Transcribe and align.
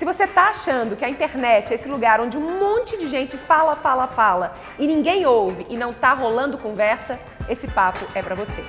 Se 0.00 0.06
você 0.06 0.24
está 0.24 0.48
achando 0.48 0.96
que 0.96 1.04
a 1.04 1.10
internet 1.10 1.72
é 1.72 1.74
esse 1.74 1.86
lugar 1.86 2.22
onde 2.22 2.34
um 2.34 2.58
monte 2.58 2.96
de 2.96 3.06
gente 3.06 3.36
fala, 3.36 3.76
fala, 3.76 4.06
fala 4.06 4.54
e 4.78 4.86
ninguém 4.86 5.26
ouve 5.26 5.66
e 5.68 5.76
não 5.76 5.90
está 5.90 6.14
rolando 6.14 6.56
conversa, 6.56 7.20
esse 7.50 7.68
papo 7.68 8.06
é 8.14 8.22
para 8.22 8.34
você. 8.34 8.64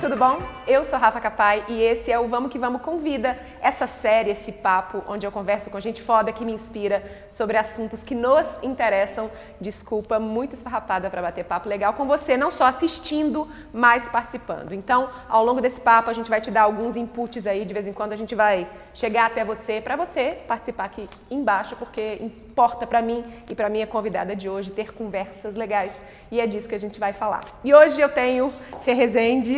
Tudo 0.00 0.14
bom? 0.14 0.42
Eu 0.66 0.84
sou 0.84 0.98
Rafa 0.98 1.20
Capai 1.20 1.64
e 1.68 1.82
esse 1.82 2.12
é 2.12 2.18
o 2.18 2.28
Vamos 2.28 2.50
que 2.50 2.58
Vamos 2.58 2.82
Convida, 2.82 3.38
essa 3.62 3.86
série, 3.86 4.30
esse 4.30 4.52
papo 4.52 5.02
onde 5.08 5.26
eu 5.26 5.32
converso 5.32 5.70
com 5.70 5.80
gente 5.80 6.02
foda 6.02 6.32
que 6.32 6.44
me 6.44 6.52
inspira 6.52 7.02
sobre 7.30 7.56
assuntos 7.56 8.02
que 8.02 8.14
nos 8.14 8.46
interessam. 8.62 9.30
Desculpa, 9.58 10.18
muito 10.18 10.54
esfarrapada 10.54 11.08
para 11.08 11.22
bater 11.22 11.44
papo 11.44 11.68
legal 11.68 11.94
com 11.94 12.06
você, 12.06 12.36
não 12.36 12.50
só 12.50 12.64
assistindo, 12.64 13.48
mas 13.72 14.06
participando. 14.08 14.72
Então, 14.72 15.08
ao 15.28 15.44
longo 15.44 15.62
desse 15.62 15.80
papo, 15.80 16.10
a 16.10 16.12
gente 16.12 16.28
vai 16.28 16.42
te 16.42 16.50
dar 16.50 16.62
alguns 16.62 16.94
inputs 16.94 17.46
aí, 17.46 17.64
de 17.64 17.72
vez 17.72 17.86
em 17.86 17.92
quando 17.92 18.12
a 18.12 18.16
gente 18.16 18.34
vai 18.34 18.68
chegar 18.92 19.26
até 19.26 19.44
você, 19.44 19.80
para 19.80 19.96
você 19.96 20.38
participar 20.46 20.84
aqui 20.84 21.08
embaixo, 21.30 21.74
porque 21.74 22.18
importa 22.20 22.86
para 22.86 23.00
mim 23.00 23.24
e 23.50 23.54
para 23.54 23.68
minha 23.70 23.86
convidada 23.86 24.36
de 24.36 24.48
hoje 24.48 24.70
ter 24.70 24.92
conversas 24.92 25.54
legais 25.54 25.92
e 26.30 26.40
é 26.40 26.46
disso 26.46 26.68
que 26.68 26.74
a 26.74 26.78
gente 26.78 26.98
vai 26.98 27.12
falar. 27.12 27.40
E 27.62 27.72
hoje 27.74 28.00
eu 28.00 28.08
tenho 28.08 28.52
Fê 28.84 28.92
Rezende. 28.92 29.56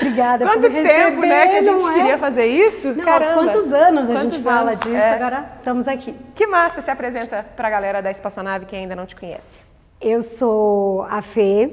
Obrigada 0.00 0.44
Quanto 0.46 0.60
por 0.62 0.70
tempo, 0.70 1.20
receber, 1.20 1.26
né, 1.26 1.46
que 1.48 1.56
a 1.56 1.62
gente 1.62 1.84
é? 1.88 1.92
queria 1.94 2.18
fazer 2.18 2.46
isso? 2.46 2.88
Não, 2.94 3.04
Caramba. 3.04 3.34
quantos 3.44 3.72
anos 3.72 4.10
a 4.10 4.14
Quantos 4.14 4.34
gente 4.34 4.42
fala 4.44 4.70
anos? 4.70 4.78
disso, 4.84 4.94
É. 4.96 5.10
agora 5.14 5.52
estamos 5.58 5.88
aqui. 5.88 6.14
Que 6.34 6.46
massa, 6.46 6.80
se 6.82 6.90
apresenta 6.90 7.44
pra 7.56 7.68
galera 7.68 8.00
da 8.00 8.10
Espaçonave 8.10 8.66
que 8.66 8.76
ainda 8.76 8.94
não 8.94 9.06
te 9.06 9.16
conhece. 9.16 9.60
Eu 10.00 10.22
sou 10.22 11.02
a 11.10 11.20
Fê, 11.20 11.72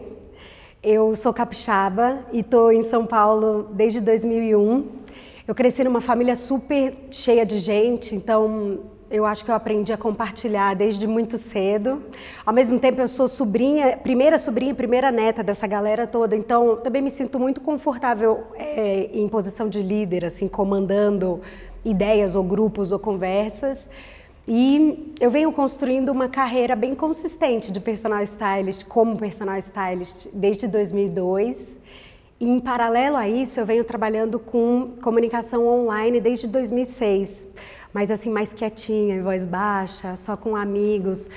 eu 0.81 1.15
sou 1.15 1.31
capixaba 1.33 2.19
e 2.31 2.39
estou 2.39 2.71
em 2.71 2.83
São 2.83 3.05
Paulo 3.05 3.69
desde 3.73 4.01
2001. 4.01 4.87
Eu 5.47 5.53
cresci 5.53 5.83
numa 5.83 6.01
família 6.01 6.35
super 6.35 6.95
cheia 7.11 7.45
de 7.45 7.59
gente, 7.59 8.15
então 8.15 8.79
eu 9.09 9.25
acho 9.25 9.45
que 9.45 9.51
eu 9.51 9.55
aprendi 9.55 9.93
a 9.93 9.97
compartilhar 9.97 10.73
desde 10.75 11.05
muito 11.05 11.37
cedo. 11.37 12.01
Ao 12.45 12.53
mesmo 12.53 12.79
tempo, 12.79 12.99
eu 12.99 13.07
sou 13.07 13.27
sobrinha, 13.27 13.97
primeira 13.97 14.37
sobrinha 14.37 14.71
e 14.71 14.75
primeira 14.75 15.11
neta 15.11 15.43
dessa 15.43 15.67
galera 15.67 16.07
toda, 16.07 16.35
então 16.35 16.77
também 16.77 17.01
me 17.01 17.11
sinto 17.11 17.39
muito 17.39 17.61
confortável 17.61 18.45
é, 18.55 19.09
em 19.13 19.27
posição 19.29 19.69
de 19.69 19.81
líder, 19.81 20.25
assim, 20.25 20.47
comandando 20.47 21.41
ideias 21.83 22.35
ou 22.35 22.43
grupos 22.43 22.91
ou 22.91 22.99
conversas. 22.99 23.87
E 24.47 25.13
eu 25.19 25.31
venho 25.31 25.51
construindo 25.51 26.09
uma 26.09 26.27
carreira 26.27 26.75
bem 26.75 26.93
consistente 26.93 27.71
de 27.71 27.79
personal 27.79 28.21
stylist, 28.23 28.85
como 28.85 29.17
personal 29.17 29.57
stylist, 29.57 30.27
desde 30.33 30.67
2002. 30.67 31.77
E 32.39 32.49
em 32.49 32.59
paralelo 32.59 33.17
a 33.17 33.27
isso, 33.27 33.59
eu 33.59 33.65
venho 33.65 33.83
trabalhando 33.83 34.37
com 34.37 34.93
comunicação 35.01 35.65
online 35.65 36.19
desde 36.19 36.47
2006. 36.47 37.47
Mas 37.95 38.11
assim, 38.11 38.29
mais 38.29 38.51
quietinha, 38.51 39.15
em 39.15 39.21
voz 39.21 39.45
baixa, 39.45 40.17
só 40.17 40.35
com 40.35 40.53
amigos. 40.53 41.29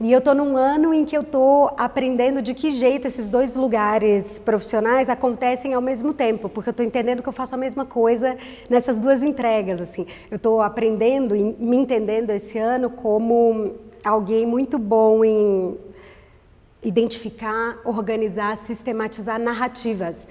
E 0.00 0.10
eu 0.10 0.18
estou 0.18 0.34
num 0.34 0.56
ano 0.56 0.94
em 0.94 1.04
que 1.04 1.14
eu 1.14 1.20
estou 1.20 1.70
aprendendo 1.76 2.40
de 2.40 2.54
que 2.54 2.70
jeito 2.70 3.06
esses 3.06 3.28
dois 3.28 3.54
lugares 3.54 4.38
profissionais 4.38 5.10
acontecem 5.10 5.74
ao 5.74 5.82
mesmo 5.82 6.14
tempo, 6.14 6.48
porque 6.48 6.70
eu 6.70 6.70
estou 6.70 6.86
entendendo 6.86 7.22
que 7.22 7.28
eu 7.28 7.34
faço 7.34 7.54
a 7.54 7.58
mesma 7.58 7.84
coisa 7.84 8.34
nessas 8.70 8.96
duas 8.96 9.22
entregas. 9.22 9.78
Assim, 9.78 10.06
eu 10.30 10.36
estou 10.36 10.62
aprendendo 10.62 11.36
e 11.36 11.42
me 11.42 11.76
entendendo 11.76 12.30
esse 12.30 12.56
ano 12.56 12.88
como 12.88 13.74
alguém 14.02 14.46
muito 14.46 14.78
bom 14.78 15.22
em 15.22 15.76
identificar, 16.82 17.78
organizar, 17.84 18.56
sistematizar 18.56 19.38
narrativas, 19.38 20.26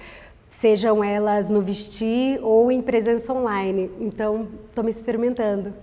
sejam 0.48 1.02
elas 1.04 1.50
no 1.50 1.60
vestir 1.60 2.38
ou 2.42 2.70
em 2.70 2.80
presença 2.80 3.32
online. 3.32 3.90
Então, 4.00 4.48
estou 4.68 4.82
me 4.84 4.90
experimentando. 4.90 5.74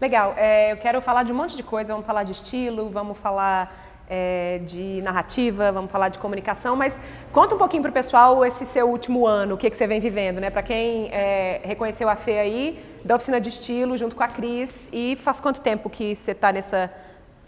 Legal, 0.00 0.34
é, 0.36 0.72
eu 0.72 0.76
quero 0.76 1.00
falar 1.00 1.22
de 1.22 1.32
um 1.32 1.34
monte 1.34 1.56
de 1.56 1.62
coisa, 1.62 1.92
vamos 1.92 2.06
falar 2.06 2.22
de 2.22 2.32
estilo, 2.32 2.90
vamos 2.90 3.16
falar 3.18 4.04
é, 4.10 4.60
de 4.66 5.00
narrativa, 5.02 5.72
vamos 5.72 5.90
falar 5.90 6.08
de 6.10 6.18
comunicação, 6.18 6.76
mas 6.76 6.94
conta 7.32 7.54
um 7.54 7.58
pouquinho 7.58 7.82
pro 7.82 7.92
pessoal 7.92 8.44
esse 8.44 8.66
seu 8.66 8.88
último 8.88 9.26
ano, 9.26 9.54
o 9.54 9.58
que, 9.58 9.70
que 9.70 9.76
você 9.76 9.86
vem 9.86 9.98
vivendo, 10.00 10.40
né? 10.40 10.50
Para 10.50 10.62
quem 10.62 11.08
é, 11.12 11.60
reconheceu 11.64 12.08
a 12.08 12.16
Fê 12.16 12.38
aí, 12.38 12.84
da 13.04 13.16
oficina 13.16 13.40
de 13.40 13.48
estilo, 13.48 13.96
junto 13.96 14.14
com 14.16 14.22
a 14.22 14.28
Cris, 14.28 14.88
e 14.92 15.16
faz 15.22 15.40
quanto 15.40 15.60
tempo 15.60 15.88
que 15.88 16.14
você 16.14 16.34
tá 16.34 16.52
nessa 16.52 16.90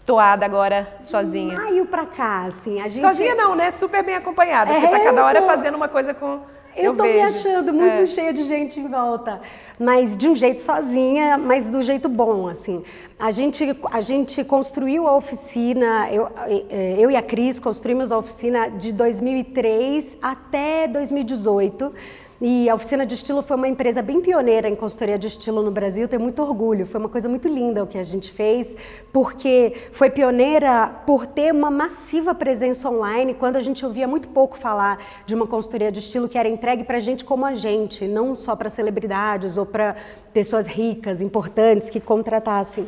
toada 0.05 0.43
agora 0.45 0.87
sozinha? 1.03 1.55
Maio 1.55 1.85
pra 1.85 2.05
cá, 2.07 2.45
assim, 2.47 2.81
a 2.81 2.87
gente... 2.87 3.01
Sozinha 3.01 3.35
não, 3.35 3.53
né? 3.55 3.69
Super 3.71 4.03
bem 4.03 4.15
acompanhada, 4.15 4.73
porque 4.73 4.87
É, 4.87 4.89
tá 4.89 4.99
cada 5.03 5.25
hora 5.25 5.41
tô- 5.41 5.47
fazendo 5.47 5.75
uma 5.75 5.87
coisa 5.87 6.13
com. 6.13 6.39
Eu, 6.85 6.95
tô 6.95 7.03
me 7.03 7.13
vejo. 7.13 7.25
achando 7.25 7.73
muito 7.73 8.01
É. 8.01 8.07
cheia 8.07 8.33
de 8.33 8.43
gente 8.43 8.79
em 8.79 8.87
volta, 8.87 9.41
mas 9.79 10.15
de 10.17 10.27
um 10.27 10.35
jeito 10.35 10.61
sozinha, 10.61 11.37
mas 11.37 11.69
do 11.69 11.81
jeito 11.81 12.07
bom, 12.09 12.47
assim. 12.47 12.83
A 13.19 13.31
gente, 13.31 13.75
a 13.91 14.01
gente 14.01 14.43
construiu 14.43 15.07
a 15.07 15.15
oficina, 15.15 16.09
eu, 16.11 16.27
eh, 16.69 16.95
eu 16.97 17.11
e 17.11 17.15
a 17.15 17.21
Cris 17.21 17.59
construímos 17.59 18.11
a 18.11 18.17
oficina 18.17 18.69
de 18.69 18.91
2003 18.93 20.17
até 20.21 20.87
2018. 20.87 21.93
E 22.41 22.69
a 22.69 22.75
oficina 22.75 23.05
de 23.05 23.15
estilo 23.15 23.41
foi 23.41 23.57
uma 23.57 23.67
empresa 23.67 24.01
bem 24.01 24.21
pioneira 24.21 24.69
em 24.69 24.75
consultoria 24.75 25.19
de 25.19 25.27
estilo 25.27 25.61
no 25.61 25.71
Brasil, 25.71 26.07
tenho 26.07 26.21
muito 26.21 26.41
orgulho. 26.41 26.85
Foi 26.85 26.97
uma 26.97 27.09
coisa 27.09 27.27
muito 27.27 27.49
linda 27.49 27.83
o 27.83 27.87
que 27.87 27.97
a 27.97 28.03
gente 28.03 28.31
fez, 28.31 28.77
porque 29.11 29.73
foi 29.91 30.09
pioneira 30.09 30.87
por 31.05 31.27
ter 31.27 31.51
uma 31.51 31.69
massiva 31.69 32.33
presença 32.33 32.89
online, 32.89 33.33
quando 33.33 33.57
a 33.57 33.59
gente 33.59 33.85
ouvia 33.85 34.07
muito 34.07 34.29
pouco 34.29 34.57
falar 34.57 35.03
de 35.25 35.35
uma 35.35 35.45
consultoria 35.45 35.91
de 35.91 35.99
estilo 35.99 36.29
que 36.29 36.37
era 36.37 36.47
entregue 36.47 36.85
para 36.85 36.97
gente 36.99 37.25
como 37.25 37.45
a 37.45 37.55
gente, 37.55 38.07
não 38.07 38.37
só 38.37 38.55
para 38.55 38.69
celebridades 38.69 39.57
ou 39.57 39.65
para 39.65 39.97
pessoas 40.31 40.65
ricas, 40.65 41.19
importantes 41.19 41.89
que 41.89 41.99
contratassem. 41.99 42.85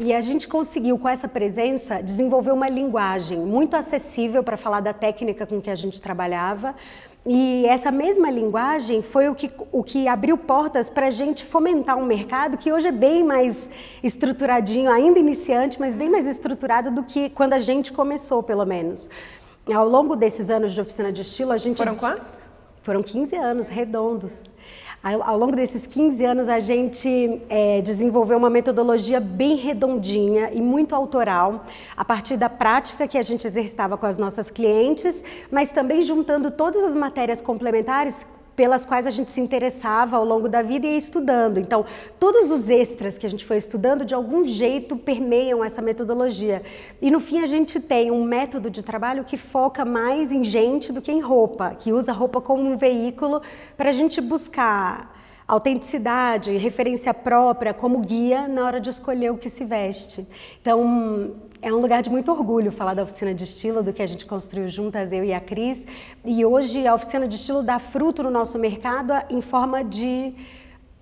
E 0.00 0.14
a 0.14 0.22
gente 0.22 0.48
conseguiu, 0.48 0.98
com 0.98 1.08
essa 1.08 1.28
presença, 1.28 2.02
desenvolver 2.02 2.50
uma 2.50 2.68
linguagem 2.68 3.38
muito 3.38 3.76
acessível 3.76 4.42
para 4.42 4.56
falar 4.56 4.80
da 4.80 4.94
técnica 4.94 5.46
com 5.46 5.60
que 5.60 5.70
a 5.70 5.74
gente 5.74 6.00
trabalhava. 6.00 6.74
E 7.28 7.66
essa 7.66 7.90
mesma 7.90 8.30
linguagem 8.30 9.02
foi 9.02 9.28
o 9.28 9.34
que, 9.34 9.50
o 9.72 9.82
que 9.82 10.06
abriu 10.06 10.38
portas 10.38 10.88
para 10.88 11.08
a 11.08 11.10
gente 11.10 11.44
fomentar 11.44 11.98
um 11.98 12.06
mercado 12.06 12.56
que 12.56 12.72
hoje 12.72 12.86
é 12.86 12.92
bem 12.92 13.24
mais 13.24 13.68
estruturadinho, 14.00 14.88
ainda 14.88 15.18
iniciante, 15.18 15.80
mas 15.80 15.92
bem 15.92 16.08
mais 16.08 16.24
estruturado 16.24 16.88
do 16.92 17.02
que 17.02 17.28
quando 17.30 17.54
a 17.54 17.58
gente 17.58 17.92
começou, 17.92 18.44
pelo 18.44 18.64
menos. 18.64 19.10
Ao 19.74 19.88
longo 19.88 20.14
desses 20.14 20.48
anos 20.48 20.72
de 20.72 20.80
oficina 20.80 21.12
de 21.12 21.22
estilo, 21.22 21.50
a 21.50 21.58
gente. 21.58 21.78
Foram 21.78 21.96
quantos? 21.96 22.38
Foram 22.82 23.02
15 23.02 23.34
anos 23.34 23.66
redondos. 23.66 24.32
Ao, 25.08 25.38
longo 25.38 25.54
desses 25.54 25.86
15 25.86 26.24
anos, 26.24 26.48
a 26.48 26.58
gente 26.58 27.40
eh, 27.48 27.80
desenvolveu 27.80 28.36
uma 28.36 28.50
metodologia 28.50 29.20
bem 29.20 29.54
redondinha 29.54 30.50
e 30.52 30.60
muito 30.60 30.96
autoral, 30.96 31.64
a 31.96 32.04
partir 32.04 32.36
da 32.36 32.48
prática 32.48 33.06
que 33.06 33.16
a 33.16 33.22
gente 33.22 33.46
exercitava 33.46 33.96
com 33.96 34.04
as 34.04 34.18
nossas 34.18 34.50
clientes, 34.50 35.22
mas 35.48 35.70
também 35.70 36.02
juntando 36.02 36.50
todas 36.50 36.82
as 36.82 36.96
matérias 36.96 37.40
complementares 37.40 38.16
pelas 38.56 38.86
quais 38.86 39.06
a 39.06 39.10
gente 39.10 39.30
se 39.30 39.40
interessava 39.40 40.16
ao 40.16 40.24
longo 40.24 40.48
da 40.48 40.62
vida 40.62 40.86
e 40.86 40.92
ia 40.92 40.96
estudando. 40.96 41.58
Então, 41.58 41.84
todos 42.18 42.50
os 42.50 42.68
extras 42.70 43.18
que 43.18 43.26
a 43.26 43.28
gente 43.28 43.44
foi 43.44 43.58
estudando, 43.58 44.04
de 44.04 44.14
algum 44.14 44.42
jeito, 44.42 44.96
permeiam 44.96 45.62
essa 45.62 45.82
metodologia. 45.82 46.62
E 47.00 47.10
no 47.10 47.20
fim, 47.20 47.40
a 47.40 47.46
gente 47.46 47.78
tem 47.78 48.10
um 48.10 48.24
método 48.24 48.70
de 48.70 48.82
trabalho 48.82 49.22
que 49.24 49.36
foca 49.36 49.84
mais 49.84 50.32
em 50.32 50.42
gente 50.42 50.92
do 50.92 51.02
que 51.02 51.12
em 51.12 51.20
roupa, 51.20 51.76
que 51.78 51.92
usa 51.92 52.10
a 52.10 52.14
roupa 52.14 52.40
como 52.40 52.62
um 52.62 52.78
veículo 52.78 53.42
para 53.76 53.90
a 53.90 53.92
gente 53.92 54.20
buscar 54.20 55.15
autenticidade, 55.46 56.56
referência 56.56 57.14
própria 57.14 57.72
como 57.72 58.00
guia 58.00 58.48
na 58.48 58.64
hora 58.64 58.80
de 58.80 58.90
escolher 58.90 59.30
o 59.30 59.38
que 59.38 59.48
se 59.48 59.64
veste. 59.64 60.26
Então, 60.60 61.34
é 61.62 61.72
um 61.72 61.78
lugar 61.78 62.02
de 62.02 62.10
muito 62.10 62.30
orgulho 62.32 62.72
falar 62.72 62.94
da 62.94 63.04
oficina 63.04 63.32
de 63.32 63.44
estilo, 63.44 63.82
do 63.82 63.92
que 63.92 64.02
a 64.02 64.06
gente 64.06 64.26
construiu 64.26 64.68
juntas, 64.68 65.12
eu 65.12 65.24
e 65.24 65.32
a 65.32 65.40
Cris. 65.40 65.86
E 66.24 66.44
hoje 66.44 66.86
a 66.86 66.94
oficina 66.94 67.28
de 67.28 67.36
estilo 67.36 67.62
dá 67.62 67.78
fruto 67.78 68.22
no 68.22 68.30
nosso 68.30 68.58
mercado 68.58 69.12
em 69.30 69.40
forma 69.40 69.84
de. 69.84 70.34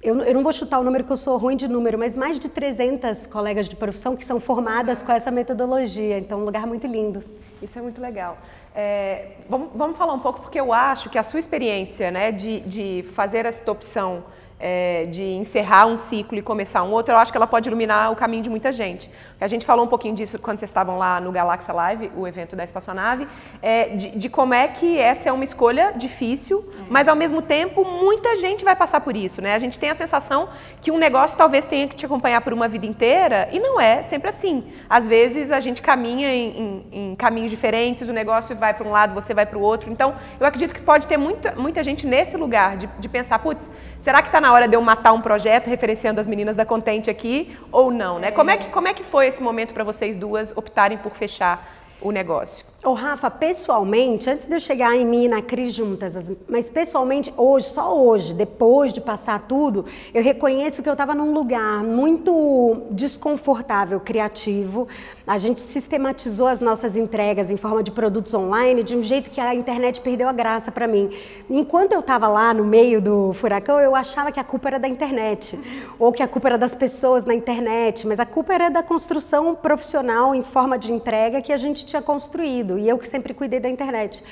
Eu, 0.03 0.21
eu 0.21 0.35
não 0.35 0.43
vou 0.43 0.53
chutar 0.53 0.79
o 0.79 0.85
número 0.85 1.03
que 1.05 1.13
eu 1.13 1.17
sou 1.17 1.39
ruim 1.39 1.57
de 1.57 1.67
número, 1.67 1.99
mas 1.99 2.15
mais 2.15 2.39
de 2.39 2.51
300 2.51 3.27
colegas 3.27 3.67
de 3.67 3.75
profissão 3.75 4.15
que 4.15 4.25
são 4.25 4.39
formadas 4.39 5.03
com 5.03 5.11
essa 5.11 5.31
metodologia. 5.31 6.19
Então, 6.19 6.41
um 6.41 6.45
lugar 6.45 6.67
muito 6.67 6.87
lindo. 6.87 7.25
Isso 7.63 7.79
é 7.79 7.83
muito 7.83 8.01
legal. 8.03 8.37
É, 8.75 9.37
vamos, 9.49 9.69
vamos 9.75 9.97
falar 9.97 10.13
um 10.13 10.19
pouco, 10.19 10.41
porque 10.41 10.61
eu 10.61 10.73
acho 10.73 11.09
que 11.09 11.17
a 11.17 11.23
sua 11.23 11.39
experiência 11.39 12.11
né, 12.11 12.33
de, 12.33 12.61
de 12.61 13.05
fazer 13.15 13.47
essa 13.47 13.71
opção 13.71 14.25
é, 14.67 15.05
de 15.05 15.23
encerrar 15.23 15.85
um 15.85 15.99
ciclo 15.99 16.39
e 16.39 16.41
começar 16.41 16.83
um 16.83 16.91
outro, 16.91 17.13
eu 17.13 17.19
acho 17.19 17.31
que 17.31 17.37
ela 17.37 17.47
pode 17.47 17.69
iluminar 17.69 18.11
o 18.11 18.17
caminho 18.17 18.43
de 18.43 18.49
muita 18.49 18.73
gente. 18.73 19.11
A 19.39 19.47
gente 19.47 19.67
falou 19.67 19.85
um 19.85 19.89
pouquinho 19.89 20.15
disso 20.15 20.39
quando 20.39 20.59
vocês 20.59 20.71
estavam 20.71 20.97
lá 20.97 21.21
no 21.21 21.31
Galaxia 21.31 21.75
Live, 21.75 22.11
o 22.17 22.27
evento 22.27 22.57
da 22.57 22.65
espaçonave, 22.65 23.29
é, 23.61 23.89
de, 23.91 24.17
de, 24.17 24.29
como 24.31 24.55
é 24.55 24.67
que 24.69 24.99
essa 24.99 25.29
é 25.29 25.33
uma 25.33 25.45
escolha 25.45 25.93
difícil, 25.95 26.67
mas 26.89 27.09
ao 27.09 27.15
mesmo 27.15 27.43
tempo 27.43 27.85
muita 27.85 28.37
gente 28.37 28.65
vai 28.65 28.75
passar 28.75 29.03
por 29.03 29.15
isso, 29.15 29.43
né? 29.43 29.55
A 29.55 29.59
gente 29.59 29.79
tem 29.79 29.91
a 29.91 29.95
sensação 29.95 30.49
que 30.81 30.91
um 30.91 30.97
negócio 30.97 31.37
talvez 31.37 31.67
tenha 31.67 31.87
que 31.87 31.95
te 31.95 32.07
acompanhar 32.07 32.41
por 32.41 32.55
uma 32.55 32.67
vida 32.67 32.87
inteira 32.87 33.51
e 33.53 33.59
não 33.59 33.79
é 33.79 34.03
sempre 34.03 34.31
assim. 34.31 34.65
Às 34.89 35.07
vezes 35.07 35.51
a 35.51 35.61
gente 35.61 35.83
caminha 35.83 36.35
em, 36.35 36.59
em, 36.59 37.11
em 37.11 37.17
caminhos 37.17 37.51
diferentes, 37.51 38.09
o 38.09 38.15
negócio 38.15 38.57
vai 38.57 38.73
para 38.73 38.89
um 38.89 38.93
lado, 38.93 39.13
você 39.13 39.35
vai 39.35 39.45
para 39.45 39.59
o 39.59 39.61
outro. 39.61 39.93
Então 39.93 40.15
eu 40.41 40.47
acredito 40.47 40.73
que 40.73 40.81
pode 40.81 41.07
ter 41.07 41.19
muita, 41.19 41.55
muita 41.55 41.83
gente 41.83 42.07
nesse 42.07 42.35
lugar 42.35 42.79
de, 42.79 42.87
de 42.99 43.09
pensar, 43.11 43.39
putz, 43.41 43.69
será 44.05 44.21
que 44.21 44.29
está 44.29 44.39
na 44.39 44.53
hora 44.53 44.69
de 44.69 44.77
eu 44.77 44.83
matar 44.83 45.15
um 45.15 45.23
projeto 45.23 45.67
referenciando 45.67 46.21
as 46.21 46.27
meninas 46.27 46.55
da 46.55 46.67
Contente 46.67 47.09
aqui 47.09 47.57
ou 47.73 47.91
não, 47.91 48.19
né? 48.19 48.31
Como 48.31 48.51
é 48.51 48.59
que, 48.59 48.69
como 48.69 48.87
é 48.87 48.93
que 48.93 49.03
foi 49.03 49.29
esse 49.29 49.43
momento 49.43 49.73
para 49.73 49.83
vocês 49.83 50.15
duas 50.15 50.55
optarem 50.55 50.99
por 50.99 51.17
fechar 51.17 51.67
o 52.03 52.13
negócio? 52.13 52.67
Ô, 52.85 52.93
Rafa, 52.93 53.31
pessoalmente, 53.31 54.29
antes 54.29 54.47
de 54.47 54.55
eu 54.55 54.61
chegar 54.61 54.95
em 54.95 55.07
mim 55.07 55.25
e 55.25 55.29
na 55.29 55.41
Cris 55.41 55.73
juntas, 55.73 56.15
mas 56.47 56.69
pessoalmente, 56.69 57.33
hoje, 57.35 57.71
só 57.71 57.99
hoje, 57.99 58.35
depois 58.35 58.93
de 58.93 59.01
passar 59.01 59.47
tudo, 59.49 59.87
eu 60.13 60.23
reconheço 60.23 60.83
que 60.83 60.89
eu 60.91 60.93
estava 60.93 61.15
num 61.15 61.33
lugar 61.33 61.83
muito 61.83 62.83
desconfortável, 62.91 63.99
criativo. 64.01 64.87
A 65.27 65.39
gente 65.39 65.63
sistematizou 65.63 66.47
as 66.47 66.61
nossas 66.61 66.95
entregas 66.95 67.51
em 67.51 67.57
forma 67.57 67.83
de 67.83 67.91
produtos 67.91 68.35
online 68.35 68.83
de 68.83 68.95
um 68.95 69.03
jeito 69.03 69.31
que 69.31 69.41
a 69.41 69.55
internet 69.55 70.03
perdeu 70.03 70.29
a 70.29 70.33
graça 70.35 70.71
para 70.71 70.87
mim. 70.87 71.09
Enquanto 71.49 71.93
eu 71.93 72.01
estava 72.01 72.29
lá 72.29 72.53
no 72.53 72.67
meio 72.67 73.01
do 73.01 73.33
furacão, 73.33 73.81
eu 73.81 73.97
achava 73.97 74.31
que 74.31 74.39
a 74.39 74.45
culpa 74.45 74.69
era 74.69 74.79
da 74.79 74.89
internet, 74.89 75.59
ou 75.99 76.13
que 76.13 76.23
a 76.23 76.29
culpa 76.29 76.49
era 76.49 76.59
das 76.59 76.75
pessoas 76.75 77.25
na 77.25 77.35
internet, 77.35 78.07
mas 78.07 78.21
a 78.21 78.27
culpa 78.27 78.53
era 78.53 78.69
da 78.69 78.83
construção 78.83 79.55
profissional 79.55 80.35
em 80.35 80.43
forma 80.43 80.79
de 80.79 80.93
entrega 80.93 81.41
que 81.41 81.51
a 81.51 81.57
gente 81.57 81.87
tinha 81.87 82.03
construído 82.03 82.74
e 82.79 82.89
eu 82.89 82.99
que 82.99 83.09
sempre 83.09 83.35
cuidei 83.35 83.61
da 83.61 83.69
internet. 83.69 84.23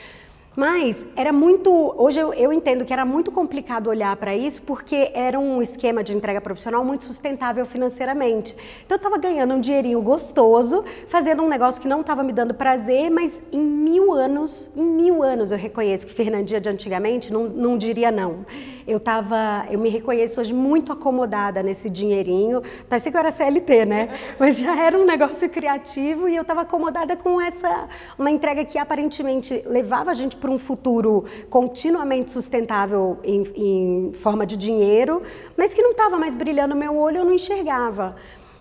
Mas 0.55 1.07
era 1.17 1.33
muito. 1.33 1.95
Hoje 1.97 2.21
eu, 2.21 2.35
eu, 2.35 2.53
entendo 2.53 2.85
que 2.85 2.93
era 2.93 3.07
muito 3.07 3.31
complicado 3.31 3.87
olhar 3.87 4.15
para 4.17 4.37
isso 4.37 4.61
porque 4.63 5.11
era 5.15 5.39
um 5.39 5.63
esquema 5.63 6.05
de 6.05 6.15
entrega 6.15 6.43
profissional 6.43 6.85
muito 6.85 7.05
sustentável 7.05 7.65
financeiramente. 7.65 8.55
Então 8.85 8.97
eu 8.97 8.97
estava 8.97 9.17
ganhando 9.17 9.55
um 9.55 9.61
dinheirinho 9.61 10.03
gostoso, 10.03 10.85
fazendo 11.09 11.43
um 11.43 11.49
negócio 11.49 11.81
que 11.81 11.89
não 11.89 12.03
estava 12.03 12.23
me 12.23 12.35
dando 12.35 12.53
prazer, 12.53 13.11
mas 13.11 13.41
em 13.51 13.61
mil 13.61 14.13
anos, 14.13 14.71
em 14.77 14.85
mil 14.85 15.23
anos 15.23 15.53
eu 15.53 15.57
reconheço 15.57 16.07
que 16.07 16.13
Fernandinha 16.13 16.61
de 16.61 16.69
antigamente 16.69 17.33
não, 17.33 17.45
não 17.45 17.79
diria 17.79 18.11
não. 18.11 18.45
Eu 18.87 19.01
tava, 19.01 19.65
eu 19.71 19.79
me 19.79 19.89
reconheço 19.89 20.41
hoje 20.41 20.53
muito 20.53 20.93
acomodada 20.93 21.63
nesse 21.63 21.89
dinheirinho. 21.89 22.63
Parecia 22.89 23.11
que 23.11 23.17
eu 23.17 23.21
era 23.21 23.31
CLT, 23.31 23.87
né? 23.87 24.09
Mas 24.39 24.59
já 24.59 24.77
era 24.77 24.99
um 24.99 25.05
negócio 25.05 25.49
criativo 25.49 26.29
e 26.29 26.37
eu 26.37 26.43
estava 26.43 26.63
acomodada 26.63 27.17
com 27.17 27.41
essa 27.41 27.89
uma 28.19 28.31
entrega 28.31 28.65
que 28.65 28.77
aparentemente 28.77 29.63
levava 29.67 30.11
a 30.11 30.15
gente 30.15 30.37
para 30.43 30.51
um 30.51 30.59
futuro 30.59 31.25
continuamente 31.49 32.33
sustentável 32.33 33.21
em, 33.23 33.45
em 33.55 34.13
forma 34.15 34.45
de 34.45 34.57
dinheiro, 34.57 35.23
mas 35.57 35.73
que 35.73 35.81
não 35.81 35.93
estava 35.93 36.19
mais 36.19 36.35
brilhando 36.35 36.75
meu 36.75 36.97
olho, 36.97 37.19
eu 37.19 37.25
não 37.25 37.33
enxergava. 37.33 38.17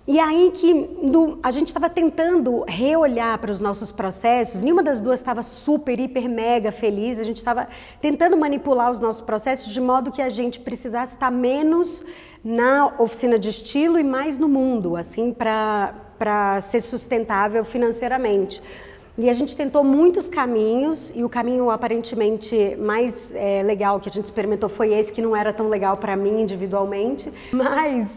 E 0.08 0.20
aí 0.20 0.52
que 0.54 0.90
a 1.42 1.52
gente 1.52 1.68
estava 1.68 1.90
tentando 1.90 2.64
reolhar 2.68 3.38
para 3.40 3.52
os 3.52 3.60
nossos 3.60 3.92
processos, 3.92 4.62
nenhuma 4.62 4.84
das 4.84 5.00
duas 5.00 5.20
estava 5.20 5.42
super, 5.42 6.00
hiper, 6.00 6.28
mega 6.30 6.72
feliz, 6.72 7.20
a 7.20 7.24
gente 7.24 7.38
estava 7.38 7.68
tentando 8.00 8.36
manipular 8.36 8.92
os 8.92 9.00
nossos 9.00 9.22
processos 9.22 9.72
de 9.72 9.80
modo 9.80 10.12
que 10.12 10.22
a 10.22 10.30
gente 10.30 10.60
precisasse 10.60 11.14
estar 11.14 11.32
menos 11.32 12.06
na 12.44 12.94
oficina 13.00 13.40
de 13.40 13.50
estilo 13.50 14.00
e 14.00 14.04
mais 14.04 14.38
no 14.38 14.48
mundo, 14.48 14.96
assim, 14.96 15.32
para 15.34 16.62
ser 16.62 16.82
sustentável 16.82 17.64
financeiramente. 17.64 18.62
E 19.22 19.30
a 19.30 19.34
gente 19.34 19.56
tentou 19.56 19.84
muitos 19.84 20.28
caminhos 20.28 21.12
e 21.14 21.24
o 21.24 21.30
caminho 21.30 21.70
aparentemente 21.70 22.76
mais 22.76 23.32
é, 23.36 23.62
legal 23.62 24.00
que 24.00 24.10
a 24.10 24.12
gente 24.12 24.26
experimentou 24.26 24.68
foi 24.68 24.96
esse 24.96 25.14
que 25.14 25.22
não 25.22 25.36
era 25.36 25.54
tão 25.54 25.70
legal 25.70 25.96
para 25.96 26.16
mim 26.16 26.42
individualmente, 26.42 27.32
mas 27.54 28.10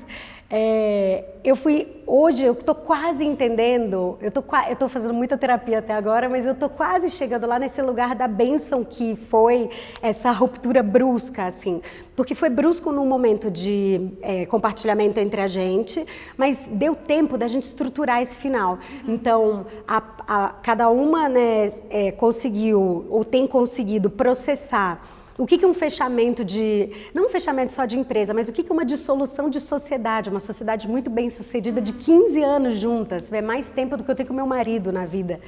é, 0.57 1.25
eu 1.43 1.57
fui 1.57 1.89
hoje 2.07 2.45
eu 2.45 2.53
estou 2.53 2.77
quase 2.77 3.25
entendendo, 3.25 4.17
eu 4.23 4.31
tô 4.31 4.89
fazendo 4.89 5.13
muita 5.13 5.37
terapia 5.37 5.81
até 5.81 5.93
agora, 5.93 6.29
mas 6.29 6.47
eu 6.47 6.53
estou 6.53 6.69
quase 6.69 7.11
chegando 7.11 7.45
lá 7.45 7.59
nesse 7.59 7.83
lugar 7.83 8.15
da 8.15 8.29
bênção 8.29 8.85
que 8.85 9.17
foi 9.29 9.69
essa 10.01 10.31
ruptura 10.31 10.81
brusca, 10.81 11.47
assim, 11.47 11.83
porque 12.15 12.37
foi 12.37 12.51
brusco 12.51 12.93
num 12.93 13.05
momento 13.05 13.51
de 13.51 14.13
é, 14.23 14.47
compartilhamento 14.47 15.19
entre 15.19 15.41
a 15.41 15.49
gente, 15.49 16.07
mas 16.37 16.57
deu 16.71 16.95
tempo 16.95 17.37
da 17.37 17.49
gente 17.49 17.65
estruturar 17.65 18.23
esse 18.23 18.37
final. 18.37 18.79
Então, 19.09 19.67
a, 19.89 20.01
a, 20.29 20.49
cada 20.63 20.89
uma 20.89 21.29
né, 21.29 21.73
é, 21.91 22.13
conseguiu 22.13 23.07
ou 23.11 23.25
tem 23.25 23.45
conseguido 23.45 24.09
processar 24.09 25.05
o 25.37 25.47
que, 25.47 25.59
que 25.59 25.67
um 25.67 25.75
fechamento 25.75 26.45
de, 26.45 26.91
não 27.13 27.27
um 27.27 27.29
fechamento 27.29 27.73
só 27.73 27.85
de 27.85 27.99
empresa, 27.99 28.33
mas 28.33 28.49
o 28.49 28.53
que, 28.53 28.63
que 28.63 28.73
uma 28.73 28.85
dissolução 28.85 29.51
de 29.51 29.61
sociedade, 29.61 30.31
uma 30.31 30.41
sociedade 30.41 30.89
muito 30.89 31.11
bem 31.11 31.29
sucedida 31.29 31.81
de 31.81 31.93
15 31.93 32.43
anos 32.43 32.77
juntas, 32.77 33.33
é 33.33 33.43
mais 33.43 33.69
tempo 33.71 33.97
do 33.97 34.05
que 34.05 34.11
eu 34.11 34.15
tenho 34.15 34.29
com 34.29 34.35
meu 34.35 34.47
marido 34.47 34.93
na 34.93 35.05
vida. 35.05 35.41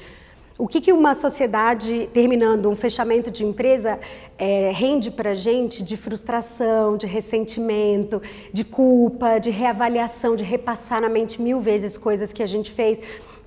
O 0.59 0.67
que, 0.67 0.81
que 0.81 0.91
uma 0.91 1.15
sociedade, 1.15 2.09
terminando 2.15 2.71
um 2.71 2.75
fechamento 2.75 3.31
de 3.31 3.45
empresa, 3.45 4.01
é, 4.39 4.71
rende 4.71 5.11
para 5.11 5.33
a 5.33 5.35
gente 5.35 5.83
de 5.83 5.99
frustração, 5.99 6.97
de 6.97 7.07
ressentimento, 7.07 8.23
de 8.53 8.65
culpa, 8.65 9.39
de 9.39 9.51
reavaliação, 9.51 10.35
de 10.35 10.43
repassar 10.43 11.03
na 11.03 11.11
mente 11.11 11.43
mil 11.43 11.61
vezes 11.61 11.99
coisas 11.99 12.33
que 12.33 12.43
a 12.43 12.47
gente 12.47 12.73
fez. 12.73 12.99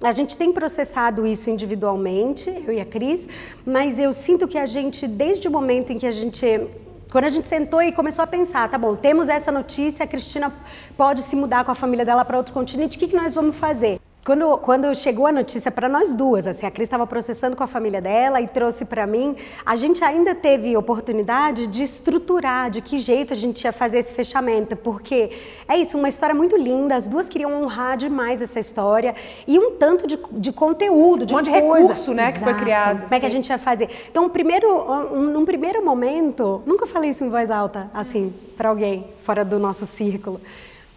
A 0.02 0.14
gente 0.14 0.38
tem 0.38 0.54
processado 0.54 1.28
isso 1.28 1.50
individualmente, 1.50 2.50
eu 2.66 2.74
e 2.74 2.80
a 2.80 2.86
Cris, 2.86 3.28
mas 3.66 4.00
eu 4.00 4.14
sinto 4.14 4.48
que 4.48 4.58
a 4.58 4.66
gente, 4.66 5.06
desde 5.06 5.48
o 5.48 5.52
momento 5.52 5.92
em 5.92 5.98
que 5.98 6.08
a 6.08 6.12
gente 6.12 6.68
quando 7.12 7.26
a 7.26 7.30
gente 7.30 7.48
sentou 7.48 7.82
e 7.82 7.92
começou 7.92 8.24
a 8.24 8.28
pensar, 8.28 8.70
tá 8.70 8.78
bom, 8.78 8.96
temos 8.96 9.28
essa 9.30 9.52
notícia, 9.52 10.06
a 10.06 10.08
Cristina 10.08 10.54
pode 10.96 11.24
se 11.24 11.36
mudar 11.36 11.66
com 11.66 11.72
a 11.72 11.76
família 11.76 12.06
dela 12.06 12.24
para 12.24 12.38
outro 12.38 12.54
continente, 12.54 12.98
o 12.98 13.00
que, 13.00 13.08
que 13.08 13.16
nós 13.16 13.34
vamos 13.34 13.58
fazer? 13.58 14.00
Quando, 14.24 14.58
quando 14.58 14.94
chegou 14.96 15.26
a 15.26 15.32
notícia 15.32 15.72
para 15.72 15.88
nós 15.88 16.14
duas, 16.14 16.46
assim, 16.46 16.66
a 16.66 16.72
Cris 16.72 16.86
estava 16.86 17.08
processando 17.08 17.56
com 17.56 17.64
a 17.64 17.68
família 17.68 18.02
dela 18.02 18.42
e 18.42 18.48
trouxe 18.48 18.84
para 18.84 19.08
mim, 19.08 19.36
a 19.66 19.78
gente 19.78 20.04
ainda 20.04 20.36
teve 20.36 20.76
oportunidade 20.76 21.66
de 21.68 21.84
estruturar 21.84 22.70
de 22.70 22.82
que 22.82 22.98
jeito 22.98 23.32
a 23.34 23.36
gente 23.36 23.64
ia 23.64 23.72
fazer 23.72 24.00
esse 24.00 24.14
fechamento, 24.14 24.76
porque 24.76 25.32
é 25.68 25.78
isso, 25.78 25.98
uma 25.98 26.10
história 26.10 26.36
muito 26.36 26.58
linda, 26.58 26.96
as 26.96 27.08
duas 27.08 27.30
queriam 27.30 27.64
honrar 27.64 27.96
demais 27.96 28.42
essa 28.42 28.60
história 28.60 29.16
e 29.48 29.58
um 29.58 29.72
tanto 29.72 30.06
de, 30.06 30.20
de 30.34 30.52
conteúdo, 30.52 31.26
de, 31.26 31.34
um 31.34 31.38
monte 31.38 31.46
de 31.46 31.52
recurso, 31.52 32.14
né, 32.14 32.24
Exato. 32.24 32.40
que 32.40 32.44
foi 32.44 32.54
criado. 32.56 33.02
Como 33.04 33.16
é 33.16 33.20
que 33.22 33.26
a 33.26 33.30
gente 33.30 33.50
ia 33.50 33.58
fazer? 33.58 33.90
Então, 34.12 34.30
primeiro, 34.30 34.68
um, 35.14 35.32
num 35.32 35.46
primeiro 35.46 35.84
momento, 35.84 36.62
nunca 36.66 36.86
falei 36.86 37.12
isso 37.12 37.24
em 37.24 37.30
voz 37.30 37.50
alta, 37.50 37.90
assim, 37.94 38.34
para 38.58 38.68
alguém 38.68 39.08
fora 39.24 39.46
do 39.46 39.58
nosso 39.58 39.86
círculo. 39.86 40.42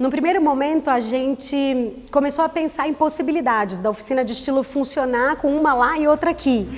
No 0.02 0.10
primeiro 0.10 0.42
momento, 0.42 0.90
a 0.90 0.98
gente 0.98 1.94
começou 2.10 2.44
a 2.44 2.48
pensar 2.48 2.88
em 2.88 2.92
possibilidades 2.92 3.78
da 3.78 3.88
oficina 3.88 4.24
de 4.24 4.32
estilo 4.32 4.64
funcionar 4.64 5.36
com 5.36 5.56
uma 5.56 5.72
lá 5.74 5.96
e 5.96 6.08
outra 6.08 6.32
aqui. 6.32 6.68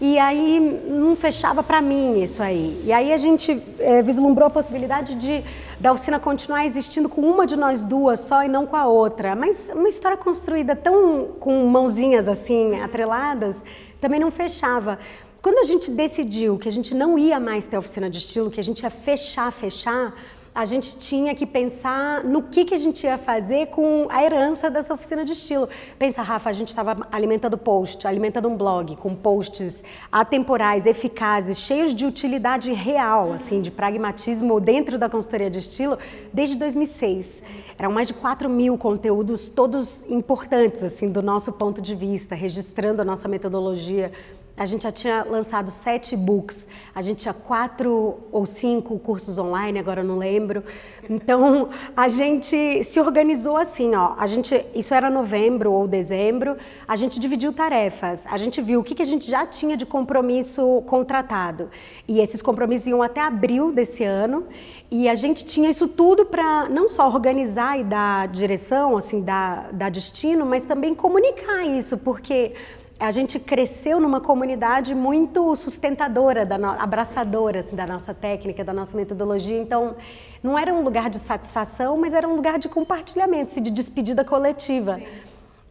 E 0.00 0.18
aí 0.18 0.58
não 0.88 1.14
fechava 1.14 1.62
para 1.62 1.80
mim 1.80 2.20
isso 2.20 2.42
aí. 2.42 2.82
E 2.84 2.92
aí 2.92 3.12
a 3.12 3.16
gente 3.16 3.62
é, 3.78 4.02
vislumbrou 4.02 4.48
a 4.48 4.50
possibilidade 4.50 5.14
de 5.14 5.44
da 5.78 5.92
oficina 5.92 6.18
continuar 6.18 6.66
existindo 6.66 7.08
com 7.08 7.20
uma 7.20 7.46
de 7.46 7.54
nós 7.54 7.84
duas 7.84 8.18
só 8.18 8.42
e 8.42 8.48
não 8.48 8.66
com 8.66 8.74
a 8.74 8.86
outra. 8.88 9.36
Mas 9.36 9.70
uma 9.72 9.88
história 9.88 10.16
construída 10.16 10.74
tão 10.74 11.28
com 11.38 11.68
mãozinhas 11.68 12.26
assim 12.26 12.80
atreladas 12.80 13.54
também 14.00 14.18
não 14.18 14.32
fechava. 14.32 14.98
Quando 15.44 15.58
a 15.58 15.64
gente 15.64 15.90
decidiu 15.90 16.56
que 16.56 16.66
a 16.66 16.72
gente 16.72 16.94
não 16.94 17.18
ia 17.18 17.38
mais 17.38 17.66
ter 17.66 17.76
a 17.76 17.78
oficina 17.78 18.08
de 18.08 18.16
estilo, 18.16 18.50
que 18.50 18.58
a 18.58 18.62
gente 18.64 18.80
ia 18.80 18.88
fechar, 18.88 19.52
fechar, 19.52 20.14
a 20.54 20.64
gente 20.64 20.96
tinha 20.96 21.34
que 21.34 21.44
pensar 21.44 22.22
no 22.22 22.40
que, 22.42 22.64
que 22.64 22.74
a 22.74 22.78
gente 22.78 23.04
ia 23.04 23.18
fazer 23.18 23.66
com 23.66 24.06
a 24.08 24.22
herança 24.22 24.70
dessa 24.70 24.94
oficina 24.94 25.24
de 25.24 25.32
estilo. 25.32 25.68
Pensa, 25.98 26.22
Rafa, 26.22 26.48
a 26.48 26.52
gente 26.52 26.68
estava 26.68 26.96
alimentando 27.10 27.58
post, 27.58 28.06
alimentando 28.06 28.48
um 28.48 28.56
blog 28.56 28.94
com 28.96 29.16
posts 29.16 29.82
atemporais, 30.12 30.86
eficazes, 30.86 31.58
cheios 31.58 31.92
de 31.92 32.06
utilidade 32.06 32.72
real, 32.72 33.32
assim, 33.32 33.60
de 33.60 33.72
pragmatismo 33.72 34.60
dentro 34.60 34.96
da 34.96 35.08
consultoria 35.08 35.50
de 35.50 35.58
estilo, 35.58 35.98
desde 36.32 36.54
2006. 36.54 37.42
Eram 37.76 37.90
mais 37.90 38.06
de 38.06 38.14
4 38.14 38.48
mil 38.48 38.78
conteúdos, 38.78 39.48
todos 39.48 40.08
importantes, 40.08 40.84
assim, 40.84 41.10
do 41.10 41.20
nosso 41.20 41.50
ponto 41.50 41.82
de 41.82 41.96
vista, 41.96 42.36
registrando 42.36 43.02
a 43.02 43.04
nossa 43.04 43.26
metodologia 43.26 44.12
A 44.56 44.66
gente 44.66 44.84
já 44.84 44.92
tinha 44.92 45.24
lançado 45.24 45.68
sete 45.68 46.16
books, 46.16 46.64
a 46.94 47.02
gente 47.02 47.22
tinha 47.22 47.34
quatro 47.34 48.18
ou 48.30 48.46
cinco 48.46 48.96
cursos 49.00 49.36
online, 49.36 49.80
agora 49.80 50.02
eu 50.02 50.04
não 50.04 50.16
lembro. 50.16 50.62
Então 51.10 51.70
a 51.96 52.08
gente 52.08 52.84
se 52.84 53.00
organizou 53.00 53.56
assim, 53.56 53.96
ó. 53.96 54.14
A 54.16 54.28
gente, 54.28 54.64
isso 54.72 54.94
era 54.94 55.10
novembro 55.10 55.72
ou 55.72 55.88
dezembro, 55.88 56.56
a 56.86 56.94
gente 56.94 57.18
dividiu 57.18 57.52
tarefas. 57.52 58.20
A 58.26 58.38
gente 58.38 58.62
viu 58.62 58.78
o 58.78 58.84
que, 58.84 58.94
que 58.94 59.02
a 59.02 59.06
gente 59.06 59.28
já 59.28 59.44
tinha 59.44 59.76
de 59.76 59.84
compromisso 59.84 60.84
contratado. 60.86 61.68
E 62.06 62.20
esses 62.20 62.40
compromissos 62.40 62.86
iam 62.86 63.02
até 63.02 63.20
abril 63.20 63.72
desse 63.72 64.04
ano. 64.04 64.46
E 64.88 65.08
a 65.08 65.16
gente 65.16 65.44
tinha 65.44 65.68
isso 65.68 65.88
tudo 65.88 66.24
para 66.24 66.68
não 66.68 66.88
só 66.88 67.08
organizar 67.08 67.80
e 67.80 67.82
dar 67.82 68.28
direção, 68.28 68.96
assim, 68.96 69.20
dar, 69.20 69.72
dar 69.72 69.90
destino, 69.90 70.46
mas 70.46 70.62
também 70.62 70.94
comunicar 70.94 71.66
isso, 71.66 71.98
porque 71.98 72.52
a 72.98 73.10
gente 73.10 73.38
cresceu 73.38 73.98
numa 74.00 74.20
comunidade 74.20 74.94
muito 74.94 75.54
sustentadora, 75.56 76.46
da 76.46 76.56
no... 76.56 76.68
abraçadora 76.68 77.60
assim, 77.60 77.74
da 77.74 77.86
nossa 77.86 78.14
técnica, 78.14 78.62
da 78.62 78.72
nossa 78.72 78.96
metodologia. 78.96 79.58
Então, 79.58 79.96
não 80.42 80.58
era 80.58 80.72
um 80.72 80.82
lugar 80.82 81.10
de 81.10 81.18
satisfação, 81.18 81.96
mas 81.96 82.14
era 82.14 82.28
um 82.28 82.36
lugar 82.36 82.58
de 82.58 82.68
compartilhamento, 82.68 83.52
assim, 83.52 83.62
de 83.62 83.70
despedida 83.70 84.24
coletiva. 84.24 84.98
Sim. 84.98 85.06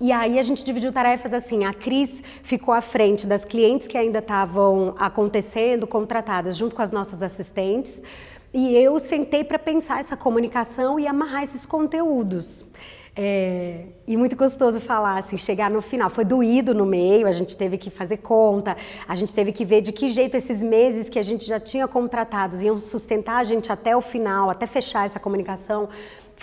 E 0.01 0.11
aí 0.11 0.37
a 0.37 0.43
gente 0.43 0.65
dividiu 0.65 0.91
tarefas 0.91 1.33
assim. 1.33 1.63
A 1.63 1.73
Cris 1.73 2.21
ficou 2.43 2.73
à 2.73 2.81
frente 2.81 3.25
das 3.25 3.45
clientes 3.45 3.87
que 3.87 3.97
ainda 3.97 4.19
estavam 4.19 4.95
acontecendo, 4.99 5.87
contratadas, 5.87 6.57
junto 6.57 6.75
com 6.75 6.81
as 6.81 6.91
nossas 6.91 7.21
assistentes. 7.21 8.01
E 8.53 8.75
eu 8.75 8.99
sentei 8.99 9.43
para 9.43 9.57
pensar 9.57 9.99
essa 9.99 10.17
comunicação 10.17 10.99
e 10.99 11.07
amarrar 11.07 11.43
esses 11.43 11.65
conteúdos. 11.65 12.65
É, 13.15 13.85
e 14.07 14.17
muito 14.17 14.35
gostoso 14.35 14.79
falar, 14.79 15.19
assim, 15.19 15.37
chegar 15.37 15.69
no 15.69 15.81
final. 15.81 16.09
Foi 16.09 16.25
doído 16.25 16.73
no 16.73 16.85
meio, 16.85 17.27
a 17.27 17.31
gente 17.31 17.55
teve 17.55 17.77
que 17.77 17.91
fazer 17.91 18.17
conta, 18.17 18.75
a 19.07 19.15
gente 19.15 19.33
teve 19.33 19.51
que 19.51 19.63
ver 19.63 19.81
de 19.81 19.91
que 19.91 20.09
jeito 20.09 20.35
esses 20.35 20.63
meses 20.63 21.09
que 21.09 21.19
a 21.19 21.23
gente 21.23 21.45
já 21.45 21.59
tinha 21.59 21.87
contratados 21.87 22.63
iam 22.63 22.75
sustentar 22.75 23.37
a 23.37 23.43
gente 23.43 23.71
até 23.71 23.95
o 23.95 24.01
final, 24.01 24.49
até 24.49 24.65
fechar 24.65 25.05
essa 25.05 25.19
comunicação 25.19 25.89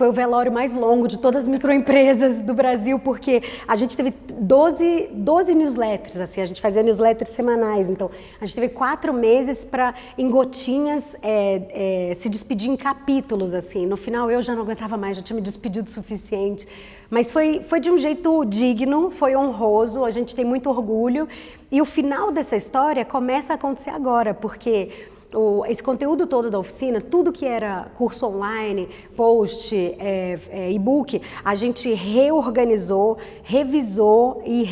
foi 0.00 0.08
o 0.08 0.12
velório 0.14 0.50
mais 0.50 0.72
longo 0.72 1.06
de 1.06 1.18
todas 1.18 1.42
as 1.42 1.46
microempresas 1.46 2.40
do 2.40 2.54
Brasil, 2.54 2.98
porque 2.98 3.42
a 3.68 3.76
gente 3.76 3.94
teve 3.94 4.14
12, 4.32 5.10
12 5.12 5.54
newsletters, 5.54 6.16
assim, 6.16 6.40
a 6.40 6.46
gente 6.46 6.58
fazia 6.58 6.82
newsletters 6.82 7.32
semanais, 7.32 7.86
então 7.86 8.10
a 8.40 8.46
gente 8.46 8.54
teve 8.54 8.70
quatro 8.70 9.12
meses 9.12 9.62
para, 9.62 9.94
em 10.16 10.30
gotinhas, 10.30 11.14
é, 11.22 12.12
é, 12.12 12.14
se 12.14 12.30
despedir 12.30 12.70
em 12.70 12.78
capítulos, 12.78 13.52
assim. 13.52 13.84
No 13.84 13.98
final 13.98 14.30
eu 14.30 14.40
já 14.40 14.54
não 14.54 14.62
aguentava 14.62 14.96
mais, 14.96 15.18
já 15.18 15.22
tinha 15.22 15.36
me 15.36 15.42
despedido 15.42 15.86
o 15.86 15.90
suficiente. 15.90 16.66
Mas 17.10 17.30
foi, 17.30 17.60
foi 17.60 17.78
de 17.78 17.90
um 17.90 17.98
jeito 17.98 18.42
digno, 18.46 19.10
foi 19.10 19.36
honroso, 19.36 20.02
a 20.02 20.10
gente 20.10 20.34
tem 20.34 20.46
muito 20.46 20.70
orgulho. 20.70 21.28
E 21.70 21.82
o 21.82 21.84
final 21.84 22.32
dessa 22.32 22.56
história 22.56 23.04
começa 23.04 23.52
a 23.52 23.56
acontecer 23.56 23.90
agora, 23.90 24.32
porque 24.32 25.10
o, 25.34 25.64
esse 25.66 25.82
conteúdo 25.82 26.26
todo 26.26 26.50
da 26.50 26.58
oficina, 26.58 27.00
tudo 27.00 27.32
que 27.32 27.44
era 27.46 27.90
curso 27.94 28.26
online, 28.26 28.88
post, 29.16 29.74
é, 29.74 30.38
é, 30.50 30.72
e-book, 30.72 31.20
a 31.44 31.54
gente 31.54 31.92
reorganizou, 31.92 33.18
revisou 33.42 34.42
e 34.44 34.62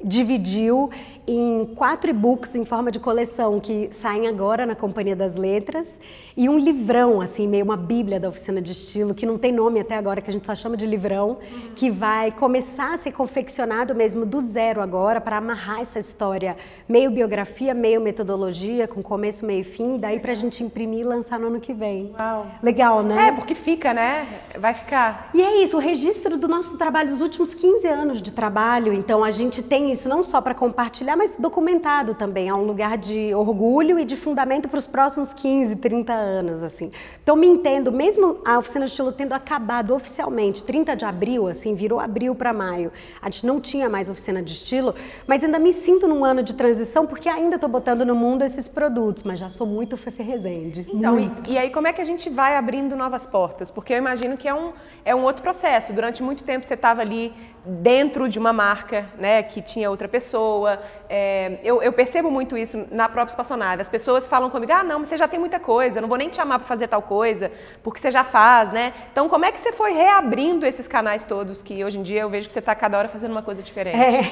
redividiu 0.00 0.90
em 1.26 1.66
quatro 1.76 2.10
e-books 2.10 2.54
em 2.54 2.64
forma 2.64 2.90
de 2.90 2.98
coleção 2.98 3.60
que 3.60 3.90
saem 3.92 4.26
agora 4.26 4.66
na 4.66 4.74
Companhia 4.74 5.14
das 5.14 5.36
Letras 5.36 5.98
e 6.36 6.48
um 6.48 6.58
livrão, 6.58 7.20
assim, 7.20 7.46
meio 7.46 7.64
uma 7.64 7.76
bíblia 7.76 8.18
da 8.18 8.28
oficina 8.28 8.60
de 8.60 8.72
estilo, 8.72 9.14
que 9.14 9.26
não 9.26 9.36
tem 9.36 9.52
nome 9.52 9.80
até 9.80 9.96
agora, 9.96 10.20
que 10.20 10.30
a 10.30 10.32
gente 10.32 10.46
só 10.46 10.54
chama 10.54 10.76
de 10.76 10.86
livrão, 10.86 11.38
uhum. 11.52 11.70
que 11.74 11.90
vai 11.90 12.30
começar 12.30 12.94
a 12.94 12.98
ser 12.98 13.12
confeccionado 13.12 13.94
mesmo 13.94 14.24
do 14.24 14.40
zero 14.40 14.80
agora, 14.80 15.20
para 15.20 15.36
amarrar 15.36 15.80
essa 15.80 15.98
história, 15.98 16.56
meio 16.88 17.10
biografia, 17.10 17.74
meio 17.74 18.00
metodologia, 18.00 18.88
com 18.88 19.02
começo, 19.02 19.44
meio 19.44 19.60
e 19.60 19.64
fim, 19.64 19.98
daí 19.98 20.18
para 20.18 20.32
a 20.32 20.34
gente 20.34 20.64
imprimir 20.64 21.00
e 21.00 21.04
lançar 21.04 21.38
no 21.38 21.48
ano 21.48 21.60
que 21.60 21.74
vem. 21.74 22.12
Uau. 22.18 22.46
Legal, 22.62 23.02
né? 23.02 23.28
É, 23.28 23.32
porque 23.32 23.54
fica, 23.54 23.92
né? 23.92 24.40
Vai 24.58 24.74
ficar. 24.74 25.30
E 25.34 25.42
é 25.42 25.62
isso, 25.62 25.76
o 25.76 25.80
registro 25.80 26.38
do 26.38 26.48
nosso 26.48 26.78
trabalho, 26.78 27.10
dos 27.10 27.20
últimos 27.20 27.54
15 27.54 27.86
anos 27.86 28.22
de 28.22 28.32
trabalho, 28.32 28.92
então 28.92 29.22
a 29.22 29.30
gente 29.30 29.62
tem 29.62 29.92
isso 29.92 30.08
não 30.08 30.22
só 30.22 30.40
para 30.40 30.54
compartilhar, 30.54 31.11
mas 31.16 31.34
documentado 31.38 32.14
também, 32.14 32.48
é 32.48 32.54
um 32.54 32.64
lugar 32.64 32.96
de 32.96 33.34
orgulho 33.34 33.98
e 33.98 34.04
de 34.04 34.16
fundamento 34.16 34.68
para 34.68 34.78
os 34.78 34.86
próximos 34.86 35.32
15, 35.32 35.76
30 35.76 36.12
anos, 36.12 36.62
assim. 36.62 36.90
Então 37.22 37.36
me 37.36 37.46
entendo, 37.46 37.90
mesmo 37.90 38.38
a 38.44 38.58
oficina 38.58 38.84
de 38.84 38.90
estilo 38.90 39.12
tendo 39.12 39.32
acabado 39.32 39.94
oficialmente, 39.94 40.64
30 40.64 40.96
de 40.96 41.04
abril, 41.04 41.48
assim, 41.48 41.74
virou 41.74 42.00
abril 42.00 42.34
para 42.34 42.52
maio. 42.52 42.92
A 43.20 43.26
gente 43.26 43.46
não 43.46 43.60
tinha 43.60 43.88
mais 43.88 44.08
oficina 44.08 44.42
de 44.42 44.52
estilo, 44.52 44.94
mas 45.26 45.42
ainda 45.42 45.58
me 45.58 45.72
sinto 45.72 46.06
num 46.06 46.24
ano 46.24 46.42
de 46.42 46.54
transição 46.54 47.06
porque 47.06 47.28
ainda 47.28 47.56
estou 47.56 47.68
botando 47.68 48.04
no 48.04 48.14
mundo 48.14 48.42
esses 48.42 48.68
produtos, 48.68 49.22
mas 49.22 49.38
já 49.38 49.50
sou 49.50 49.66
muito 49.66 49.96
Fefe 49.96 50.22
Resende. 50.22 50.86
Então, 50.92 51.18
e, 51.18 51.30
e, 51.48 51.58
aí 51.58 51.70
como 51.70 51.86
é 51.86 51.92
que 51.92 52.00
a 52.00 52.04
gente 52.04 52.30
vai 52.30 52.56
abrindo 52.56 52.96
novas 52.96 53.26
portas? 53.26 53.70
Porque 53.70 53.92
eu 53.92 53.98
imagino 53.98 54.36
que 54.36 54.48
é 54.48 54.54
um, 54.54 54.72
é 55.04 55.14
um 55.14 55.22
outro 55.24 55.42
processo. 55.42 55.92
Durante 55.92 56.22
muito 56.22 56.44
tempo 56.44 56.64
você 56.64 56.74
estava 56.74 57.00
ali 57.00 57.32
dentro 57.64 58.28
de 58.28 58.38
uma 58.38 58.52
marca, 58.52 59.06
né, 59.16 59.42
que 59.42 59.62
tinha 59.62 59.90
outra 59.90 60.08
pessoa. 60.08 60.82
É, 61.08 61.58
eu, 61.62 61.82
eu, 61.82 61.92
percebo 61.92 62.30
muito 62.30 62.56
isso 62.56 62.86
na 62.90 63.08
própria 63.08 63.32
espaçonave. 63.32 63.82
As 63.82 63.88
pessoas 63.88 64.26
falam 64.26 64.50
comigo, 64.50 64.72
ah, 64.72 64.82
não, 64.82 65.00
mas 65.00 65.08
você 65.08 65.16
já 65.16 65.28
tem 65.28 65.38
muita 65.38 65.60
coisa, 65.60 65.98
eu 65.98 66.02
não 66.02 66.08
vou 66.08 66.18
nem 66.18 66.28
te 66.28 66.36
chamar 66.36 66.58
para 66.58 66.66
fazer 66.66 66.88
tal 66.88 67.02
coisa, 67.02 67.52
porque 67.82 68.00
você 68.00 68.10
já 68.10 68.24
faz, 68.24 68.72
né? 68.72 68.92
Então, 69.12 69.28
como 69.28 69.44
é 69.44 69.52
que 69.52 69.60
você 69.60 69.72
foi 69.72 69.92
reabrindo 69.92 70.66
esses 70.66 70.88
canais 70.88 71.22
todos 71.22 71.62
que 71.62 71.84
hoje 71.84 71.98
em 71.98 72.02
dia 72.02 72.22
eu 72.22 72.30
vejo 72.30 72.48
que 72.48 72.52
você 72.52 72.58
está 72.58 72.74
cada 72.74 72.98
hora 72.98 73.08
fazendo 73.08 73.30
uma 73.32 73.42
coisa 73.42 73.62
diferente? 73.62 73.96
É, 73.96 74.22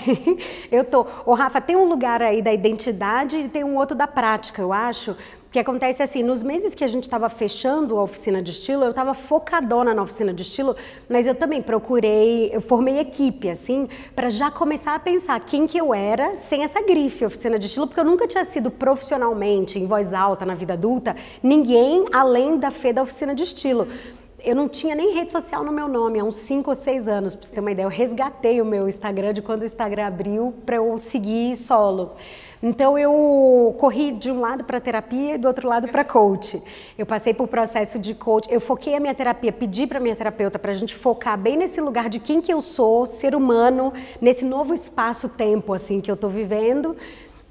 eu 0.77 0.85
tô. 0.85 1.07
Ô, 1.25 1.35
Rafa, 1.35 1.61
tem 1.61 1.77
um 1.77 1.85
lugar 1.85 2.23
aí 2.23 2.43
da 2.43 2.53
identidade 2.53 3.37
e 3.37 3.49
tem 3.49 3.63
um 3.63 3.77
outro 3.77 3.97
da 3.97 4.09
prática, 4.09 4.61
eu 4.61 4.73
acho, 4.73 5.13
o 5.13 5.40
que 5.51 5.59
acontece 5.59 6.01
é 6.01 6.05
assim, 6.05 6.23
nos 6.23 6.43
meses 6.43 6.75
que 6.75 6.85
a 6.85 6.87
gente 6.87 7.05
estava 7.05 7.29
fechando 7.29 7.99
a 7.99 8.03
oficina 8.05 8.41
de 8.41 8.53
estilo, 8.53 8.85
eu 8.85 8.91
estava 8.91 9.15
focadona 9.15 9.93
na 9.93 10.03
oficina 10.03 10.33
de 10.33 10.43
estilo, 10.43 10.77
mas 11.09 11.27
eu 11.27 11.35
também 11.35 11.61
procurei, 11.61 12.51
eu 12.55 12.61
formei 12.61 13.01
equipe, 13.01 13.51
assim, 13.51 13.89
para 14.15 14.31
já 14.31 14.49
começar 14.51 14.95
a 14.95 15.01
pensar 15.01 15.41
quem 15.41 15.67
que 15.67 15.77
eu 15.77 15.93
era 15.93 16.37
sem 16.37 16.63
essa 16.63 16.81
grife 16.81 17.25
oficina 17.25 17.59
de 17.59 17.67
estilo, 17.67 17.89
porque 17.89 17.99
eu 17.99 18.05
nunca 18.05 18.29
tinha 18.29 18.45
sido 18.45 18.71
profissionalmente, 18.71 19.79
em 19.79 19.87
voz 19.87 20.15
alta, 20.15 20.47
na 20.47 20.55
vida 20.55 20.75
adulta, 20.75 21.17
ninguém 21.43 22.07
além 22.13 22.57
da 22.57 22.71
Fê 22.71 22.93
da 22.93 23.03
oficina 23.03 23.35
de 23.35 23.43
estilo 23.43 23.89
eu 24.43 24.57
não 24.57 24.69
tinha 24.69 24.95
nem 24.95 25.15
rede 25.15 25.33
social 25.33 25.65
no 25.65 25.73
meu 25.73 25.87
nome 25.87 26.19
há 26.19 26.25
uns 26.25 26.37
5 26.37 26.71
ou 26.71 26.75
6 26.75 27.09
anos, 27.09 27.35
para 27.35 27.47
você 27.47 27.55
ter 27.55 27.61
uma 27.61 27.73
ideia. 27.73 27.85
Eu 27.85 27.91
resgatei 27.91 28.61
o 28.61 28.65
meu 28.65 28.89
Instagram 28.89 29.35
de 29.35 29.43
quando 29.43 29.63
o 29.63 29.65
Instagram 29.67 30.07
abriu 30.07 30.55
para 30.65 30.77
eu 30.77 30.97
seguir 30.99 31.57
solo. 31.57 32.13
Então 32.63 32.99
eu 32.99 33.75
corri 33.79 34.13
de 34.13 34.31
um 34.31 34.39
lado 34.39 34.65
para 34.65 34.79
terapia 34.79 35.35
e 35.35 35.39
do 35.39 35.49
outro 35.49 35.67
lado 35.67 35.89
para 35.89 36.05
coach. 36.05 36.63
Eu 36.99 37.07
passei 37.07 37.33
por 37.33 37.49
processo 37.49 37.99
de 37.99 38.15
coach, 38.15 38.47
eu 38.53 38.61
foquei 38.61 38.95
a 38.95 39.01
minha 39.01 39.15
terapia, 39.15 39.51
pedi 39.51 39.87
para 39.87 39.99
minha 39.99 40.15
terapeuta 40.15 40.59
para 40.59 40.71
a 40.71 40.75
gente 40.75 40.95
focar 40.95 41.39
bem 41.39 41.57
nesse 41.57 41.81
lugar 41.81 42.11
de 42.11 42.19
quem 42.19 42.41
que 42.41 42.53
eu 42.53 42.61
sou, 42.61 43.07
ser 43.07 43.35
humano, 43.35 43.93
nesse 44.21 44.45
novo 44.45 44.75
espaço-tempo 44.75 45.73
assim 45.73 46.03
que 46.03 46.11
eu 46.11 46.15
estou 46.15 46.29
vivendo. 46.29 46.95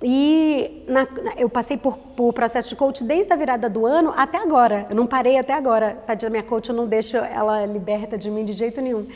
E 0.01 0.83
na, 0.87 1.07
eu 1.37 1.49
passei 1.49 1.75
por, 1.75 1.97
por 1.97 2.31
processo 2.31 2.69
de 2.69 2.75
coach 2.75 3.03
desde 3.03 3.33
a 3.33 3.35
virada 3.35 3.69
do 3.69 3.85
ano 3.85 4.13
até 4.15 4.37
agora. 4.37 4.85
Eu 4.89 4.95
não 4.95 5.05
parei 5.05 5.37
até 5.37 5.53
agora. 5.53 5.97
Tadinha, 6.05 6.29
minha 6.29 6.43
coach, 6.43 6.69
eu 6.69 6.75
não 6.75 6.87
deixo 6.87 7.17
ela 7.17 7.65
liberta 7.65 8.17
de 8.17 8.31
mim 8.31 8.45
de 8.45 8.53
jeito 8.53 8.79
nenhum. 8.79 9.07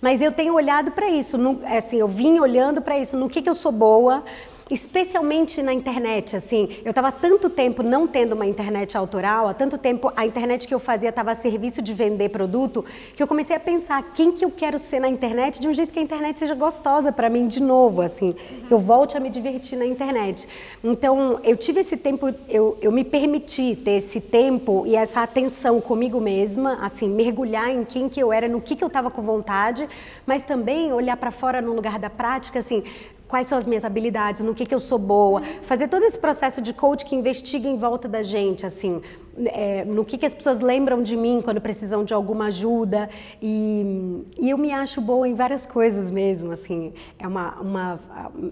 Mas 0.00 0.20
eu 0.20 0.32
tenho 0.32 0.54
olhado 0.54 0.90
para 0.90 1.08
isso. 1.08 1.38
No, 1.38 1.60
assim, 1.64 1.98
eu 1.98 2.08
vim 2.08 2.40
olhando 2.40 2.82
para 2.82 2.98
isso. 2.98 3.16
No 3.16 3.28
que, 3.28 3.40
que 3.40 3.48
eu 3.48 3.54
sou 3.54 3.70
boa, 3.70 4.24
especialmente 4.72 5.62
na 5.62 5.72
internet, 5.72 6.34
assim, 6.34 6.78
eu 6.84 6.90
estava 6.90 7.12
tanto 7.12 7.50
tempo 7.50 7.82
não 7.82 8.06
tendo 8.06 8.32
uma 8.32 8.46
internet 8.46 8.96
autoral, 8.96 9.46
há 9.46 9.52
tanto 9.52 9.76
tempo 9.76 10.10
a 10.16 10.24
internet 10.24 10.66
que 10.66 10.74
eu 10.74 10.78
fazia 10.78 11.10
estava 11.10 11.32
a 11.32 11.34
serviço 11.34 11.82
de 11.82 11.92
vender 11.92 12.30
produto, 12.30 12.84
que 13.14 13.22
eu 13.22 13.26
comecei 13.26 13.54
a 13.54 13.60
pensar 13.60 14.02
quem 14.14 14.32
que 14.32 14.44
eu 14.44 14.50
quero 14.50 14.78
ser 14.78 14.98
na 14.98 15.08
internet 15.08 15.60
de 15.60 15.68
um 15.68 15.72
jeito 15.74 15.92
que 15.92 15.98
a 15.98 16.02
internet 16.02 16.38
seja 16.38 16.54
gostosa 16.54 17.12
para 17.12 17.28
mim 17.28 17.46
de 17.48 17.60
novo, 17.60 18.00
assim, 18.00 18.34
eu 18.70 18.78
volte 18.78 19.16
a 19.16 19.20
me 19.20 19.28
divertir 19.28 19.78
na 19.78 19.84
internet. 19.84 20.48
Então, 20.82 21.38
eu 21.44 21.56
tive 21.56 21.80
esse 21.80 21.96
tempo, 21.96 22.34
eu, 22.48 22.78
eu 22.80 22.90
me 22.90 23.04
permiti 23.04 23.76
ter 23.76 23.92
esse 23.92 24.20
tempo 24.20 24.84
e 24.86 24.96
essa 24.96 25.22
atenção 25.22 25.80
comigo 25.80 26.18
mesma, 26.18 26.78
assim, 26.80 27.08
mergulhar 27.08 27.70
em 27.70 27.84
quem 27.84 28.08
que 28.08 28.20
eu 28.20 28.32
era, 28.32 28.48
no 28.48 28.60
que 28.60 28.74
que 28.74 28.82
eu 28.82 28.88
estava 28.88 29.10
com 29.10 29.20
vontade, 29.20 29.86
mas 30.24 30.42
também 30.42 30.92
olhar 30.92 31.16
para 31.18 31.30
fora 31.30 31.60
no 31.60 31.74
lugar 31.74 31.98
da 31.98 32.08
prática, 32.08 32.58
assim, 32.58 32.82
quais 33.32 33.46
são 33.46 33.56
as 33.56 33.64
minhas 33.64 33.82
habilidades, 33.82 34.42
no 34.42 34.54
que, 34.54 34.66
que 34.66 34.74
eu 34.74 34.78
sou 34.78 34.98
boa, 34.98 35.40
fazer 35.62 35.88
todo 35.88 36.02
esse 36.02 36.18
processo 36.18 36.60
de 36.60 36.74
coach 36.74 37.02
que 37.06 37.16
investiga 37.16 37.66
em 37.66 37.78
volta 37.78 38.06
da 38.06 38.22
gente, 38.22 38.66
assim, 38.66 39.00
é, 39.46 39.84
no 39.84 40.04
que, 40.04 40.18
que 40.18 40.26
as 40.26 40.34
pessoas 40.34 40.60
lembram 40.60 41.02
de 41.02 41.16
mim 41.16 41.40
quando 41.42 41.60
precisam 41.60 42.04
de 42.04 42.12
alguma 42.12 42.46
ajuda 42.46 43.08
e, 43.40 44.24
e 44.38 44.50
eu 44.50 44.58
me 44.58 44.72
acho 44.72 45.00
boa 45.00 45.26
em 45.26 45.34
várias 45.34 45.64
coisas 45.64 46.10
mesmo, 46.10 46.52
assim, 46.52 46.92
é 47.18 47.26
uma, 47.26 47.60
uma 47.60 48.00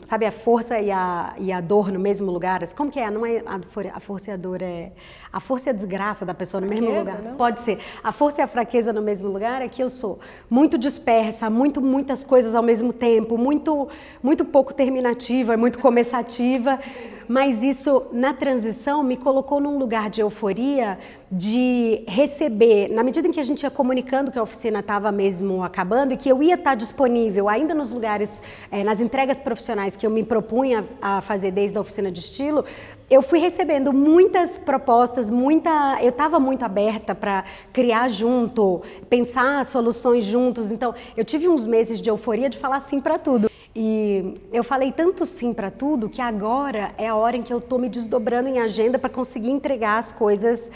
sabe, 0.02 0.24
a 0.26 0.32
força 0.32 0.78
e 0.78 0.90
a, 0.90 1.34
e 1.38 1.52
a 1.52 1.60
dor 1.60 1.92
no 1.92 1.98
mesmo 1.98 2.30
lugar, 2.30 2.62
assim, 2.62 2.74
como 2.74 2.90
que 2.90 2.98
é? 2.98 3.10
Não 3.10 3.26
é 3.26 3.42
a, 3.46 3.60
a 3.94 4.00
força 4.00 4.30
e 4.30 4.34
a 4.34 4.36
dor, 4.36 4.62
é 4.62 4.92
a 5.32 5.40
força 5.40 5.68
e 5.68 5.70
a 5.70 5.72
desgraça 5.72 6.24
da 6.24 6.34
pessoa 6.34 6.60
no 6.60 6.66
fraqueza, 6.66 6.90
mesmo 6.90 6.98
lugar. 6.98 7.22
Não? 7.22 7.36
Pode 7.36 7.60
ser. 7.60 7.78
A 8.02 8.12
força 8.12 8.40
e 8.40 8.44
a 8.44 8.46
fraqueza 8.46 8.92
no 8.92 9.02
mesmo 9.02 9.28
lugar 9.28 9.62
é 9.62 9.68
que 9.68 9.82
eu 9.82 9.90
sou 9.90 10.18
muito 10.48 10.78
dispersa, 10.78 11.50
muito 11.50 11.80
muitas 11.80 12.24
coisas 12.24 12.54
ao 12.54 12.62
mesmo 12.62 12.92
tempo, 12.92 13.36
muito 13.36 13.88
muito 14.22 14.44
pouco 14.44 14.72
terminativa, 14.74 15.54
é 15.54 15.56
muito 15.56 15.78
começativa. 15.78 16.78
Mas 17.30 17.62
isso, 17.62 18.06
na 18.10 18.34
transição, 18.34 19.04
me 19.04 19.16
colocou 19.16 19.60
num 19.60 19.78
lugar 19.78 20.10
de 20.10 20.20
euforia 20.20 20.98
de 21.30 22.02
receber, 22.08 22.88
na 22.88 23.04
medida 23.04 23.28
em 23.28 23.30
que 23.30 23.38
a 23.38 23.44
gente 23.44 23.62
ia 23.62 23.70
comunicando 23.70 24.32
que 24.32 24.38
a 24.40 24.42
oficina 24.42 24.80
estava 24.80 25.12
mesmo 25.12 25.62
acabando 25.62 26.12
e 26.12 26.16
que 26.16 26.28
eu 26.28 26.42
ia 26.42 26.56
estar 26.56 26.74
disponível 26.74 27.48
ainda 27.48 27.72
nos 27.72 27.92
lugares, 27.92 28.42
é, 28.68 28.82
nas 28.82 28.98
entregas 28.98 29.38
profissionais 29.38 29.94
que 29.94 30.04
eu 30.04 30.10
me 30.10 30.24
propunha 30.24 30.84
a 31.00 31.20
fazer 31.20 31.52
desde 31.52 31.78
a 31.78 31.82
oficina 31.82 32.10
de 32.10 32.18
estilo, 32.18 32.64
eu 33.08 33.22
fui 33.22 33.38
recebendo 33.38 33.92
muitas 33.92 34.56
propostas, 34.56 35.30
muita, 35.30 35.98
eu 36.02 36.08
estava 36.08 36.40
muito 36.40 36.64
aberta 36.64 37.14
para 37.14 37.44
criar 37.72 38.08
junto, 38.08 38.82
pensar 39.08 39.64
soluções 39.66 40.24
juntos. 40.24 40.72
Então, 40.72 40.92
eu 41.16 41.24
tive 41.24 41.46
uns 41.46 41.64
meses 41.64 42.02
de 42.02 42.10
euforia 42.10 42.50
de 42.50 42.58
falar 42.58 42.80
sim 42.80 42.98
para 42.98 43.20
tudo. 43.20 43.49
E 43.74 44.40
eu 44.52 44.64
falei 44.64 44.90
tanto 44.90 45.24
sim 45.24 45.54
para 45.54 45.70
tudo 45.70 46.08
que 46.08 46.20
agora 46.20 46.92
é 46.98 47.06
a 47.06 47.14
hora 47.14 47.36
em 47.36 47.42
que 47.42 47.52
eu 47.52 47.58
estou 47.58 47.78
me 47.78 47.88
desdobrando 47.88 48.48
em 48.48 48.58
agenda 48.58 48.98
para 48.98 49.08
conseguir 49.08 49.50
entregar 49.50 49.98
as 49.98 50.10
coisas 50.10 50.70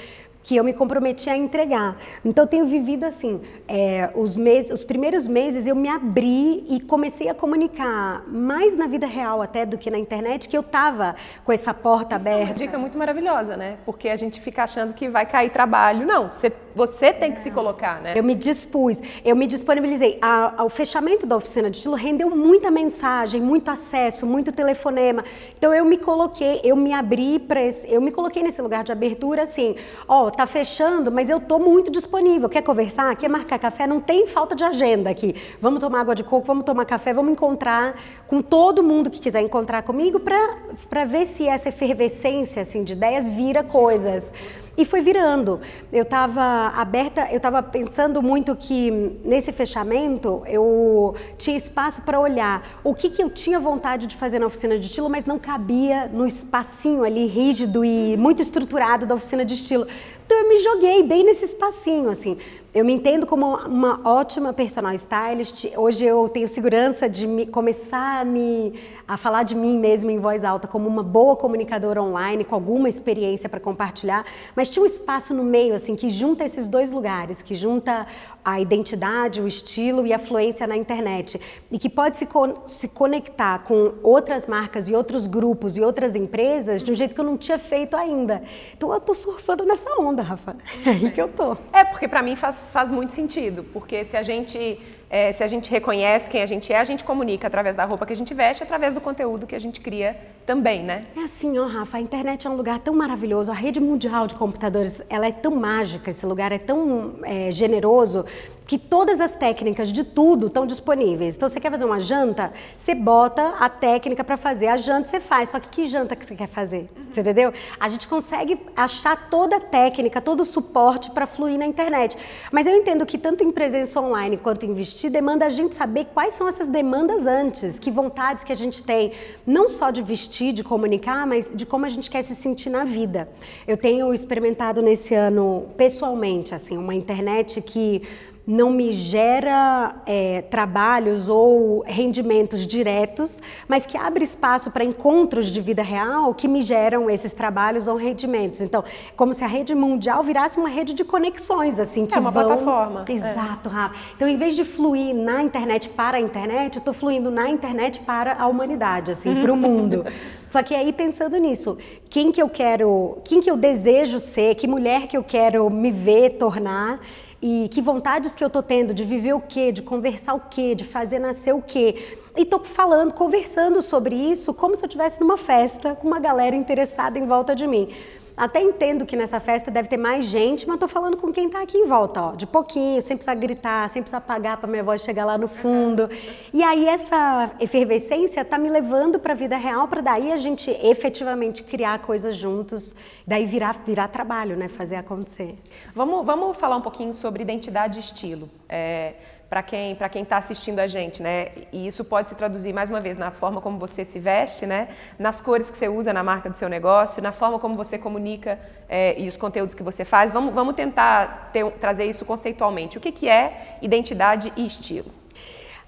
que 0.44 0.54
eu 0.54 0.62
me 0.62 0.74
comprometi 0.74 1.30
a 1.30 1.36
entregar. 1.36 1.96
Então, 2.22 2.44
eu 2.44 2.48
tenho 2.48 2.66
vivido 2.66 3.04
assim, 3.04 3.40
é, 3.66 4.10
os, 4.14 4.36
meses, 4.36 4.70
os 4.70 4.84
primeiros 4.84 5.26
meses 5.26 5.66
eu 5.66 5.74
me 5.74 5.88
abri 5.88 6.66
e 6.68 6.80
comecei 6.80 7.30
a 7.30 7.34
comunicar 7.34 8.22
mais 8.28 8.76
na 8.76 8.86
vida 8.86 9.06
real 9.06 9.40
até 9.40 9.64
do 9.64 9.78
que 9.78 9.90
na 9.90 9.98
internet, 9.98 10.46
que 10.46 10.56
eu 10.56 10.60
estava 10.60 11.16
com 11.42 11.50
essa 11.50 11.72
porta 11.72 12.16
Isso 12.16 12.28
aberta. 12.28 12.42
É 12.42 12.44
uma 12.44 12.54
dica 12.54 12.78
muito 12.78 12.98
maravilhosa, 12.98 13.56
né? 13.56 13.78
Porque 13.86 14.10
a 14.10 14.16
gente 14.16 14.38
fica 14.38 14.64
achando 14.64 14.92
que 14.92 15.08
vai 15.08 15.24
cair 15.24 15.50
trabalho. 15.50 16.06
Não, 16.06 16.30
você, 16.30 16.52
você 16.76 17.10
tem 17.10 17.32
que 17.32 17.40
se 17.40 17.50
colocar, 17.50 18.02
né? 18.02 18.12
Eu 18.14 18.22
me 18.22 18.34
dispus, 18.34 19.00
eu 19.24 19.34
me 19.34 19.46
disponibilizei. 19.46 20.18
A, 20.20 20.60
a, 20.60 20.64
o 20.64 20.68
fechamento 20.68 21.26
da 21.26 21.36
oficina 21.36 21.70
de 21.70 21.78
estilo 21.78 21.96
rendeu 21.96 22.28
muita 22.28 22.70
mensagem, 22.70 23.40
muito 23.40 23.70
acesso, 23.70 24.26
muito 24.26 24.52
telefonema. 24.52 25.24
Então, 25.56 25.72
eu 25.72 25.86
me 25.86 25.96
coloquei, 25.96 26.60
eu 26.62 26.76
me 26.76 26.92
abri 26.92 27.38
para 27.38 27.64
eu 27.88 28.00
me 28.00 28.12
coloquei 28.12 28.42
nesse 28.42 28.60
lugar 28.60 28.84
de 28.84 28.92
abertura 28.92 29.44
assim, 29.44 29.74
ó, 30.06 30.33
tá 30.36 30.46
fechando, 30.46 31.10
mas 31.10 31.30
eu 31.30 31.40
tô 31.40 31.58
muito 31.58 31.90
disponível. 31.90 32.48
Quer 32.48 32.62
conversar? 32.62 33.14
Quer 33.16 33.28
marcar 33.28 33.58
café? 33.58 33.86
Não 33.86 34.00
tem 34.00 34.26
falta 34.26 34.54
de 34.54 34.64
agenda 34.64 35.10
aqui. 35.10 35.34
Vamos 35.60 35.80
tomar 35.80 36.00
água 36.00 36.14
de 36.14 36.24
coco, 36.24 36.46
vamos 36.46 36.64
tomar 36.64 36.84
café, 36.84 37.12
vamos 37.12 37.32
encontrar 37.32 37.98
com 38.26 38.42
todo 38.42 38.82
mundo 38.82 39.10
que 39.10 39.20
quiser 39.20 39.40
encontrar 39.40 39.82
comigo 39.82 40.20
para 40.20 41.04
ver 41.04 41.26
se 41.26 41.46
essa 41.46 41.68
efervescência 41.68 42.62
assim, 42.62 42.82
de 42.82 42.92
ideias 42.92 43.26
vira 43.26 43.62
coisas. 43.62 44.32
E 44.76 44.84
foi 44.84 45.00
virando. 45.00 45.60
Eu 45.92 46.02
estava 46.02 46.42
aberta, 46.74 47.28
eu 47.30 47.36
estava 47.36 47.62
pensando 47.62 48.20
muito 48.20 48.56
que 48.56 48.90
nesse 49.24 49.52
fechamento 49.52 50.42
eu 50.46 51.14
tinha 51.38 51.56
espaço 51.56 52.02
para 52.02 52.18
olhar 52.18 52.80
o 52.82 52.92
que, 52.92 53.08
que 53.08 53.22
eu 53.22 53.30
tinha 53.30 53.60
vontade 53.60 54.08
de 54.08 54.16
fazer 54.16 54.40
na 54.40 54.46
oficina 54.46 54.76
de 54.76 54.86
estilo, 54.86 55.08
mas 55.08 55.24
não 55.24 55.38
cabia 55.38 56.10
no 56.12 56.26
espacinho 56.26 57.04
ali 57.04 57.26
rígido 57.26 57.84
e 57.84 58.16
muito 58.16 58.42
estruturado 58.42 59.06
da 59.06 59.14
oficina 59.14 59.44
de 59.44 59.54
estilo. 59.54 59.86
Então 60.26 60.38
eu 60.38 60.48
me 60.48 60.58
joguei 60.60 61.02
bem 61.02 61.22
nesse 61.22 61.44
espacinho, 61.44 62.08
assim. 62.08 62.38
Eu 62.72 62.82
me 62.84 62.94
entendo 62.94 63.26
como 63.26 63.56
uma 63.56 64.00
ótima 64.04 64.52
personal 64.54 64.94
stylist. 64.94 65.66
Hoje 65.76 66.04
eu 66.04 66.28
tenho 66.28 66.48
segurança 66.48 67.08
de 67.08 67.26
me, 67.26 67.46
começar 67.46 68.22
a, 68.22 68.24
me, 68.24 68.72
a 69.06 69.18
falar 69.18 69.42
de 69.42 69.54
mim 69.54 69.78
mesmo 69.78 70.10
em 70.10 70.18
voz 70.18 70.42
alta 70.42 70.66
como 70.66 70.88
uma 70.88 71.02
boa 71.02 71.36
comunicadora 71.36 72.02
online, 72.02 72.42
com 72.42 72.54
alguma 72.54 72.88
experiência 72.88 73.50
para 73.50 73.60
compartilhar. 73.60 74.24
Mas 74.56 74.70
tinha 74.70 74.82
um 74.82 74.86
espaço 74.86 75.34
no 75.34 75.44
meio, 75.44 75.74
assim, 75.74 75.94
que 75.94 76.08
junta 76.08 76.42
esses 76.42 76.68
dois 76.68 76.90
lugares, 76.90 77.42
que 77.42 77.54
junta 77.54 78.06
a 78.44 78.60
identidade, 78.60 79.40
o 79.40 79.46
estilo 79.46 80.06
e 80.06 80.12
a 80.12 80.18
fluência 80.18 80.66
na 80.66 80.76
internet. 80.76 81.40
E 81.70 81.78
que 81.78 81.88
pode 81.88 82.16
se, 82.16 82.28
se 82.66 82.88
conectar 82.88 83.60
com 83.60 83.94
outras 84.02 84.46
marcas 84.46 84.88
e 84.88 84.94
outros 84.94 85.26
grupos 85.26 85.76
e 85.76 85.80
outras 85.80 86.14
empresas 86.14 86.82
de 86.82 86.92
um 86.92 86.94
jeito 86.94 87.14
que 87.14 87.20
eu 87.20 87.24
não 87.24 87.38
tinha 87.38 87.58
feito 87.58 87.96
ainda. 87.96 88.42
Então 88.76 88.92
eu 88.92 89.00
tô 89.00 89.14
surfando 89.14 89.64
nessa 89.64 89.90
onda, 89.98 90.22
Rafa. 90.22 90.52
É 90.84 90.90
aí 90.90 91.10
que 91.10 91.20
eu 91.20 91.28
tô. 91.28 91.56
É, 91.72 91.84
porque 91.84 92.06
para 92.06 92.22
mim 92.22 92.36
faz 92.36 92.70
faz 92.70 92.90
muito 92.90 93.14
sentido, 93.14 93.64
porque 93.72 94.04
se 94.04 94.16
a 94.16 94.22
gente 94.22 94.80
é, 95.14 95.32
se 95.32 95.44
a 95.44 95.46
gente 95.46 95.70
reconhece 95.70 96.28
quem 96.28 96.42
a 96.42 96.46
gente 96.46 96.72
é, 96.72 96.76
a 96.80 96.82
gente 96.82 97.04
comunica 97.04 97.46
através 97.46 97.76
da 97.76 97.84
roupa 97.84 98.04
que 98.04 98.12
a 98.12 98.16
gente 98.16 98.34
veste, 98.34 98.64
através 98.64 98.92
do 98.92 99.00
conteúdo 99.00 99.46
que 99.46 99.54
a 99.54 99.60
gente 99.60 99.80
cria 99.80 100.16
também, 100.44 100.82
né? 100.82 101.04
É 101.16 101.20
assim, 101.20 101.56
ó, 101.56 101.66
Rafa, 101.68 101.98
a 101.98 102.00
internet 102.00 102.48
é 102.48 102.50
um 102.50 102.56
lugar 102.56 102.80
tão 102.80 102.92
maravilhoso, 102.92 103.48
a 103.48 103.54
rede 103.54 103.78
mundial 103.78 104.26
de 104.26 104.34
computadores, 104.34 105.00
ela 105.08 105.28
é 105.28 105.30
tão 105.30 105.54
mágica, 105.54 106.10
esse 106.10 106.26
lugar 106.26 106.50
é 106.50 106.58
tão 106.58 107.14
é, 107.22 107.52
generoso 107.52 108.26
que 108.66 108.78
todas 108.78 109.20
as 109.20 109.32
técnicas 109.32 109.92
de 109.92 110.04
tudo 110.04 110.46
estão 110.46 110.66
disponíveis. 110.66 111.36
Então, 111.36 111.48
você 111.48 111.60
quer 111.60 111.70
fazer 111.70 111.84
uma 111.84 112.00
janta, 112.00 112.52
você 112.78 112.94
bota 112.94 113.54
a 113.58 113.68
técnica 113.68 114.24
para 114.24 114.36
fazer 114.36 114.68
a 114.68 114.76
janta, 114.76 115.08
você 115.08 115.20
faz. 115.20 115.50
Só 115.50 115.60
que 115.60 115.68
que 115.68 115.86
janta 115.86 116.16
que 116.16 116.24
você 116.24 116.34
quer 116.34 116.48
fazer? 116.48 116.88
Você 117.12 117.20
entendeu? 117.20 117.52
A 117.78 117.88
gente 117.88 118.08
consegue 118.08 118.58
achar 118.76 119.28
toda 119.28 119.56
a 119.56 119.60
técnica, 119.60 120.20
todo 120.20 120.40
o 120.40 120.44
suporte 120.44 121.10
para 121.10 121.26
fluir 121.26 121.58
na 121.58 121.66
internet. 121.66 122.16
Mas 122.50 122.66
eu 122.66 122.74
entendo 122.74 123.04
que 123.04 123.18
tanto 123.18 123.44
em 123.44 123.52
presença 123.52 124.00
online 124.00 124.38
quanto 124.38 124.64
em 124.64 124.72
vestir 124.72 125.10
demanda 125.10 125.44
a 125.44 125.50
gente 125.50 125.74
saber 125.74 126.06
quais 126.14 126.34
são 126.34 126.48
essas 126.48 126.70
demandas 126.70 127.26
antes, 127.26 127.78
que 127.78 127.90
vontades 127.90 128.44
que 128.44 128.52
a 128.52 128.56
gente 128.56 128.82
tem, 128.82 129.12
não 129.46 129.68
só 129.68 129.90
de 129.90 130.02
vestir, 130.02 130.52
de 130.52 130.64
comunicar, 130.64 131.26
mas 131.26 131.50
de 131.54 131.66
como 131.66 131.84
a 131.84 131.88
gente 131.88 132.10
quer 132.10 132.22
se 132.22 132.34
sentir 132.34 132.70
na 132.70 132.84
vida. 132.84 133.28
Eu 133.66 133.76
tenho 133.76 134.12
experimentado 134.14 134.80
nesse 134.80 135.14
ano 135.14 135.66
pessoalmente, 135.76 136.54
assim, 136.54 136.76
uma 136.76 136.94
internet 136.94 137.60
que 137.60 138.02
não 138.46 138.70
me 138.70 138.90
gera 138.90 139.96
é, 140.04 140.42
trabalhos 140.42 141.28
ou 141.28 141.82
rendimentos 141.86 142.66
diretos, 142.66 143.40
mas 143.66 143.86
que 143.86 143.96
abre 143.96 144.22
espaço 144.22 144.70
para 144.70 144.84
encontros 144.84 145.46
de 145.46 145.60
vida 145.60 145.82
real 145.82 146.34
que 146.34 146.46
me 146.46 146.60
geram 146.60 147.08
esses 147.08 147.32
trabalhos 147.32 147.88
ou 147.88 147.96
rendimentos. 147.96 148.60
Então, 148.60 148.84
como 149.16 149.32
se 149.32 149.42
a 149.42 149.46
rede 149.46 149.74
mundial 149.74 150.22
virasse 150.22 150.58
uma 150.58 150.68
rede 150.68 150.92
de 150.92 151.04
conexões, 151.04 151.78
assim, 151.78 152.04
que 152.04 152.14
é 152.14 152.20
uma 152.20 152.30
vão... 152.30 152.46
plataforma. 152.46 153.04
Exato, 153.08 153.68
é. 153.68 153.72
Rafa. 153.72 153.94
Então, 154.14 154.28
em 154.28 154.36
vez 154.36 154.54
de 154.54 154.64
fluir 154.64 155.14
na 155.14 155.42
internet 155.42 155.88
para 155.88 156.18
a 156.18 156.20
internet, 156.20 156.76
eu 156.76 156.80
estou 156.80 156.92
fluindo 156.92 157.30
na 157.30 157.48
internet 157.48 158.00
para 158.00 158.34
a 158.34 158.46
humanidade, 158.46 159.10
assim, 159.10 159.40
para 159.40 159.52
o 159.52 159.56
mundo. 159.56 160.04
Só 160.50 160.62
que 160.62 160.74
aí 160.74 160.92
pensando 160.92 161.36
nisso, 161.38 161.78
quem 162.08 162.30
que 162.30 162.40
eu 162.40 162.48
quero, 162.48 163.18
quem 163.24 163.40
que 163.40 163.50
eu 163.50 163.56
desejo 163.56 164.20
ser, 164.20 164.54
que 164.54 164.68
mulher 164.68 165.06
que 165.08 165.16
eu 165.16 165.24
quero 165.24 165.68
me 165.70 165.90
ver 165.90 166.30
tornar 166.38 167.00
e 167.46 167.68
que 167.68 167.82
vontades 167.82 168.34
que 168.34 168.42
eu 168.42 168.48
tô 168.48 168.62
tendo 168.62 168.94
de 168.94 169.04
viver 169.04 169.34
o 169.34 169.40
quê, 169.40 169.70
de 169.70 169.82
conversar 169.82 170.32
o 170.32 170.40
quê, 170.48 170.74
de 170.74 170.82
fazer 170.82 171.18
nascer 171.18 171.54
o 171.54 171.60
quê. 171.60 172.16
E 172.34 172.42
tô 172.42 172.58
falando, 172.58 173.12
conversando 173.12 173.82
sobre 173.82 174.14
isso 174.16 174.54
como 174.54 174.74
se 174.74 174.82
eu 174.82 174.86
estivesse 174.86 175.20
numa 175.20 175.36
festa 175.36 175.94
com 175.94 176.08
uma 176.08 176.18
galera 176.18 176.56
interessada 176.56 177.18
em 177.18 177.26
volta 177.26 177.54
de 177.54 177.66
mim. 177.66 177.90
Até 178.36 178.60
entendo 178.60 179.06
que 179.06 179.16
nessa 179.16 179.38
festa 179.38 179.70
deve 179.70 179.88
ter 179.88 179.96
mais 179.96 180.24
gente, 180.24 180.66
mas 180.66 180.74
estou 180.74 180.88
falando 180.88 181.16
com 181.16 181.32
quem 181.32 181.46
está 181.46 181.62
aqui 181.62 181.78
em 181.78 181.86
volta, 181.86 182.20
ó, 182.20 182.32
de 182.32 182.46
pouquinho, 182.46 183.00
sem 183.00 183.16
precisar 183.16 183.36
gritar, 183.36 183.88
sem 183.90 184.02
precisar 184.02 184.18
apagar 184.18 184.56
para 184.56 184.68
minha 184.68 184.82
voz 184.82 185.02
chegar 185.02 185.24
lá 185.24 185.38
no 185.38 185.46
fundo. 185.46 186.10
E 186.52 186.60
aí 186.60 186.88
essa 186.88 187.52
efervescência 187.60 188.40
está 188.40 188.58
me 188.58 188.68
levando 188.68 189.20
para 189.20 189.34
a 189.34 189.36
vida 189.36 189.56
real, 189.56 189.86
para 189.86 190.00
daí 190.00 190.32
a 190.32 190.36
gente 190.36 190.68
efetivamente 190.82 191.62
criar 191.62 192.00
coisas 192.00 192.34
juntos, 192.34 192.96
daí 193.24 193.46
virar, 193.46 193.80
virar 193.86 194.08
trabalho, 194.08 194.56
né, 194.56 194.68
fazer 194.68 194.96
acontecer. 194.96 195.56
Vamos, 195.94 196.26
vamos 196.26 196.56
falar 196.56 196.76
um 196.76 196.82
pouquinho 196.82 197.14
sobre 197.14 197.42
identidade 197.42 197.98
e 197.98 198.00
estilo. 198.00 198.50
É, 198.68 199.14
para 199.48 199.62
quem 199.62 199.94
para 199.94 200.08
quem 200.08 200.22
está 200.22 200.36
assistindo 200.36 200.78
a 200.80 200.86
gente, 200.86 201.22
né? 201.22 201.48
E 201.72 201.86
isso 201.86 202.04
pode 202.04 202.28
se 202.28 202.34
traduzir 202.34 202.72
mais 202.72 202.88
uma 202.88 203.00
vez 203.00 203.16
na 203.16 203.30
forma 203.30 203.60
como 203.60 203.78
você 203.78 204.04
se 204.04 204.18
veste, 204.18 204.66
né? 204.66 204.88
Nas 205.18 205.40
cores 205.40 205.70
que 205.70 205.78
você 205.78 205.88
usa 205.88 206.12
na 206.12 206.22
marca 206.22 206.50
do 206.50 206.56
seu 206.56 206.68
negócio, 206.68 207.22
na 207.22 207.32
forma 207.32 207.58
como 207.58 207.74
você 207.74 207.98
comunica 207.98 208.58
é, 208.88 209.18
e 209.20 209.28
os 209.28 209.36
conteúdos 209.36 209.74
que 209.74 209.82
você 209.82 210.04
faz. 210.04 210.30
Vamos, 210.30 210.54
vamos 210.54 210.74
tentar 210.74 211.50
ter, 211.52 211.70
trazer 211.72 212.04
isso 212.04 212.24
conceitualmente. 212.24 212.98
O 212.98 213.00
que, 213.00 213.12
que 213.12 213.28
é 213.28 213.78
identidade 213.80 214.52
e 214.56 214.66
estilo? 214.66 215.23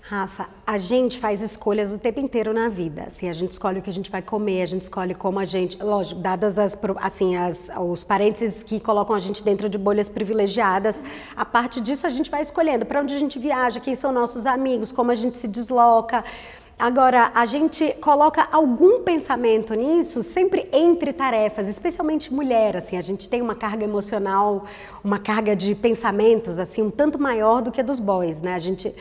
Rafa, 0.08 0.46
a 0.64 0.78
gente 0.78 1.18
faz 1.18 1.40
escolhas 1.40 1.90
o 1.92 1.98
tempo 1.98 2.20
inteiro 2.20 2.54
na 2.54 2.68
vida. 2.68 3.06
Assim, 3.08 3.28
a 3.28 3.32
gente 3.32 3.50
escolhe 3.50 3.80
o 3.80 3.82
que 3.82 3.90
a 3.90 3.92
gente 3.92 4.08
vai 4.08 4.22
comer, 4.22 4.62
a 4.62 4.66
gente 4.66 4.82
escolhe 4.82 5.16
como 5.16 5.40
a 5.40 5.44
gente, 5.44 5.82
lógico, 5.82 6.20
dadas 6.20 6.56
as, 6.58 6.78
assim, 7.00 7.34
as, 7.34 7.68
os 7.76 8.04
parênteses 8.04 8.62
que 8.62 8.78
colocam 8.78 9.16
a 9.16 9.18
gente 9.18 9.42
dentro 9.42 9.68
de 9.68 9.76
bolhas 9.76 10.08
privilegiadas, 10.08 10.94
a 11.34 11.44
parte 11.44 11.80
disso 11.80 12.06
a 12.06 12.10
gente 12.10 12.30
vai 12.30 12.40
escolhendo 12.40 12.86
para 12.86 13.00
onde 13.00 13.16
a 13.16 13.18
gente 13.18 13.36
viaja, 13.40 13.80
quem 13.80 13.96
são 13.96 14.12
nossos 14.12 14.46
amigos, 14.46 14.92
como 14.92 15.10
a 15.10 15.14
gente 15.16 15.38
se 15.38 15.48
desloca. 15.48 16.24
Agora, 16.78 17.30
a 17.34 17.46
gente 17.46 17.90
coloca 18.02 18.46
algum 18.52 19.00
pensamento 19.02 19.72
nisso 19.72 20.22
sempre 20.22 20.68
entre 20.70 21.10
tarefas, 21.10 21.68
especialmente 21.68 22.30
mulher, 22.30 22.76
assim, 22.76 22.98
a 22.98 23.00
gente 23.00 23.30
tem 23.30 23.40
uma 23.40 23.54
carga 23.54 23.82
emocional, 23.82 24.66
uma 25.02 25.18
carga 25.18 25.56
de 25.56 25.74
pensamentos, 25.74 26.58
assim, 26.58 26.82
um 26.82 26.90
tanto 26.90 27.18
maior 27.18 27.62
do 27.62 27.72
que 27.72 27.80
a 27.80 27.82
dos 27.82 27.98
boys, 27.98 28.42
né? 28.42 28.52
A 28.52 28.58
gente, 28.58 28.94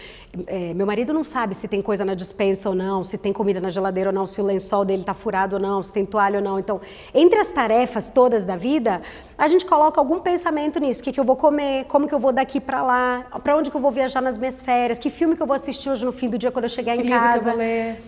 é, 0.48 0.74
meu 0.74 0.88
marido 0.88 1.12
não 1.12 1.26
sabe 1.26 1.54
se 1.54 1.68
tem 1.68 1.82
coisa 1.82 2.06
na 2.06 2.14
dispensa 2.14 2.70
ou 2.70 2.76
não, 2.76 3.04
se 3.04 3.18
tem 3.18 3.34
comida 3.34 3.60
na 3.60 3.68
geladeira 3.68 4.10
ou 4.10 4.14
não, 4.14 4.26
se 4.26 4.40
o 4.40 4.44
lençol 4.46 4.86
dele 4.86 5.04
tá 5.04 5.14
furado 5.14 5.58
ou 5.58 5.62
não, 5.62 5.84
se 5.84 5.92
tem 5.92 6.06
toalha 6.06 6.38
ou 6.38 6.46
não. 6.46 6.58
Então, 6.58 6.80
entre 7.14 7.40
as 7.40 7.52
tarefas 7.52 8.10
todas 8.10 8.46
da 8.46 8.56
vida, 8.56 9.02
a 9.38 9.48
gente 9.48 9.66
coloca 9.66 10.00
algum 10.00 10.20
pensamento 10.20 10.80
nisso, 10.80 11.02
o 11.02 11.04
que, 11.04 11.12
que 11.12 11.20
eu 11.20 11.24
vou 11.24 11.36
comer, 11.36 11.86
como 11.86 12.08
que 12.08 12.14
eu 12.14 12.20
vou 12.20 12.32
daqui 12.32 12.60
para 12.60 12.82
lá, 12.82 13.26
para 13.44 13.56
onde 13.58 13.70
que 13.70 13.76
eu 13.76 13.82
vou 13.82 13.92
viajar 13.92 14.22
nas 14.22 14.38
minhas 14.38 14.62
férias, 14.62 14.98
que 14.98 15.10
filme 15.10 15.36
que 15.36 15.42
eu 15.42 15.48
vou 15.48 15.56
assistir 15.56 15.90
hoje 15.90 16.06
no 16.06 16.12
fim 16.12 16.30
do 16.30 16.38
dia 16.38 16.52
quando 16.52 16.66
eu 16.66 16.70
chegar 16.70 16.96
em 16.96 17.02
que 17.02 17.10
casa 17.10 17.54
ler. 17.54 18.02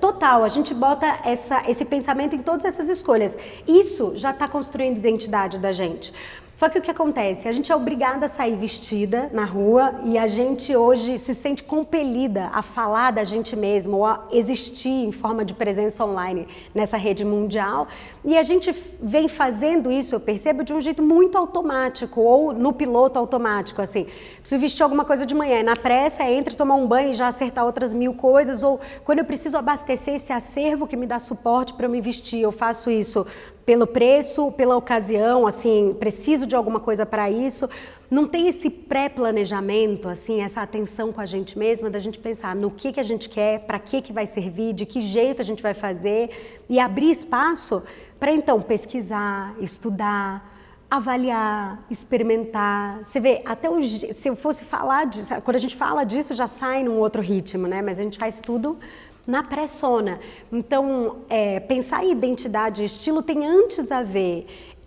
Total, 0.00 0.42
a 0.42 0.48
gente 0.48 0.74
bota 0.74 1.20
essa, 1.24 1.62
esse 1.68 1.84
pensamento 1.84 2.34
em 2.34 2.42
todas 2.42 2.64
essas 2.64 2.88
escolhas. 2.88 3.36
Isso 3.66 4.12
já 4.16 4.30
está 4.30 4.48
construindo 4.48 4.96
identidade 4.98 5.58
da 5.58 5.70
gente. 5.70 6.12
Só 6.58 6.68
que 6.68 6.76
o 6.76 6.82
que 6.82 6.90
acontece? 6.90 7.46
A 7.46 7.52
gente 7.52 7.70
é 7.70 7.76
obrigada 7.76 8.26
a 8.26 8.28
sair 8.28 8.56
vestida 8.56 9.30
na 9.32 9.44
rua 9.44 9.94
e 10.04 10.18
a 10.18 10.26
gente 10.26 10.74
hoje 10.74 11.16
se 11.16 11.32
sente 11.32 11.62
compelida 11.62 12.50
a 12.52 12.62
falar 12.62 13.12
da 13.12 13.22
gente 13.22 13.54
mesmo 13.54 13.98
ou 13.98 14.04
a 14.04 14.26
existir 14.32 14.88
em 14.88 15.12
forma 15.12 15.44
de 15.44 15.54
presença 15.54 16.04
online 16.04 16.48
nessa 16.74 16.96
rede 16.96 17.24
mundial. 17.24 17.86
E 18.24 18.36
a 18.36 18.42
gente 18.42 18.74
vem 19.00 19.28
fazendo 19.28 19.92
isso, 19.92 20.16
eu 20.16 20.18
percebo, 20.18 20.64
de 20.64 20.72
um 20.72 20.80
jeito 20.80 21.00
muito 21.00 21.38
automático 21.38 22.20
ou 22.20 22.52
no 22.52 22.72
piloto 22.72 23.20
automático, 23.20 23.80
assim. 23.80 24.08
Preciso 24.40 24.60
vestir 24.60 24.82
alguma 24.82 25.04
coisa 25.04 25.24
de 25.24 25.36
manhã, 25.36 25.62
na 25.62 25.76
pressa, 25.76 26.24
entra, 26.24 26.56
tomar 26.56 26.74
um 26.74 26.88
banho 26.88 27.10
e 27.10 27.14
já 27.14 27.28
acertar 27.28 27.64
outras 27.64 27.94
mil 27.94 28.14
coisas. 28.14 28.64
Ou 28.64 28.80
quando 29.04 29.20
eu 29.20 29.24
preciso 29.24 29.56
abastecer 29.56 30.16
esse 30.16 30.32
acervo 30.32 30.88
que 30.88 30.96
me 30.96 31.06
dá 31.06 31.20
suporte 31.20 31.72
para 31.74 31.86
eu 31.86 31.90
me 31.90 32.00
vestir, 32.00 32.40
eu 32.40 32.50
faço 32.50 32.90
isso 32.90 33.24
pelo 33.68 33.86
preço, 33.86 34.50
pela 34.52 34.78
ocasião, 34.78 35.46
assim, 35.46 35.94
preciso 36.00 36.46
de 36.46 36.56
alguma 36.56 36.80
coisa 36.80 37.04
para 37.04 37.30
isso. 37.30 37.68
Não 38.10 38.26
tem 38.26 38.48
esse 38.48 38.70
pré-planejamento, 38.70 40.08
assim, 40.08 40.40
essa 40.40 40.62
atenção 40.62 41.12
com 41.12 41.20
a 41.20 41.26
gente 41.26 41.58
mesma, 41.58 41.90
da 41.90 41.98
gente 41.98 42.18
pensar 42.18 42.56
no 42.56 42.70
que, 42.70 42.92
que 42.92 42.98
a 42.98 43.02
gente 43.02 43.28
quer, 43.28 43.66
para 43.66 43.78
que, 43.78 44.00
que 44.00 44.10
vai 44.10 44.24
servir, 44.24 44.72
de 44.72 44.86
que 44.86 45.02
jeito 45.02 45.42
a 45.42 45.44
gente 45.44 45.62
vai 45.62 45.74
fazer 45.74 46.62
e 46.66 46.80
abrir 46.80 47.10
espaço 47.10 47.82
para 48.18 48.32
então 48.32 48.62
pesquisar, 48.62 49.54
estudar, 49.60 50.50
avaliar, 50.90 51.80
experimentar. 51.90 53.00
Você 53.04 53.20
vê, 53.20 53.42
até 53.44 53.68
se 54.14 54.30
eu 54.30 54.34
fosse 54.34 54.64
falar 54.64 55.04
disso, 55.04 55.28
quando 55.44 55.56
a 55.56 55.60
gente 55.60 55.76
fala 55.76 56.04
disso 56.04 56.32
já 56.32 56.46
sai 56.46 56.84
num 56.84 56.96
outro 56.96 57.20
ritmo, 57.20 57.66
né? 57.66 57.82
Mas 57.82 58.00
a 58.00 58.02
gente 58.02 58.16
faz 58.16 58.40
tudo 58.40 58.78
na 59.28 59.42
pressona. 59.42 60.18
Então, 60.50 61.18
é, 61.28 61.60
pensar 61.60 62.02
em 62.02 62.12
identidade 62.12 62.80
e 62.82 62.86
estilo 62.86 63.22
tem 63.22 63.46
antes 63.46 63.92
a 63.92 64.02
ver 64.02 64.46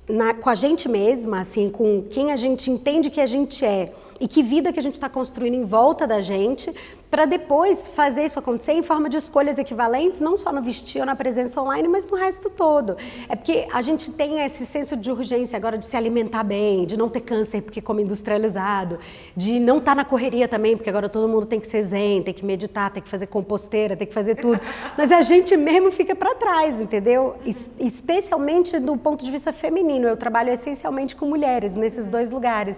na, 0.09 0.33
com 0.33 0.49
a 0.49 0.55
gente 0.55 0.89
mesma, 0.89 1.41
assim, 1.41 1.69
com 1.69 2.03
quem 2.09 2.31
a 2.31 2.35
gente 2.35 2.71
entende 2.71 3.11
que 3.11 3.21
a 3.21 3.25
gente 3.27 3.63
é 3.63 3.93
e 4.21 4.27
que 4.27 4.43
vida 4.43 4.71
que 4.71 4.79
a 4.79 4.83
gente 4.83 4.93
está 4.93 5.09
construindo 5.09 5.55
em 5.55 5.65
volta 5.65 6.05
da 6.05 6.21
gente, 6.21 6.71
para 7.09 7.25
depois 7.25 7.87
fazer 7.87 8.23
isso 8.23 8.37
acontecer 8.37 8.71
em 8.71 8.83
forma 8.83 9.09
de 9.09 9.17
escolhas 9.17 9.57
equivalentes, 9.57 10.21
não 10.21 10.37
só 10.37 10.51
no 10.51 10.61
vestir 10.61 10.99
ou 10.99 11.07
na 11.07 11.15
presença 11.15 11.59
online, 11.59 11.87
mas 11.87 12.05
no 12.05 12.15
resto 12.15 12.47
todo. 12.47 12.95
É 13.27 13.35
porque 13.35 13.67
a 13.73 13.81
gente 13.81 14.11
tem 14.11 14.39
esse 14.45 14.63
senso 14.63 14.95
de 14.95 15.11
urgência 15.11 15.57
agora 15.57 15.75
de 15.75 15.85
se 15.85 15.97
alimentar 15.97 16.43
bem, 16.43 16.85
de 16.85 16.95
não 16.95 17.09
ter 17.09 17.21
câncer 17.21 17.63
porque 17.63 17.81
come 17.81 18.03
industrializado, 18.03 18.99
de 19.35 19.59
não 19.59 19.79
estar 19.79 19.91
tá 19.91 19.95
na 19.95 20.05
correria 20.05 20.47
também, 20.47 20.77
porque 20.77 20.89
agora 20.89 21.09
todo 21.09 21.27
mundo 21.27 21.47
tem 21.47 21.59
que 21.59 21.65
ser 21.65 21.81
zen, 21.81 22.21
tem 22.21 22.33
que 22.33 22.45
meditar, 22.45 22.91
tem 22.91 23.01
que 23.01 23.09
fazer 23.09 23.25
composteira, 23.25 23.95
tem 23.95 24.07
que 24.07 24.13
fazer 24.13 24.35
tudo. 24.35 24.59
Mas 24.95 25.11
a 25.11 25.23
gente 25.23 25.57
mesmo 25.57 25.91
fica 25.91 26.15
para 26.15 26.35
trás, 26.35 26.79
entendeu? 26.79 27.37
Especialmente 27.79 28.77
do 28.77 28.95
ponto 28.95 29.25
de 29.25 29.31
vista 29.31 29.51
feminino. 29.51 30.07
Eu 30.07 30.15
trabalho 30.15 30.51
essencialmente 30.53 31.15
com 31.15 31.25
mulheres 31.25 31.75
nesses 31.75 32.07
dois 32.07 32.29
lugares. 32.29 32.77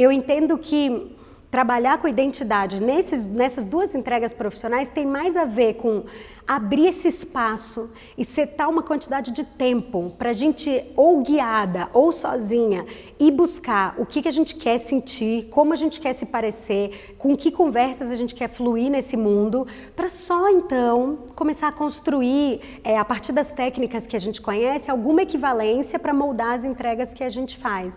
Eu 0.00 0.12
entendo 0.12 0.56
que 0.56 1.10
trabalhar 1.50 1.98
com 1.98 2.06
identidade 2.06 2.80
nesses, 2.80 3.26
nessas 3.26 3.66
duas 3.66 3.96
entregas 3.96 4.32
profissionais 4.32 4.86
tem 4.88 5.04
mais 5.04 5.34
a 5.34 5.44
ver 5.44 5.74
com 5.74 6.04
abrir 6.46 6.86
esse 6.86 7.08
espaço 7.08 7.90
e 8.16 8.24
setar 8.24 8.70
uma 8.70 8.80
quantidade 8.80 9.32
de 9.32 9.42
tempo 9.42 10.14
para 10.16 10.30
a 10.30 10.32
gente, 10.32 10.84
ou 10.94 11.20
guiada 11.20 11.88
ou 11.92 12.12
sozinha, 12.12 12.86
ir 13.18 13.32
buscar 13.32 13.96
o 13.98 14.06
que, 14.06 14.22
que 14.22 14.28
a 14.28 14.30
gente 14.30 14.54
quer 14.54 14.78
sentir, 14.78 15.48
como 15.50 15.72
a 15.72 15.76
gente 15.76 15.98
quer 15.98 16.12
se 16.12 16.24
parecer, 16.24 17.16
com 17.18 17.36
que 17.36 17.50
conversas 17.50 18.12
a 18.12 18.14
gente 18.14 18.36
quer 18.36 18.48
fluir 18.48 18.92
nesse 18.92 19.16
mundo, 19.16 19.66
para 19.96 20.08
só 20.08 20.48
então 20.48 21.18
começar 21.34 21.66
a 21.66 21.72
construir, 21.72 22.60
é, 22.84 22.96
a 22.96 23.04
partir 23.04 23.32
das 23.32 23.50
técnicas 23.50 24.06
que 24.06 24.14
a 24.14 24.20
gente 24.20 24.40
conhece, 24.40 24.88
alguma 24.88 25.22
equivalência 25.22 25.98
para 25.98 26.14
moldar 26.14 26.54
as 26.54 26.64
entregas 26.64 27.12
que 27.12 27.24
a 27.24 27.28
gente 27.28 27.58
faz. 27.58 27.92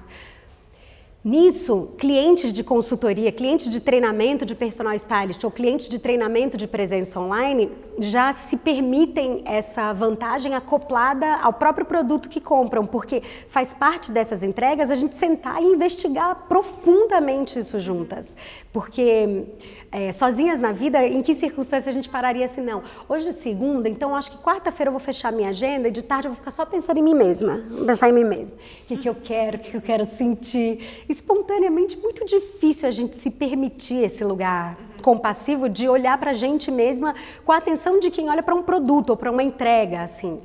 Nisso, 1.23 1.89
clientes 1.99 2.51
de 2.51 2.63
consultoria, 2.63 3.31
clientes 3.31 3.69
de 3.69 3.79
treinamento 3.79 4.43
de 4.43 4.55
personal 4.55 4.95
stylist 4.95 5.43
ou 5.43 5.51
clientes 5.51 5.87
de 5.87 5.99
treinamento 5.99 6.57
de 6.57 6.67
presença 6.67 7.19
online 7.19 7.69
já 7.99 8.33
se 8.33 8.57
permitem 8.57 9.43
essa 9.45 9.93
vantagem 9.93 10.55
acoplada 10.55 11.35
ao 11.35 11.53
próprio 11.53 11.85
produto 11.85 12.27
que 12.27 12.41
compram, 12.41 12.87
porque 12.87 13.21
faz 13.47 13.71
parte 13.71 14.11
dessas 14.11 14.41
entregas 14.41 14.89
a 14.89 14.95
gente 14.95 15.13
sentar 15.13 15.61
e 15.61 15.65
investigar 15.67 16.47
profundamente 16.49 17.59
isso 17.59 17.79
juntas. 17.79 18.35
Porque 18.73 19.45
é, 19.91 20.11
sozinhas 20.13 20.59
na 20.59 20.71
vida, 20.71 21.05
em 21.05 21.21
que 21.21 21.35
circunstância 21.35 21.89
a 21.89 21.93
gente 21.93 22.07
pararia 22.07 22.45
assim? 22.45 22.61
Não, 22.61 22.81
hoje 23.09 23.27
é 23.27 23.31
segunda, 23.33 23.89
então 23.89 24.15
acho 24.15 24.31
que 24.31 24.37
quarta-feira 24.37 24.87
eu 24.87 24.93
vou 24.93 24.99
fechar 24.99 25.31
minha 25.31 25.49
agenda 25.49 25.89
e 25.89 25.91
de 25.91 26.01
tarde 26.01 26.27
eu 26.27 26.31
vou 26.31 26.37
ficar 26.37 26.51
só 26.51 26.65
pensando 26.65 26.97
em 26.97 27.03
mim 27.03 27.13
mesma, 27.13 27.61
pensar 27.85 28.07
em 28.09 28.13
mim 28.13 28.23
mesma. 28.23 28.55
O 28.55 28.85
que, 28.87 28.97
que 28.97 29.09
eu 29.09 29.15
quero, 29.15 29.57
o 29.57 29.59
que, 29.59 29.71
que 29.71 29.77
eu 29.77 29.81
quero 29.81 30.05
sentir. 30.15 31.03
Espontaneamente, 31.09 31.97
muito 31.97 32.25
difícil 32.25 32.87
a 32.87 32.91
gente 32.91 33.17
se 33.17 33.29
permitir 33.29 34.05
esse 34.05 34.23
lugar 34.23 34.77
compassivo 35.01 35.67
de 35.67 35.89
olhar 35.89 36.17
para 36.17 36.31
a 36.31 36.33
gente 36.33 36.71
mesma 36.71 37.13
com 37.43 37.51
a 37.51 37.57
atenção 37.57 37.99
de 37.99 38.09
quem 38.09 38.29
olha 38.29 38.43
para 38.43 38.55
um 38.55 38.63
produto 38.63 39.09
ou 39.09 39.17
para 39.17 39.31
uma 39.31 39.43
entrega, 39.43 40.01
assim. 40.01 40.39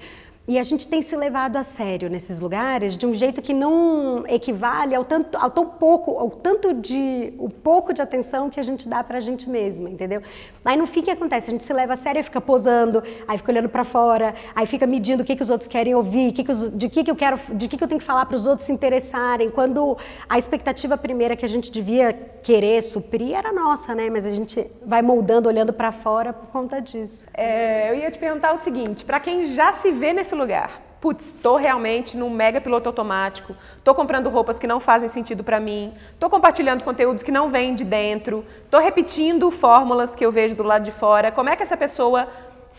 E 0.49 0.61
a 0.61 0.63
gente 0.63 0.87
tem 0.87 1.03
se 1.03 1.17
levado 1.17 1.57
a 1.57 1.65
sério 1.65 2.09
nesses 2.09 2.39
lugares 2.39 2.97
de 2.97 3.05
um 3.05 3.13
jeito 3.13 3.43
que 3.43 3.53
não 3.53 4.25
equivale 4.29 4.95
ao 4.95 5.05
tanto, 5.05 5.37
ao 5.37 5.51
tão 5.51 5.67
pouco, 5.67 6.13
ao 6.13 6.31
tanto 6.31 6.73
de, 6.73 7.33
o 7.37 7.51
pouco 7.51 7.93
de 7.93 8.01
atenção 8.01 8.49
que 8.49 8.61
a 8.61 8.63
gente 8.63 8.89
dá 8.89 9.03
para 9.03 9.19
a 9.19 9.21
gente 9.21 9.51
mesma, 9.51 9.91
entendeu? 9.91 10.23
Aí 10.65 10.77
no 10.77 10.87
fim 10.87 11.01
o 11.01 11.03
que 11.03 11.11
acontece? 11.11 11.49
A 11.49 11.51
gente 11.51 11.65
se 11.65 11.73
leva 11.73 11.95
a 11.95 11.97
sério 11.97 12.21
e 12.21 12.23
fica 12.23 12.41
posando, 12.41 13.03
aí 13.27 13.37
fica 13.39 13.51
olhando 13.51 13.69
para 13.69 13.83
fora, 13.83 14.37
aí 14.55 14.67
fica 14.67 14.87
medindo 14.87 15.25
o 15.25 15.27
que, 15.27 15.35
que 15.35 15.43
os 15.43 15.51
outros 15.51 15.67
querem 15.67 15.97
ouvir, 15.97 16.31
que 16.31 16.45
que 16.45 16.53
os, 16.53 16.71
de 16.71 16.89
que, 16.89 17.03
que 17.03 17.11
eu 17.11 17.17
quero, 17.17 17.41
de 17.53 17.67
que, 17.67 17.77
que 17.77 17.83
eu 17.83 17.89
tenho 17.89 17.99
que 17.99 18.07
falar 18.07 18.25
para 18.27 18.37
os 18.37 18.47
outros 18.47 18.67
se 18.67 18.73
interessarem, 18.73 19.51
quando 19.51 19.99
a 20.29 20.39
expectativa 20.39 20.97
primeira 20.97 21.35
que 21.35 21.45
a 21.45 21.49
gente 21.49 21.73
devia 21.73 22.13
querer 22.13 22.83
suprir 22.83 23.35
era 23.35 23.53
nossa, 23.53 23.97
né? 23.97 24.09
Mas 24.11 24.25
a 24.25 24.33
gente 24.33 24.65
vai 24.85 25.03
moldando, 25.03 25.49
olhando 25.49 25.73
para 25.73 25.91
fora 25.91 26.33
por 26.33 26.49
conta 26.51 26.81
disso. 26.81 27.27
É, 27.35 27.91
eu 27.91 27.97
ia 27.97 28.11
te 28.13 28.19
perguntar 28.19 28.53
o 28.53 28.59
seguinte, 28.59 29.05
para 29.05 29.19
quem 29.19 29.47
já 29.47 29.73
se 29.73 29.91
vê 29.91 30.13
nesse 30.13 30.36
lugar. 30.37 30.87
Putz, 31.01 31.27
estou 31.27 31.57
realmente 31.57 32.17
num 32.17 32.31
mega 32.31 32.61
piloto 32.61 32.89
automático, 32.89 33.55
estou 33.79 33.95
comprando 33.95 34.29
roupas 34.31 34.59
que 34.59 34.67
não 34.67 34.81
fazem 34.81 35.09
sentido 35.09 35.45
para 35.45 35.61
mim, 35.61 35.93
estou 36.13 36.31
compartilhando 36.31 36.83
conteúdos 36.83 37.23
que 37.23 37.31
não 37.31 37.51
vêm 37.51 37.75
de 37.75 37.85
dentro, 37.85 38.45
estou 38.65 38.81
repetindo 38.81 39.51
fórmulas 39.51 40.17
que 40.17 40.25
eu 40.25 40.33
vejo 40.33 40.55
do 40.55 40.63
lado 40.63 40.85
de 40.85 40.91
fora. 40.91 41.31
Como 41.31 41.51
é 41.51 41.55
que 41.55 41.63
essa 41.63 41.77
pessoa, 41.77 42.29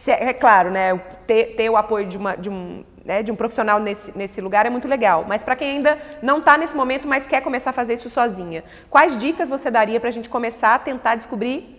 é 0.08 0.34
claro, 0.34 0.72
né, 0.72 0.98
ter, 1.28 1.56
ter 1.56 1.70
o 1.70 1.78
apoio 1.78 2.08
de, 2.08 2.18
uma, 2.18 2.36
de, 2.36 2.50
um, 2.50 2.84
né, 3.06 3.22
de 3.22 3.32
um 3.32 3.36
profissional 3.36 3.80
nesse, 3.80 4.18
nesse 4.18 4.42
lugar 4.42 4.66
é 4.66 4.70
muito 4.70 4.88
legal, 4.88 5.24
mas 5.28 5.44
para 5.44 5.56
quem 5.56 5.78
ainda 5.78 5.98
não 6.22 6.40
está 6.40 6.58
nesse 6.58 6.76
momento, 6.76 7.08
mas 7.08 7.28
quer 7.28 7.42
começar 7.42 7.70
a 7.70 7.74
fazer 7.74 7.94
isso 7.94 8.10
sozinha, 8.10 8.64
quais 8.90 9.18
dicas 9.20 9.48
você 9.48 9.70
daria 9.70 10.00
para 10.00 10.10
a 10.10 10.12
gente 10.12 10.28
começar 10.28 10.74
a 10.74 10.80
tentar 10.80 11.16
descobrir 11.16 11.78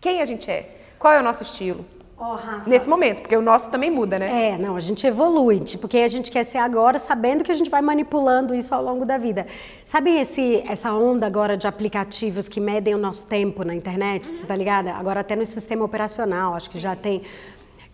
quem 0.00 0.22
a 0.22 0.24
gente 0.24 0.50
é? 0.50 0.70
Qual 0.98 1.12
é 1.12 1.20
o 1.20 1.22
nosso 1.22 1.42
estilo? 1.42 1.84
Oh, 2.18 2.36
Nesse 2.66 2.88
momento, 2.88 3.20
porque 3.20 3.36
o 3.36 3.42
nosso 3.42 3.68
também 3.68 3.90
muda, 3.90 4.18
né? 4.18 4.52
É, 4.52 4.58
não, 4.58 4.74
a 4.74 4.80
gente 4.80 5.06
evolui, 5.06 5.60
tipo, 5.60 5.86
quem 5.86 6.02
a 6.02 6.08
gente 6.08 6.30
quer 6.30 6.44
ser 6.44 6.56
agora, 6.56 6.98
sabendo 6.98 7.44
que 7.44 7.52
a 7.52 7.54
gente 7.54 7.68
vai 7.68 7.82
manipulando 7.82 8.54
isso 8.54 8.74
ao 8.74 8.82
longo 8.82 9.04
da 9.04 9.18
vida. 9.18 9.46
Sabe 9.84 10.18
esse, 10.18 10.64
essa 10.66 10.94
onda 10.94 11.26
agora 11.26 11.58
de 11.58 11.66
aplicativos 11.66 12.48
que 12.48 12.58
medem 12.58 12.94
o 12.94 12.98
nosso 12.98 13.26
tempo 13.26 13.62
na 13.64 13.74
internet, 13.74 14.30
uhum. 14.30 14.38
você 14.38 14.46
tá 14.46 14.56
ligada? 14.56 14.94
Agora 14.94 15.20
até 15.20 15.36
no 15.36 15.44
sistema 15.44 15.84
operacional, 15.84 16.54
acho 16.54 16.70
que 16.70 16.78
já 16.78 16.96
tem. 16.96 17.20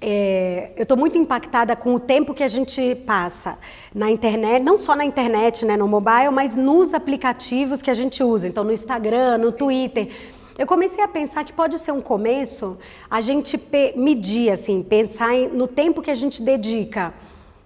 É, 0.01 0.71
eu 0.77 0.85
estou 0.85 0.97
muito 0.97 1.19
impactada 1.19 1.75
com 1.75 1.93
o 1.93 1.99
tempo 1.99 2.33
que 2.33 2.45
a 2.45 2.49
gente 2.49 2.95
passa 3.05 3.59
na 3.93 4.09
internet, 4.09 4.63
não 4.63 4.77
só 4.77 4.95
na 4.95 5.05
internet, 5.05 5.65
né, 5.65 5.77
no 5.77 5.89
mobile, 5.89 6.31
mas 6.33 6.55
nos 6.57 6.95
aplicativos 6.95 7.83
que 7.83 7.91
a 7.91 7.95
gente 7.95 8.23
usa. 8.23 8.47
Então, 8.47 8.63
no 8.63 8.73
Instagram, 8.73 9.39
no 9.39 9.51
Sim. 9.51 9.57
Twitter 9.57 10.09
eu 10.59 10.67
comecei 10.67 11.03
a 11.03 11.09
pensar 11.09 11.45
que 11.45 11.53
pode 11.53 11.79
ser 11.79 11.93
um 11.93 12.01
começo 12.01 12.79
a 13.11 13.21
gente 13.21 13.61
medir, 13.97 14.51
assim, 14.51 14.83
pensar 14.83 15.35
no 15.53 15.67
tempo 15.67 16.03
que 16.03 16.11
a 16.11 16.15
gente 16.15 16.43
dedica 16.43 17.15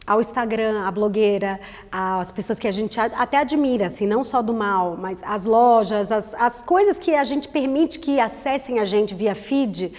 ao 0.07 0.20
Instagram, 0.20 0.87
à 0.87 0.90
blogueira, 0.90 1.59
às 1.90 2.31
pessoas 2.31 2.59
que 2.59 2.68
a 2.68 2.70
gente 2.70 2.99
até 3.01 3.38
admira, 3.38 3.87
assim, 3.87 4.07
não 4.07 4.22
só 4.22 4.40
do 4.40 4.55
mal, 4.55 4.96
mas 4.96 5.18
as 5.25 5.44
lojas, 5.44 6.12
as, 6.12 6.33
as 6.35 6.62
coisas 6.62 6.96
que 6.96 7.14
a 7.14 7.25
gente 7.25 7.49
permite 7.49 7.99
que 7.99 8.20
acessem 8.20 8.79
a 8.79 8.85
gente 8.85 9.14
via 9.14 9.35
feed, 9.35 9.92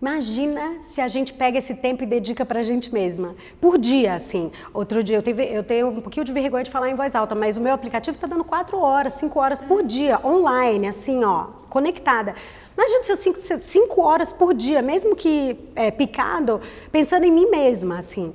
Imagina 0.00 0.78
se 0.82 1.00
a 1.00 1.08
gente 1.08 1.32
pega 1.32 1.58
esse 1.58 1.74
tempo 1.74 2.02
e 2.02 2.06
dedica 2.06 2.44
para 2.44 2.60
a 2.60 2.62
gente 2.62 2.92
mesma. 2.92 3.34
Por 3.60 3.78
dia, 3.78 4.14
assim. 4.14 4.50
Outro 4.72 5.02
dia, 5.02 5.16
eu, 5.16 5.22
tive, 5.22 5.44
eu 5.44 5.62
tenho 5.62 5.88
um 5.88 6.00
pouquinho 6.00 6.24
de 6.24 6.32
vergonha 6.32 6.64
de 6.64 6.70
falar 6.70 6.90
em 6.90 6.94
voz 6.94 7.14
alta, 7.14 7.34
mas 7.34 7.56
o 7.56 7.60
meu 7.60 7.72
aplicativo 7.72 8.16
está 8.16 8.26
dando 8.26 8.44
quatro 8.44 8.78
horas, 8.78 9.14
cinco 9.14 9.38
horas 9.38 9.62
por 9.62 9.82
dia, 9.82 10.20
online, 10.24 10.88
assim, 10.88 11.24
ó, 11.24 11.44
conectada. 11.70 12.34
Imagina 12.76 13.04
se 13.04 13.12
eu 13.12 13.16
cinco, 13.16 13.38
cinco 13.38 14.00
horas 14.02 14.32
por 14.32 14.52
dia, 14.52 14.82
mesmo 14.82 15.14
que 15.14 15.56
é, 15.76 15.90
picado, 15.90 16.60
pensando 16.90 17.24
em 17.24 17.30
mim 17.30 17.48
mesma, 17.48 17.98
assim. 17.98 18.34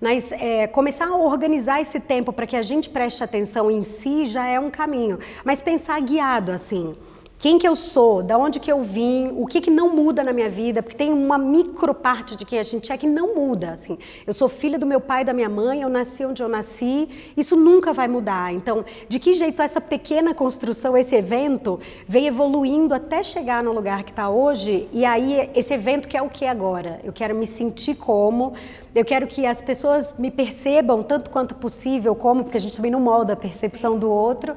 Mas 0.00 0.30
é, 0.32 0.66
começar 0.66 1.06
a 1.06 1.16
organizar 1.16 1.80
esse 1.80 2.00
tempo 2.00 2.32
para 2.32 2.46
que 2.46 2.56
a 2.56 2.62
gente 2.62 2.90
preste 2.90 3.22
atenção 3.22 3.70
em 3.70 3.84
si 3.84 4.26
já 4.26 4.46
é 4.46 4.58
um 4.58 4.70
caminho. 4.70 5.18
Mas 5.44 5.60
pensar 5.60 6.00
guiado, 6.00 6.50
assim 6.52 6.94
quem 7.38 7.58
que 7.58 7.68
eu 7.68 7.76
sou, 7.76 8.22
da 8.22 8.38
onde 8.38 8.58
que 8.58 8.72
eu 8.72 8.82
vim, 8.82 9.30
o 9.36 9.46
que 9.46 9.60
que 9.60 9.70
não 9.70 9.94
muda 9.94 10.24
na 10.24 10.32
minha 10.32 10.48
vida, 10.48 10.82
porque 10.82 10.96
tem 10.96 11.12
uma 11.12 11.36
micro 11.36 11.92
parte 11.92 12.34
de 12.34 12.46
quem 12.46 12.58
a 12.58 12.62
gente 12.62 12.90
é 12.90 12.96
que 12.96 13.06
não 13.06 13.34
muda, 13.34 13.72
assim. 13.72 13.98
Eu 14.26 14.32
sou 14.32 14.48
filha 14.48 14.78
do 14.78 14.86
meu 14.86 15.02
pai 15.02 15.20
e 15.20 15.24
da 15.26 15.34
minha 15.34 15.48
mãe, 15.48 15.82
eu 15.82 15.88
nasci 15.90 16.24
onde 16.24 16.42
eu 16.42 16.48
nasci, 16.48 17.08
isso 17.36 17.54
nunca 17.54 17.92
vai 17.92 18.08
mudar. 18.08 18.54
Então, 18.54 18.86
de 19.06 19.18
que 19.18 19.34
jeito 19.34 19.60
essa 19.60 19.82
pequena 19.82 20.32
construção, 20.32 20.96
esse 20.96 21.14
evento, 21.14 21.78
vem 22.08 22.26
evoluindo 22.26 22.94
até 22.94 23.22
chegar 23.22 23.62
no 23.62 23.72
lugar 23.72 24.02
que 24.02 24.12
está 24.12 24.30
hoje, 24.30 24.88
e 24.90 25.04
aí 25.04 25.50
esse 25.54 25.74
evento 25.74 26.08
que 26.08 26.16
é 26.16 26.22
o 26.22 26.30
que 26.30 26.46
agora? 26.46 27.00
Eu 27.04 27.12
quero 27.12 27.34
me 27.34 27.46
sentir 27.46 27.96
como, 27.96 28.54
eu 28.94 29.04
quero 29.04 29.26
que 29.26 29.44
as 29.44 29.60
pessoas 29.60 30.14
me 30.18 30.30
percebam 30.30 31.02
tanto 31.02 31.28
quanto 31.28 31.54
possível 31.54 32.14
como, 32.14 32.44
porque 32.44 32.56
a 32.56 32.60
gente 32.60 32.76
também 32.76 32.90
não 32.90 33.00
molda 33.00 33.34
a 33.34 33.36
percepção 33.36 33.92
Sim. 33.92 33.98
do 33.98 34.10
outro, 34.10 34.56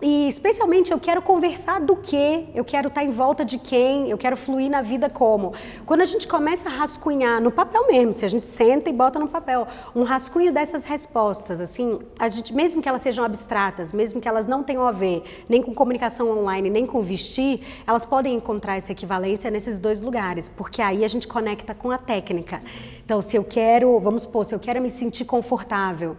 e 0.00 0.28
especialmente 0.28 0.92
eu 0.92 1.00
quero 1.00 1.22
conversar 1.22 1.80
do 1.80 1.96
que, 1.96 2.46
eu 2.54 2.64
quero 2.64 2.88
estar 2.88 3.02
em 3.02 3.08
volta 3.08 3.46
de 3.46 3.56
quem, 3.56 4.10
eu 4.10 4.18
quero 4.18 4.36
fluir 4.36 4.70
na 4.70 4.82
vida 4.82 5.08
como. 5.08 5.54
Quando 5.86 6.02
a 6.02 6.04
gente 6.04 6.28
começa 6.28 6.68
a 6.68 6.72
rascunhar 6.72 7.40
no 7.40 7.50
papel 7.50 7.86
mesmo, 7.86 8.12
se 8.12 8.22
a 8.22 8.28
gente 8.28 8.46
senta 8.46 8.90
e 8.90 8.92
bota 8.92 9.18
no 9.18 9.26
papel 9.26 9.66
um 9.94 10.02
rascunho 10.02 10.52
dessas 10.52 10.84
respostas, 10.84 11.60
assim, 11.60 11.98
a 12.18 12.28
gente, 12.28 12.52
mesmo 12.52 12.82
que 12.82 12.88
elas 12.88 13.00
sejam 13.00 13.24
abstratas, 13.24 13.92
mesmo 13.94 14.20
que 14.20 14.28
elas 14.28 14.46
não 14.46 14.62
tenham 14.62 14.86
a 14.86 14.92
ver 14.92 15.22
nem 15.48 15.62
com 15.62 15.72
comunicação 15.72 16.30
online, 16.30 16.68
nem 16.68 16.86
com 16.86 17.00
vestir, 17.00 17.60
elas 17.86 18.04
podem 18.04 18.34
encontrar 18.34 18.76
essa 18.76 18.92
equivalência 18.92 19.50
nesses 19.50 19.78
dois 19.78 20.02
lugares, 20.02 20.50
porque 20.54 20.82
aí 20.82 21.06
a 21.06 21.08
gente 21.08 21.26
conecta 21.26 21.74
com 21.74 21.90
a 21.90 21.96
técnica. 21.96 22.62
Então, 23.02 23.22
se 23.22 23.34
eu 23.34 23.44
quero, 23.44 23.98
vamos 23.98 24.22
supor, 24.22 24.44
se 24.44 24.54
eu 24.54 24.58
quero 24.58 24.82
me 24.82 24.90
sentir 24.90 25.24
confortável, 25.24 26.18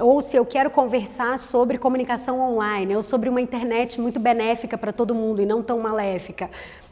ou 0.00 0.20
se 0.20 0.36
eu 0.36 0.44
quero 0.44 0.70
conversar 0.70 1.38
sobre 1.38 1.78
comunicação 1.78 2.40
online, 2.40 2.94
ou 2.94 3.02
sobre 3.02 3.28
uma 3.28 3.40
internet 3.40 4.00
muito 4.00 4.20
benéfica 4.20 4.78
para 4.78 4.92
todo 4.92 5.14
mundo 5.14 5.42
e 5.42 5.46
não 5.46 5.62
tão 5.62 5.78
maléfica. 5.80 6.50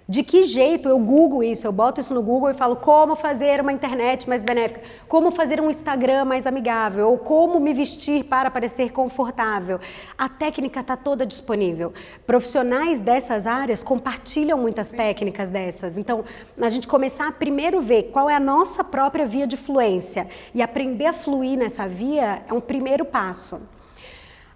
De 0.08 0.22
que 0.22 0.44
jeito 0.44 0.88
eu 0.88 1.00
google 1.00 1.42
isso? 1.42 1.66
Eu 1.66 1.72
boto 1.72 2.00
isso 2.00 2.14
no 2.14 2.22
Google 2.22 2.50
e 2.50 2.54
falo 2.54 2.76
como 2.76 3.16
fazer 3.16 3.60
uma 3.60 3.72
internet 3.72 4.28
mais 4.28 4.40
benéfica, 4.40 4.80
como 5.08 5.32
fazer 5.32 5.60
um 5.60 5.68
Instagram 5.68 6.24
mais 6.24 6.46
amigável, 6.46 7.08
ou 7.10 7.18
como 7.18 7.58
me 7.58 7.74
vestir 7.74 8.22
para 8.22 8.48
parecer 8.48 8.92
confortável. 8.92 9.80
A 10.16 10.28
técnica 10.28 10.78
está 10.78 10.96
toda 10.96 11.26
disponível. 11.26 11.92
Profissionais 12.24 13.00
dessas 13.00 13.48
áreas 13.48 13.82
compartilham 13.82 14.56
muitas 14.56 14.92
técnicas 14.92 15.48
dessas. 15.48 15.98
Então, 15.98 16.24
a 16.60 16.68
gente 16.68 16.86
começar 16.86 17.26
a 17.26 17.32
primeiro 17.32 17.82
ver 17.82 18.04
qual 18.12 18.30
é 18.30 18.36
a 18.36 18.40
nossa 18.40 18.84
própria 18.84 19.26
via 19.26 19.46
de 19.46 19.56
fluência 19.56 20.28
e 20.54 20.62
aprender 20.62 21.06
a 21.06 21.12
fluir 21.12 21.58
nessa 21.58 21.88
via 21.88 22.44
é 22.48 22.52
um 22.54 22.60
primeiro 22.60 23.04
passo. 23.04 23.60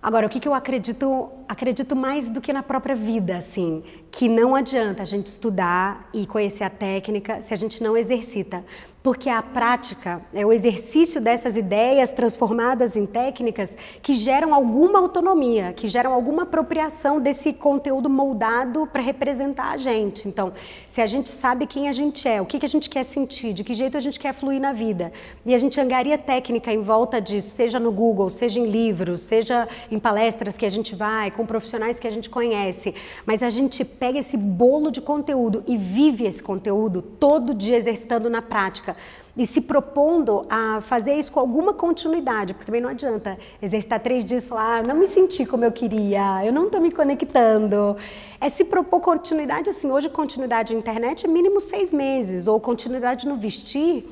Agora, 0.03 0.27
o 0.27 0.31
que, 0.31 0.41
que 0.41 0.49
eu 0.49 0.55
acredito, 0.55 1.29
acredito 1.47 1.95
mais 1.95 2.29
do 2.31 2.41
que 2.41 2.55
na 2.55 2.63
própria 2.63 2.95
vida, 2.95 3.37
assim, 3.37 3.83
que 4.11 4.29
não 4.29 4.55
adianta 4.55 5.03
a 5.03 5.05
gente 5.05 5.27
estudar 5.27 6.09
e 6.15 6.27
conhecer 6.27 6.65
a 6.65 6.71
técnica 6.71 7.43
se 7.43 7.53
a 7.53 7.57
gente 7.57 7.83
não 7.83 7.95
exercita 7.95 8.65
porque 9.03 9.31
a 9.31 9.43
prática 9.43 10.21
é 10.33 10.45
o 10.45 10.53
exercício 10.53 11.21
dessas 11.21 11.57
ideias 11.57 12.13
transformadas 12.13 12.97
em 12.97 13.07
técnicas 13.07 13.77
que 14.03 14.15
geram 14.15 14.55
alguma 14.55 14.99
autonomia, 14.99 15.73
que 15.73 15.89
geram 15.89 16.13
alguma 16.13 16.43
apropriação 16.43 17.19
desse 17.19 17.53
conteúdo 17.53 18.11
moldado 18.11 18.87
para 18.87 19.01
representar 19.01 19.73
a 19.73 19.77
gente. 19.79 20.29
Então, 20.29 20.53
se 20.89 21.01
a 21.01 21.07
gente 21.07 21.31
sabe 21.31 21.67
quem 21.67 21.89
a 21.89 21.93
gente 21.93 22.29
é, 22.29 22.43
o 22.43 22.47
que, 22.47 22.59
que 22.59 22.67
a 22.67 22.69
gente 22.69 22.91
quer 22.91 23.05
sentir, 23.05 23.55
de 23.55 23.65
que 23.65 23.73
jeito 23.73 23.97
a 23.97 24.01
gente 24.01 24.19
quer 24.19 24.35
fluir 24.35 24.61
na 24.61 24.73
vida, 24.73 25.13
e 25.47 25.55
a 25.55 25.59
gente 25.59 25.81
angaria 25.81 26.19
técnica 26.19 26.71
em 26.71 26.83
volta 26.83 27.21
disso, 27.21 27.49
seja 27.49 27.81
no 27.81 27.91
Google, 27.91 28.29
seja 28.29 28.61
em 28.61 28.67
livros, 28.67 29.23
seja 29.23 29.67
em 29.91 29.99
palestras 29.99 30.59
que 30.59 30.67
a 30.67 30.71
gente 30.71 30.95
vai, 30.95 31.31
com 31.31 31.47
profissionais 31.47 31.99
que 31.99 32.07
a 32.07 32.11
gente 32.11 32.29
conhece, 32.29 32.95
mas 33.25 33.43
a 33.43 33.49
gente 33.49 33.83
pega 33.83 34.19
esse 34.19 34.37
bolo 34.37 34.91
de 34.91 35.01
conteúdo 35.01 35.65
e 35.67 35.77
vive 35.77 36.27
esse 36.27 36.43
conteúdo 36.43 37.01
todo 37.01 37.55
dia 37.55 37.79
exercitando 37.79 38.29
na 38.29 38.43
prática 38.43 38.90
e 39.37 39.47
se 39.47 39.61
propondo 39.61 40.45
a 40.51 40.81
fazer 40.81 41.15
isso 41.15 41.31
com 41.33 41.41
alguma 41.41 41.73
continuidade, 41.73 42.53
porque 42.53 42.67
também 42.67 42.81
não 42.81 42.91
adianta 42.91 43.39
exercitar 43.63 44.01
três 44.01 44.25
dias 44.25 44.45
e 44.45 44.49
falar, 44.49 44.79
ah, 44.79 44.83
não 44.83 44.95
me 44.95 45.07
senti 45.09 45.47
como 45.47 45.65
eu 45.65 45.73
queria, 45.73 46.45
eu 46.45 46.53
não 46.53 46.67
estou 46.67 46.81
me 46.81 46.91
conectando. 46.91 47.97
É 48.41 48.49
se 48.49 48.65
propor 48.65 49.01
continuidade, 49.01 49.71
assim, 49.71 49.91
hoje 49.91 50.09
continuidade 50.09 50.73
na 50.73 50.81
internet 50.81 51.27
é 51.27 51.29
mínimo 51.29 51.61
seis 51.61 51.93
meses, 51.93 52.47
ou 52.47 52.59
continuidade 52.61 53.27
no 53.27 53.37
vestir 53.37 54.07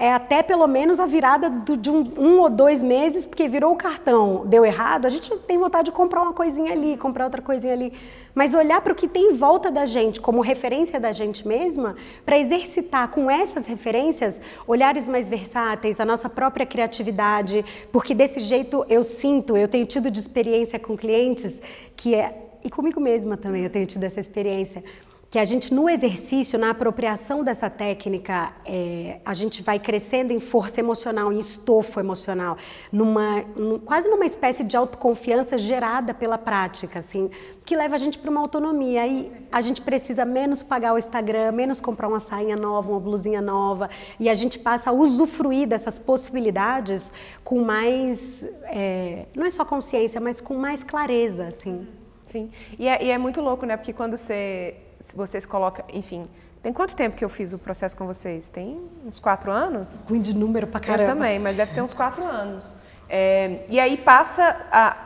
é 0.00 0.14
até 0.14 0.42
pelo 0.42 0.66
menos 0.66 0.98
a 0.98 1.04
virada 1.04 1.50
do, 1.50 1.76
de 1.76 1.90
um, 1.90 2.10
um, 2.16 2.38
ou 2.40 2.48
dois 2.48 2.82
meses, 2.82 3.26
porque 3.26 3.46
virou 3.46 3.74
o 3.74 3.76
cartão, 3.76 4.46
deu 4.46 4.64
errado, 4.64 5.04
a 5.04 5.10
gente 5.10 5.28
tem 5.40 5.58
vontade 5.58 5.84
de 5.84 5.92
comprar 5.92 6.22
uma 6.22 6.32
coisinha 6.32 6.72
ali, 6.72 6.96
comprar 6.96 7.26
outra 7.26 7.42
coisinha 7.42 7.74
ali. 7.74 7.92
Mas 8.34 8.54
olhar 8.54 8.80
para 8.80 8.92
o 8.92 8.96
que 8.96 9.08
tem 9.08 9.32
em 9.32 9.34
volta 9.34 9.70
da 9.70 9.86
gente, 9.86 10.20
como 10.20 10.40
referência 10.40 11.00
da 11.00 11.12
gente 11.12 11.46
mesma, 11.46 11.96
para 12.24 12.38
exercitar 12.38 13.08
com 13.08 13.30
essas 13.30 13.66
referências 13.66 14.40
olhares 14.66 15.08
mais 15.08 15.28
versáteis, 15.28 16.00
a 16.00 16.04
nossa 16.04 16.28
própria 16.28 16.64
criatividade, 16.64 17.64
porque 17.92 18.14
desse 18.14 18.40
jeito 18.40 18.84
eu 18.88 19.02
sinto, 19.02 19.56
eu 19.56 19.68
tenho 19.68 19.86
tido 19.86 20.10
de 20.10 20.18
experiência 20.18 20.78
com 20.78 20.96
clientes 20.96 21.54
que 21.96 22.14
é. 22.14 22.46
E 22.62 22.70
comigo 22.70 23.00
mesma 23.00 23.36
também 23.36 23.64
eu 23.64 23.70
tenho 23.70 23.86
tido 23.86 24.04
essa 24.04 24.20
experiência 24.20 24.84
que 25.30 25.38
a 25.38 25.44
gente 25.44 25.72
no 25.72 25.88
exercício, 25.88 26.58
na 26.58 26.70
apropriação 26.70 27.44
dessa 27.44 27.70
técnica, 27.70 28.52
é, 28.66 29.20
a 29.24 29.32
gente 29.32 29.62
vai 29.62 29.78
crescendo 29.78 30.32
em 30.32 30.40
força 30.40 30.80
emocional, 30.80 31.32
em 31.32 31.38
estofo 31.38 32.00
emocional, 32.00 32.56
numa, 32.90 33.42
num, 33.54 33.78
quase 33.78 34.10
numa 34.10 34.26
espécie 34.26 34.64
de 34.64 34.76
autoconfiança 34.76 35.56
gerada 35.56 36.12
pela 36.12 36.36
prática, 36.36 36.98
assim, 36.98 37.30
que 37.64 37.76
leva 37.76 37.94
a 37.94 37.98
gente 37.98 38.18
para 38.18 38.28
uma 38.28 38.40
autonomia. 38.40 39.02
Aí 39.02 39.30
a 39.52 39.60
gente 39.60 39.80
precisa 39.82 40.24
menos 40.24 40.64
pagar 40.64 40.94
o 40.94 40.98
Instagram, 40.98 41.52
menos 41.52 41.80
comprar 41.80 42.08
uma 42.08 42.18
sainha 42.18 42.56
nova, 42.56 42.90
uma 42.90 42.98
blusinha 42.98 43.40
nova, 43.40 43.88
e 44.18 44.28
a 44.28 44.34
gente 44.34 44.58
passa 44.58 44.90
a 44.90 44.92
usufruir 44.92 45.68
dessas 45.68 45.96
possibilidades 45.96 47.12
com 47.44 47.62
mais, 47.62 48.42
é, 48.64 49.26
não 49.36 49.46
é 49.46 49.50
só 49.50 49.64
consciência, 49.64 50.20
mas 50.20 50.40
com 50.40 50.54
mais 50.54 50.82
clareza, 50.82 51.46
assim. 51.46 51.86
Sim, 52.32 52.50
e 52.76 52.88
é, 52.88 53.04
e 53.04 53.10
é 53.10 53.18
muito 53.18 53.40
louco, 53.40 53.64
né? 53.64 53.76
Porque 53.76 53.92
quando 53.92 54.16
você 54.16 54.74
vocês 55.14 55.44
colocam, 55.44 55.84
enfim, 55.92 56.28
tem 56.62 56.72
quanto 56.72 56.94
tempo 56.94 57.16
que 57.16 57.24
eu 57.24 57.28
fiz 57.28 57.52
o 57.52 57.58
processo 57.58 57.96
com 57.96 58.06
vocês? 58.06 58.48
Tem 58.48 58.80
uns 59.06 59.18
quatro 59.18 59.50
anos? 59.50 60.02
Ruim 60.08 60.20
de 60.20 60.34
número 60.34 60.66
pra 60.66 60.78
caramba. 60.78 61.02
Eu 61.04 61.14
também, 61.14 61.38
mas 61.38 61.56
deve 61.56 61.72
ter 61.72 61.80
uns 61.80 61.94
quatro 61.94 62.22
anos. 62.22 62.74
É, 63.08 63.64
e 63.68 63.80
aí 63.80 63.96
passa 63.96 64.56
a, 64.70 64.96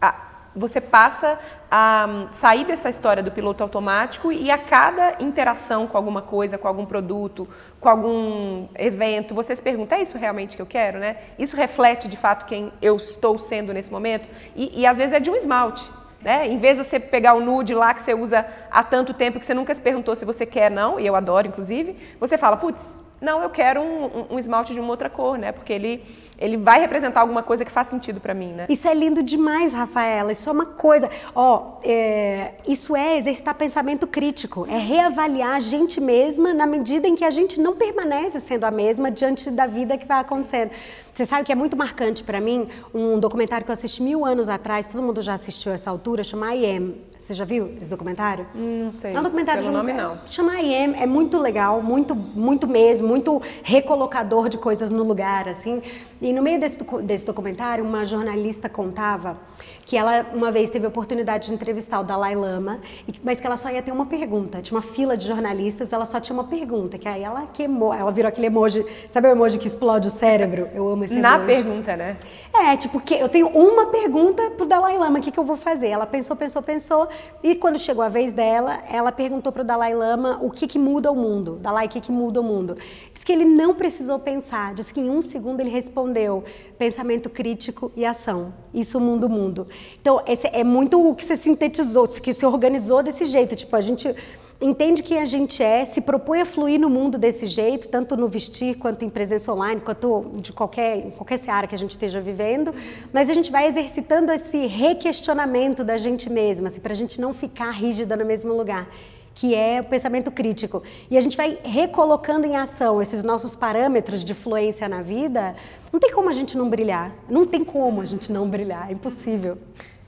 a, 0.00 0.14
você 0.54 0.80
passa 0.80 1.38
a 1.70 2.06
um, 2.08 2.32
sair 2.32 2.64
dessa 2.64 2.88
história 2.88 3.22
do 3.22 3.32
piloto 3.32 3.62
automático 3.64 4.32
e 4.32 4.48
a 4.50 4.56
cada 4.56 5.16
interação 5.20 5.88
com 5.88 5.96
alguma 5.96 6.22
coisa, 6.22 6.56
com 6.56 6.68
algum 6.68 6.86
produto, 6.86 7.48
com 7.80 7.88
algum 7.88 8.68
evento, 8.76 9.34
você 9.34 9.54
se 9.54 9.62
pergunta, 9.62 9.96
é 9.96 10.02
isso 10.02 10.16
realmente 10.16 10.56
que 10.56 10.62
eu 10.62 10.66
quero, 10.66 10.98
né? 10.98 11.16
Isso 11.36 11.56
reflete 11.56 12.08
de 12.08 12.16
fato 12.16 12.46
quem 12.46 12.72
eu 12.80 12.96
estou 12.96 13.38
sendo 13.38 13.74
nesse 13.74 13.90
momento? 13.90 14.28
E, 14.54 14.80
e 14.80 14.86
às 14.86 14.96
vezes 14.96 15.12
é 15.12 15.20
de 15.20 15.30
um 15.30 15.36
esmalte. 15.36 15.84
Né? 16.20 16.48
Em 16.48 16.58
vez 16.58 16.76
de 16.76 16.84
você 16.84 16.98
pegar 16.98 17.34
o 17.34 17.40
nude 17.40 17.74
lá 17.74 17.92
que 17.94 18.02
você 18.02 18.14
usa 18.14 18.46
há 18.70 18.82
tanto 18.82 19.14
tempo 19.14 19.38
que 19.38 19.46
você 19.46 19.54
nunca 19.54 19.74
se 19.74 19.80
perguntou 19.80 20.16
se 20.16 20.24
você 20.24 20.46
quer 20.46 20.70
não, 20.70 20.98
e 20.98 21.06
eu 21.06 21.14
adoro 21.14 21.46
inclusive, 21.46 21.96
você 22.18 22.38
fala, 22.38 22.56
putz, 22.56 23.02
não, 23.26 23.42
eu 23.42 23.50
quero 23.50 23.80
um, 23.80 24.34
um, 24.34 24.38
esmalte 24.38 24.72
de 24.72 24.78
uma 24.78 24.90
outra 24.90 25.10
cor, 25.10 25.36
né? 25.36 25.50
Porque 25.50 25.72
ele 25.72 26.04
ele 26.38 26.58
vai 26.58 26.78
representar 26.78 27.22
alguma 27.22 27.42
coisa 27.42 27.64
que 27.64 27.72
faz 27.72 27.88
sentido 27.88 28.20
para 28.20 28.34
mim, 28.34 28.52
né? 28.52 28.66
Isso 28.68 28.86
é 28.86 28.92
lindo 28.92 29.22
demais, 29.22 29.72
Rafaela. 29.72 30.30
Isso 30.32 30.48
é 30.50 30.52
uma 30.52 30.66
coisa. 30.66 31.08
Ó, 31.34 31.78
é, 31.82 32.52
isso 32.68 32.94
é 32.94 33.16
exercitar 33.16 33.54
pensamento 33.54 34.06
crítico. 34.06 34.66
É 34.68 34.76
reavaliar 34.76 35.56
a 35.56 35.58
gente 35.58 35.98
mesma 35.98 36.52
na 36.52 36.66
medida 36.66 37.08
em 37.08 37.14
que 37.14 37.24
a 37.24 37.30
gente 37.30 37.58
não 37.58 37.74
permanece 37.74 38.38
sendo 38.38 38.64
a 38.64 38.70
mesma 38.70 39.10
diante 39.10 39.50
da 39.50 39.66
vida 39.66 39.96
que 39.96 40.06
vai 40.06 40.20
acontecendo. 40.20 40.72
Você 41.10 41.24
sabe 41.24 41.44
que 41.44 41.52
é 41.52 41.54
muito 41.54 41.74
marcante 41.74 42.22
para 42.22 42.38
mim 42.38 42.68
um 42.92 43.18
documentário 43.18 43.64
que 43.64 43.70
eu 43.70 43.72
assisti 43.72 44.02
mil 44.02 44.22
anos 44.22 44.50
atrás. 44.50 44.86
Todo 44.86 45.02
mundo 45.02 45.22
já 45.22 45.32
assistiu 45.32 45.72
essa 45.72 45.88
altura. 45.88 46.22
Chama 46.22 46.54
I 46.54 46.76
Am. 46.76 46.94
Você 47.26 47.34
já 47.34 47.44
viu 47.44 47.72
esse 47.80 47.90
documentário? 47.90 48.46
Não 48.54 48.92
sei. 48.92 49.12
É 49.12 49.18
um 49.18 49.22
documentário 49.24 49.60
Pelo 49.60 49.72
de 49.72 49.76
um 49.76 49.82
nome 49.82 49.92
não. 49.92 50.20
Chama 50.28 50.60
I 50.60 50.84
Am. 50.84 50.94
É 50.94 51.06
muito 51.06 51.36
legal, 51.38 51.82
muito, 51.82 52.14
muito 52.14 52.68
mesmo, 52.68 53.08
muito 53.08 53.42
recolocador 53.64 54.48
de 54.48 54.56
coisas 54.56 54.90
no 54.90 55.02
lugar, 55.02 55.48
assim. 55.48 55.82
E 56.22 56.32
no 56.32 56.40
meio 56.40 56.60
desse, 56.60 56.78
desse 57.02 57.26
documentário, 57.26 57.84
uma 57.84 58.04
jornalista 58.04 58.68
contava 58.68 59.38
que 59.84 59.96
ela 59.96 60.24
uma 60.32 60.52
vez 60.52 60.70
teve 60.70 60.86
a 60.86 60.88
oportunidade 60.88 61.48
de 61.48 61.54
entrevistar 61.54 61.98
o 61.98 62.04
Dalai 62.04 62.36
Lama, 62.36 62.78
mas 63.24 63.40
que 63.40 63.46
ela 63.46 63.56
só 63.56 63.70
ia 63.70 63.82
ter 63.82 63.90
uma 63.90 64.06
pergunta. 64.06 64.62
Tinha 64.62 64.76
uma 64.76 64.82
fila 64.82 65.16
de 65.16 65.26
jornalistas, 65.26 65.92
ela 65.92 66.04
só 66.04 66.20
tinha 66.20 66.32
uma 66.32 66.44
pergunta, 66.44 66.96
que 66.96 67.08
aí 67.08 67.24
ela 67.24 67.48
queimou, 67.52 67.92
ela 67.92 68.12
virou 68.12 68.28
aquele 68.28 68.46
emoji, 68.46 68.86
sabe 69.10 69.26
o 69.26 69.32
emoji 69.32 69.58
que 69.58 69.66
explode 69.66 70.06
o 70.06 70.12
cérebro? 70.12 70.68
Eu 70.72 70.88
amo 70.88 71.02
esse 71.04 71.14
Na 71.16 71.34
emoji. 71.34 71.46
pergunta, 71.46 71.96
né? 71.96 72.16
É, 72.58 72.76
tipo, 72.76 73.00
que 73.00 73.14
eu 73.14 73.28
tenho 73.28 73.48
uma 73.48 73.86
pergunta 73.86 74.50
pro 74.50 74.66
Dalai 74.66 74.96
Lama, 74.96 75.18
o 75.18 75.22
que, 75.22 75.30
que 75.30 75.38
eu 75.38 75.44
vou 75.44 75.56
fazer? 75.56 75.88
Ela 75.88 76.06
pensou, 76.06 76.34
pensou, 76.34 76.62
pensou, 76.62 77.08
e 77.42 77.54
quando 77.54 77.78
chegou 77.78 78.02
a 78.02 78.08
vez 78.08 78.32
dela, 78.32 78.82
ela 78.90 79.12
perguntou 79.12 79.52
pro 79.52 79.62
Dalai 79.62 79.94
Lama 79.94 80.38
o 80.40 80.50
que, 80.50 80.66
que 80.66 80.78
muda 80.78 81.12
o 81.12 81.14
mundo. 81.14 81.58
Dalai, 81.60 81.86
o 81.86 81.88
que, 81.88 82.00
que 82.00 82.10
muda 82.10 82.40
o 82.40 82.44
mundo? 82.44 82.74
Diz 83.12 83.22
que 83.22 83.32
ele 83.32 83.44
não 83.44 83.74
precisou 83.74 84.18
pensar, 84.18 84.74
diz 84.74 84.90
que 84.90 85.00
em 85.00 85.08
um 85.10 85.20
segundo 85.20 85.60
ele 85.60 85.70
respondeu: 85.70 86.44
pensamento 86.78 87.28
crítico 87.28 87.92
e 87.94 88.04
ação. 88.04 88.54
Isso 88.72 88.98
muda 88.98 89.26
o 89.26 89.30
mundo. 89.30 89.68
Então, 90.00 90.22
esse 90.26 90.48
é 90.48 90.64
muito 90.64 91.10
o 91.10 91.14
que 91.14 91.24
você 91.24 91.36
sintetizou, 91.36 92.08
que 92.08 92.32
se 92.32 92.46
organizou 92.46 93.02
desse 93.02 93.26
jeito. 93.26 93.54
Tipo, 93.54 93.76
a 93.76 93.80
gente 93.80 94.14
entende 94.60 95.02
quem 95.02 95.18
a 95.18 95.26
gente 95.26 95.62
é, 95.62 95.84
se 95.84 96.00
propõe 96.00 96.40
a 96.40 96.46
fluir 96.46 96.80
no 96.80 96.88
mundo 96.88 97.18
desse 97.18 97.46
jeito, 97.46 97.88
tanto 97.88 98.16
no 98.16 98.28
vestir 98.28 98.76
quanto 98.76 99.04
em 99.04 99.10
presença 99.10 99.52
online, 99.52 99.80
quanto 99.80 100.32
de 100.36 100.52
qualquer, 100.52 101.10
qualquer 101.12 101.40
área 101.48 101.68
que 101.68 101.74
a 101.74 101.78
gente 101.78 101.90
esteja 101.90 102.20
vivendo, 102.20 102.74
mas 103.12 103.28
a 103.28 103.34
gente 103.34 103.50
vai 103.50 103.66
exercitando 103.66 104.32
esse 104.32 104.66
requestionamento 104.66 105.84
da 105.84 105.96
gente 105.96 106.30
mesma, 106.30 106.68
assim, 106.68 106.80
para 106.80 106.92
a 106.92 106.96
gente 106.96 107.20
não 107.20 107.32
ficar 107.32 107.70
rígida 107.70 108.16
no 108.16 108.24
mesmo 108.24 108.52
lugar 108.54 108.88
que 109.36 109.54
é 109.54 109.82
o 109.82 109.84
pensamento 109.84 110.30
crítico. 110.30 110.82
E 111.10 111.18
a 111.18 111.20
gente 111.20 111.36
vai 111.36 111.58
recolocando 111.62 112.46
em 112.46 112.56
ação 112.56 113.02
esses 113.02 113.22
nossos 113.22 113.54
parâmetros 113.54 114.24
de 114.24 114.32
fluência 114.32 114.88
na 114.88 115.02
vida, 115.02 115.54
não 115.92 116.00
tem 116.00 116.10
como 116.10 116.30
a 116.30 116.32
gente 116.32 116.56
não 116.56 116.70
brilhar. 116.70 117.12
Não 117.28 117.44
tem 117.44 117.62
como 117.62 118.00
a 118.00 118.06
gente 118.06 118.32
não 118.32 118.48
brilhar, 118.48 118.88
é 118.88 118.94
impossível. 118.94 119.58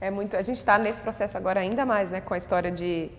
É 0.00 0.10
muito, 0.10 0.34
a 0.34 0.40
gente 0.40 0.56
está 0.56 0.78
nesse 0.78 1.02
processo 1.02 1.36
agora 1.36 1.60
ainda 1.60 1.84
mais, 1.84 2.10
né, 2.10 2.22
com 2.22 2.32
a 2.32 2.38
história 2.38 2.70
de 2.70 3.10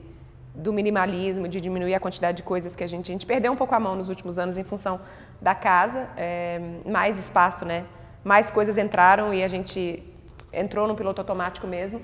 do 0.64 0.72
minimalismo, 0.74 1.48
de 1.48 1.60
diminuir 1.60 1.96
a 1.96 2.00
quantidade 2.00 2.38
de 2.38 2.44
coisas 2.44 2.76
que 2.76 2.84
a 2.84 2.88
gente... 2.88 3.12
A 3.12 3.14
gente 3.14 3.26
perdeu 3.26 3.52
um 3.52 3.56
pouco 3.56 3.74
a 3.76 3.80
mão 3.80 3.96
nos 3.96 4.10
últimos 4.10 4.38
anos 4.38 4.58
em 4.58 4.64
função 4.64 5.00
da 5.42 5.56
casa, 5.56 6.08
é, 6.18 6.60
mais 6.86 7.18
espaço, 7.18 7.66
né? 7.66 7.86
Mais 8.24 8.50
coisas 8.52 8.78
entraram 8.78 9.34
e 9.34 9.44
a 9.44 9.48
gente 9.48 10.04
entrou 10.52 10.88
no 10.88 10.96
piloto 10.96 11.22
automático 11.22 11.66
mesmo. 11.68 12.02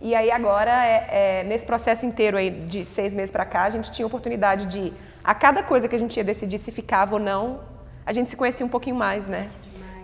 E 0.00 0.14
aí 0.14 0.30
agora, 0.30 0.84
é, 0.84 1.08
é, 1.10 1.44
nesse 1.44 1.64
processo 1.64 2.04
inteiro 2.04 2.36
aí 2.36 2.50
de 2.50 2.84
seis 2.84 3.14
meses 3.14 3.30
para 3.30 3.44
cá, 3.44 3.62
a 3.64 3.70
gente 3.70 3.90
tinha 3.90 4.06
oportunidade 4.06 4.66
de, 4.66 4.92
a 5.24 5.34
cada 5.34 5.62
coisa 5.62 5.88
que 5.88 5.96
a 5.96 5.98
gente 5.98 6.16
ia 6.16 6.24
decidir 6.24 6.58
se 6.58 6.70
ficava 6.70 7.14
ou 7.14 7.20
não, 7.20 7.60
a 8.04 8.12
gente 8.12 8.30
se 8.30 8.36
conhecia 8.36 8.64
um 8.64 8.68
pouquinho 8.68 8.96
mais, 8.96 9.26
né? 9.26 9.48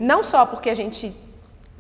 Não 0.01 0.23
só 0.23 0.47
porque 0.47 0.71
a 0.71 0.75
gente 0.75 1.15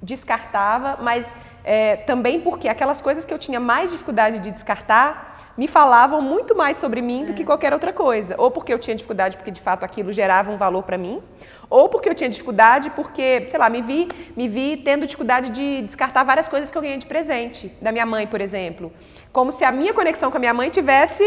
descartava, 0.03 0.99
mas 1.03 1.27
é, 1.65 1.97
também 1.97 2.41
porque 2.41 2.69
aquelas 2.69 3.01
coisas 3.01 3.25
que 3.25 3.33
eu 3.33 3.39
tinha 3.39 3.59
mais 3.59 3.91
dificuldade 3.91 4.39
de 4.41 4.51
descartar, 4.51 5.32
me 5.57 5.69
falavam 5.69 6.21
muito 6.21 6.55
mais 6.57 6.77
sobre 6.77 7.03
mim 7.03 7.25
do 7.25 7.35
que 7.35 7.43
é. 7.43 7.45
qualquer 7.45 7.73
outra 7.73 7.93
coisa. 7.93 8.35
Ou 8.39 8.51
porque 8.51 8.73
eu 8.73 8.79
tinha 8.79 8.95
dificuldade 8.95 9.37
porque 9.37 9.51
de 9.51 9.61
fato 9.61 9.85
aquilo 9.85 10.13
gerava 10.13 10.51
um 10.51 10.57
valor 10.57 10.83
para 10.83 10.97
mim, 10.99 11.23
ou 11.69 11.89
porque 11.89 12.09
eu 12.09 12.15
tinha 12.15 12.29
dificuldade 12.29 12.91
porque, 12.91 13.47
sei 13.49 13.59
lá, 13.59 13.69
me 13.71 13.81
vi, 13.81 14.09
me 14.37 14.49
vi 14.49 14.77
tendo 14.77 15.07
dificuldade 15.07 15.51
de 15.51 15.83
descartar 15.83 16.23
várias 16.25 16.49
coisas 16.49 16.71
que 16.71 16.77
eu 16.77 16.83
ganhei 16.83 16.99
de 16.99 17.07
presente 17.07 17.69
da 17.81 17.91
minha 17.91 18.05
mãe, 18.05 18.27
por 18.27 18.41
exemplo. 18.41 18.93
Como 19.33 19.51
se 19.51 19.65
a 19.65 19.73
minha 19.73 19.95
conexão 19.95 20.31
com 20.31 20.37
a 20.37 20.41
minha 20.41 20.55
mãe 20.55 20.69
tivesse 20.69 21.25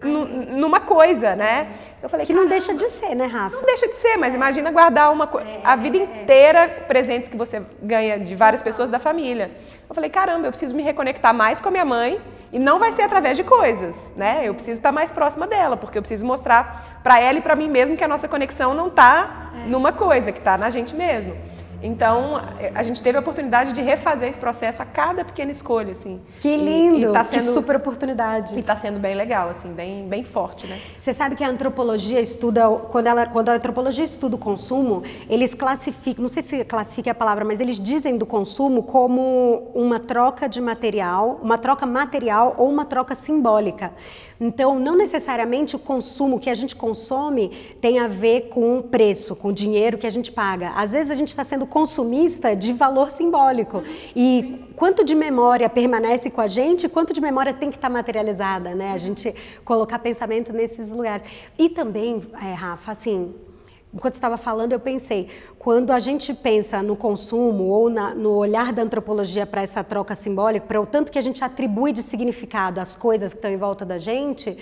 numa 0.00 0.80
coisa, 0.80 1.34
né? 1.34 1.72
Eu 2.02 2.08
falei 2.08 2.24
que 2.24 2.32
não 2.32 2.46
deixa 2.46 2.74
de 2.74 2.88
ser, 2.90 3.14
né, 3.14 3.26
Rafa? 3.26 3.56
Não 3.56 3.64
deixa 3.64 3.88
de 3.88 3.94
ser, 3.94 4.16
mas 4.16 4.34
imagina 4.34 4.70
guardar 4.70 5.12
uma 5.12 5.28
é, 5.40 5.60
a 5.64 5.74
vida 5.74 5.98
é, 5.98 6.02
inteira 6.02 6.68
presentes 6.86 7.28
que 7.28 7.36
você 7.36 7.62
ganha 7.82 8.18
de 8.18 8.34
várias 8.34 8.62
pessoas 8.62 8.88
da 8.90 8.98
família. 8.98 9.50
Eu 9.88 9.94
falei, 9.94 10.08
caramba, 10.08 10.46
eu 10.46 10.50
preciso 10.50 10.74
me 10.74 10.82
reconectar 10.82 11.34
mais 11.34 11.60
com 11.60 11.68
a 11.68 11.70
minha 11.72 11.84
mãe 11.84 12.20
e 12.52 12.58
não 12.58 12.78
vai 12.78 12.92
ser 12.92 13.02
através 13.02 13.36
de 13.36 13.42
coisas, 13.42 13.94
né? 14.16 14.40
Eu 14.44 14.54
preciso 14.54 14.78
estar 14.78 14.92
mais 14.92 15.10
próxima 15.10 15.46
dela, 15.46 15.76
porque 15.76 15.98
eu 15.98 16.02
preciso 16.02 16.24
mostrar 16.24 17.00
para 17.02 17.20
ela 17.20 17.38
e 17.38 17.42
para 17.42 17.56
mim 17.56 17.68
mesmo 17.68 17.96
que 17.96 18.04
a 18.04 18.08
nossa 18.08 18.28
conexão 18.28 18.74
não 18.74 18.86
está 18.86 19.50
é. 19.54 19.68
numa 19.68 19.92
coisa, 19.92 20.30
que 20.30 20.38
está 20.38 20.56
na 20.56 20.70
gente 20.70 20.94
mesmo. 20.94 21.36
Então, 21.82 22.40
a 22.74 22.82
gente 22.82 23.02
teve 23.02 23.16
a 23.16 23.20
oportunidade 23.20 23.72
de 23.72 23.80
refazer 23.80 24.28
esse 24.28 24.38
processo 24.38 24.82
a 24.82 24.84
cada 24.84 25.24
pequena 25.24 25.50
escolha, 25.50 25.92
assim. 25.92 26.20
Que 26.38 26.56
lindo! 26.56 27.06
E, 27.06 27.10
e 27.10 27.12
tá 27.12 27.24
sendo, 27.24 27.32
que 27.32 27.40
super 27.50 27.76
oportunidade. 27.76 28.54
E 28.56 28.58
está 28.58 28.74
sendo 28.74 28.98
bem 28.98 29.14
legal, 29.14 29.48
assim, 29.48 29.72
bem, 29.72 30.08
bem 30.08 30.24
forte, 30.24 30.66
né? 30.66 30.80
Você 31.00 31.14
sabe 31.14 31.36
que 31.36 31.44
a 31.44 31.48
antropologia 31.48 32.20
estuda, 32.20 32.68
quando, 32.90 33.06
ela, 33.06 33.26
quando 33.26 33.50
a 33.50 33.52
antropologia 33.52 34.04
estuda 34.04 34.34
o 34.34 34.38
consumo, 34.38 35.02
eles 35.28 35.54
classificam, 35.54 36.22
não 36.22 36.28
sei 36.28 36.42
se 36.42 36.64
classifica 36.64 37.12
a 37.12 37.14
palavra, 37.14 37.44
mas 37.44 37.60
eles 37.60 37.78
dizem 37.78 38.18
do 38.18 38.26
consumo 38.26 38.82
como 38.82 39.70
uma 39.74 40.00
troca 40.00 40.48
de 40.48 40.60
material, 40.60 41.38
uma 41.42 41.58
troca 41.58 41.86
material 41.86 42.56
ou 42.58 42.68
uma 42.68 42.84
troca 42.84 43.14
simbólica. 43.14 43.92
Então, 44.40 44.78
não 44.78 44.96
necessariamente 44.96 45.74
o 45.74 45.78
consumo 45.78 46.38
que 46.38 46.48
a 46.48 46.54
gente 46.54 46.76
consome 46.76 47.50
tem 47.80 47.98
a 47.98 48.06
ver 48.06 48.48
com 48.48 48.78
o 48.78 48.82
preço, 48.82 49.34
com 49.34 49.48
o 49.48 49.52
dinheiro 49.52 49.98
que 49.98 50.06
a 50.06 50.10
gente 50.10 50.30
paga. 50.30 50.70
Às 50.70 50.92
vezes 50.92 51.10
a 51.10 51.14
gente 51.14 51.28
está 51.28 51.42
sendo 51.42 51.66
consumista 51.66 52.54
de 52.54 52.72
valor 52.72 53.10
simbólico. 53.10 53.82
E 54.14 54.64
quanto 54.76 55.02
de 55.04 55.14
memória 55.14 55.68
permanece 55.68 56.30
com 56.30 56.40
a 56.40 56.46
gente, 56.46 56.88
quanto 56.88 57.12
de 57.12 57.20
memória 57.20 57.52
tem 57.52 57.70
que 57.70 57.76
estar 57.76 57.88
tá 57.88 57.92
materializada, 57.94 58.74
né? 58.74 58.92
A 58.92 58.98
gente 58.98 59.34
colocar 59.64 59.98
pensamento 59.98 60.52
nesses 60.52 60.90
lugares. 60.90 61.26
E 61.58 61.68
também, 61.68 62.22
é, 62.40 62.52
Rafa, 62.52 62.92
assim, 62.92 63.34
Enquanto 63.92 64.14
estava 64.14 64.36
falando, 64.36 64.72
eu 64.72 64.80
pensei, 64.80 65.28
quando 65.58 65.92
a 65.92 65.98
gente 65.98 66.34
pensa 66.34 66.82
no 66.82 66.94
consumo 66.94 67.64
ou 67.64 67.88
na, 67.88 68.14
no 68.14 68.32
olhar 68.32 68.70
da 68.72 68.82
antropologia 68.82 69.46
para 69.46 69.62
essa 69.62 69.82
troca 69.82 70.14
simbólica, 70.14 70.66
para 70.66 70.80
o 70.80 70.84
tanto 70.84 71.10
que 71.10 71.18
a 71.18 71.22
gente 71.22 71.42
atribui 71.42 71.92
de 71.92 72.02
significado 72.02 72.80
às 72.80 72.94
coisas 72.94 73.32
que 73.32 73.38
estão 73.38 73.50
em 73.50 73.56
volta 73.56 73.86
da 73.86 73.96
gente, 73.96 74.58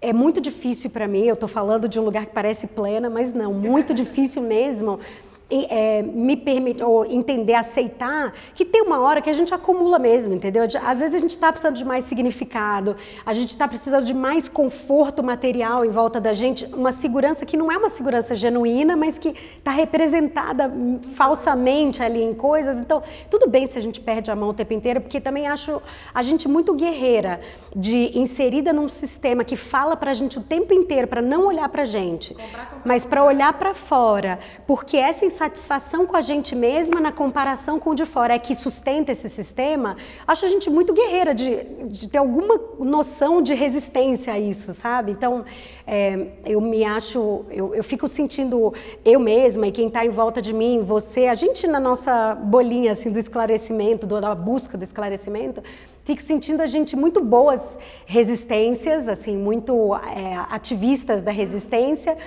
é 0.00 0.12
muito 0.12 0.40
difícil 0.40 0.90
para 0.90 1.08
mim. 1.08 1.24
Eu 1.24 1.34
estou 1.34 1.48
falando 1.48 1.88
de 1.88 1.98
um 1.98 2.04
lugar 2.04 2.26
que 2.26 2.32
parece 2.32 2.66
plena, 2.66 3.08
mas 3.08 3.32
não, 3.32 3.52
muito 3.54 3.94
difícil 3.94 4.42
mesmo 4.42 5.00
é, 5.50 6.02
me 6.02 6.36
permitir, 6.36 6.82
ou 6.82 7.04
entender, 7.04 7.54
aceitar, 7.54 8.32
que 8.54 8.64
tem 8.64 8.82
uma 8.82 9.00
hora 9.00 9.20
que 9.20 9.28
a 9.28 9.32
gente 9.32 9.52
acumula 9.52 9.98
mesmo, 9.98 10.34
entendeu? 10.34 10.62
Às 10.62 10.98
vezes 10.98 11.14
a 11.14 11.18
gente 11.18 11.32
está 11.32 11.50
precisando 11.50 11.76
de 11.76 11.84
mais 11.84 12.04
significado, 12.04 12.96
a 13.24 13.34
gente 13.34 13.48
está 13.48 13.66
precisando 13.66 14.04
de 14.04 14.14
mais 14.14 14.48
conforto 14.48 15.22
material 15.22 15.84
em 15.84 15.90
volta 15.90 16.20
da 16.20 16.32
gente, 16.32 16.64
uma 16.66 16.92
segurança 16.92 17.44
que 17.44 17.56
não 17.56 17.70
é 17.70 17.76
uma 17.76 17.90
segurança 17.90 18.34
genuína, 18.34 18.96
mas 18.96 19.18
que 19.18 19.34
está 19.58 19.70
representada 19.70 20.72
falsamente 21.14 22.02
ali 22.02 22.22
em 22.22 22.34
coisas. 22.34 22.78
Então, 22.78 23.02
tudo 23.30 23.48
bem 23.48 23.66
se 23.66 23.78
a 23.78 23.80
gente 23.80 24.00
perde 24.00 24.30
a 24.30 24.36
mão 24.36 24.50
o 24.50 24.54
tempo 24.54 24.72
inteiro, 24.72 25.00
porque 25.00 25.20
também 25.20 25.46
acho 25.46 25.82
a 26.14 26.22
gente 26.22 26.48
muito 26.48 26.74
guerreira, 26.74 27.40
de 27.74 28.18
inserida 28.18 28.72
num 28.72 28.88
sistema 28.88 29.44
que 29.44 29.56
fala 29.56 29.96
para 29.96 30.10
a 30.10 30.14
gente 30.14 30.38
o 30.38 30.42
tempo 30.42 30.74
inteiro 30.74 31.06
para 31.06 31.22
não 31.22 31.46
olhar 31.46 31.68
para 31.68 31.82
a 31.82 31.86
gente, 31.86 32.36
mas 32.84 33.04
para 33.04 33.24
olhar 33.24 33.52
para 33.54 33.74
fora, 33.74 34.38
porque 34.66 34.96
essa 34.96 35.24
insatisfação 35.40 36.04
com 36.04 36.16
a 36.16 36.20
gente 36.20 36.54
mesma 36.54 37.00
na 37.00 37.10
comparação 37.10 37.78
com 37.78 37.90
o 37.90 37.94
de 37.94 38.04
fora 38.04 38.34
é 38.34 38.38
que 38.38 38.54
sustenta 38.54 39.10
esse 39.10 39.30
sistema, 39.30 39.96
acho 40.26 40.44
a 40.44 40.48
gente 40.48 40.68
muito 40.68 40.92
guerreira 40.92 41.34
de, 41.34 41.64
de 41.86 42.08
ter 42.08 42.18
alguma 42.18 42.60
noção 42.78 43.40
de 43.40 43.54
resistência 43.54 44.34
a 44.34 44.38
isso, 44.38 44.74
sabe? 44.74 45.12
Então, 45.12 45.44
é, 45.86 46.26
eu 46.44 46.60
me 46.60 46.84
acho, 46.84 47.46
eu, 47.50 47.74
eu 47.74 47.82
fico 47.82 48.06
sentindo 48.06 48.74
eu 49.02 49.18
mesma 49.18 49.66
e 49.66 49.72
quem 49.72 49.86
está 49.88 50.04
em 50.04 50.10
volta 50.10 50.42
de 50.42 50.52
mim, 50.52 50.82
você, 50.82 51.26
a 51.26 51.34
gente 51.34 51.66
na 51.66 51.80
nossa 51.80 52.34
bolinha 52.34 52.92
assim 52.92 53.10
do 53.10 53.18
esclarecimento, 53.18 54.06
do, 54.06 54.20
da 54.20 54.34
busca 54.34 54.76
do 54.76 54.84
esclarecimento, 54.84 55.62
fico 56.04 56.20
sentindo 56.20 56.60
a 56.60 56.66
gente 56.66 56.94
muito 56.96 57.22
boas 57.22 57.78
resistências, 58.04 59.08
assim, 59.08 59.36
muito 59.36 59.94
é, 59.94 60.36
ativistas 60.50 61.22
da 61.22 61.30
resistência, 61.30 62.18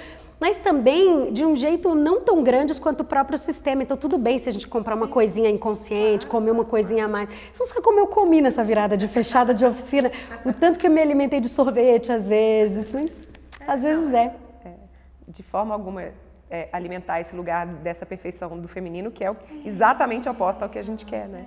mas 0.43 0.57
também 0.57 1.31
de 1.31 1.45
um 1.45 1.55
jeito 1.55 1.95
não 1.95 2.19
tão 2.19 2.43
grandes 2.43 2.77
quanto 2.77 2.99
o 2.99 3.05
próprio 3.05 3.37
sistema. 3.37 3.81
Então, 3.81 3.95
tudo 3.95 4.17
bem 4.17 4.37
se 4.37 4.49
a 4.49 4.51
gente 4.51 4.67
comprar 4.67 4.93
uma 4.93 5.07
coisinha 5.07 5.49
inconsciente, 5.49 6.27
comer 6.27 6.51
uma 6.51 6.65
coisinha 6.65 7.05
a 7.05 7.07
mais. 7.07 7.29
Você 7.29 7.63
não 7.63 7.67
sabe 7.67 7.81
como 7.81 7.97
eu 7.97 8.07
comi 8.07 8.41
nessa 8.41 8.61
virada 8.61 8.97
de 8.97 9.07
fechada 9.07 9.53
de 9.53 9.65
oficina, 9.65 10.11
o 10.45 10.51
tanto 10.51 10.77
que 10.77 10.85
eu 10.85 10.91
me 10.91 10.99
alimentei 10.99 11.39
de 11.39 11.47
sorvete 11.47 12.11
às 12.11 12.27
vezes, 12.27 12.91
mas 12.91 13.09
às 13.65 13.83
vezes 13.83 14.13
é. 14.13 14.35
é 14.65 14.73
de 15.29 15.41
forma 15.43 15.73
alguma, 15.73 16.03
é, 16.51 16.67
alimentar 16.73 17.21
esse 17.21 17.33
lugar 17.33 17.65
dessa 17.65 18.05
perfeição 18.05 18.59
do 18.59 18.67
feminino, 18.67 19.11
que 19.11 19.23
é 19.23 19.33
exatamente 19.63 20.27
oposto 20.27 20.61
ao 20.61 20.67
que 20.67 20.77
a 20.77 20.83
gente 20.83 21.05
quer, 21.05 21.29
né? 21.29 21.45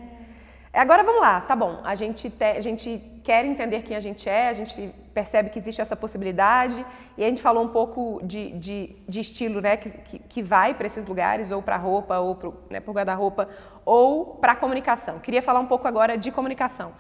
Agora 0.73 1.03
vamos 1.03 1.21
lá, 1.21 1.43
tá 1.43 1.55
bom. 1.55 1.83
A 1.85 1.95
gente, 1.95 2.31
te, 2.31 2.45
a 2.45 2.63
gente 2.63 2.99
quer 3.23 3.45
entender 3.45 3.83
quem 3.83 3.95
a 3.95 4.01
gente 4.01 4.27
é, 4.27 4.49
a 4.49 4.55
gente 4.55 4.91
percebe 5.17 5.49
que 5.49 5.59
existe 5.59 5.81
essa 5.81 5.97
possibilidade 5.97 6.85
e 7.17 7.25
a 7.25 7.27
gente 7.27 7.41
falou 7.41 7.65
um 7.65 7.69
pouco 7.69 8.21
de, 8.23 8.51
de, 8.51 8.95
de 9.09 9.21
estilo 9.21 9.63
né, 9.63 9.75
que, 9.79 9.89
que, 9.89 10.19
que 10.19 10.43
vai 10.43 10.75
para 10.75 10.87
esses 10.87 11.07
lugares, 11.07 11.51
ou 11.51 11.63
para 11.63 11.79
roupa, 11.79 12.19
ou 12.19 12.35
para 12.35 12.49
o 12.51 12.55
né, 12.69 12.81
guarda-roupa, 12.81 13.49
ou 13.87 14.35
para 14.35 14.53
a 14.53 14.55
comunicação. 14.55 15.19
Queria 15.19 15.41
falar 15.41 15.61
um 15.61 15.67
pouco 15.67 15.89
agora 15.89 16.19
de 16.19 16.31
comunicação. 16.31 16.93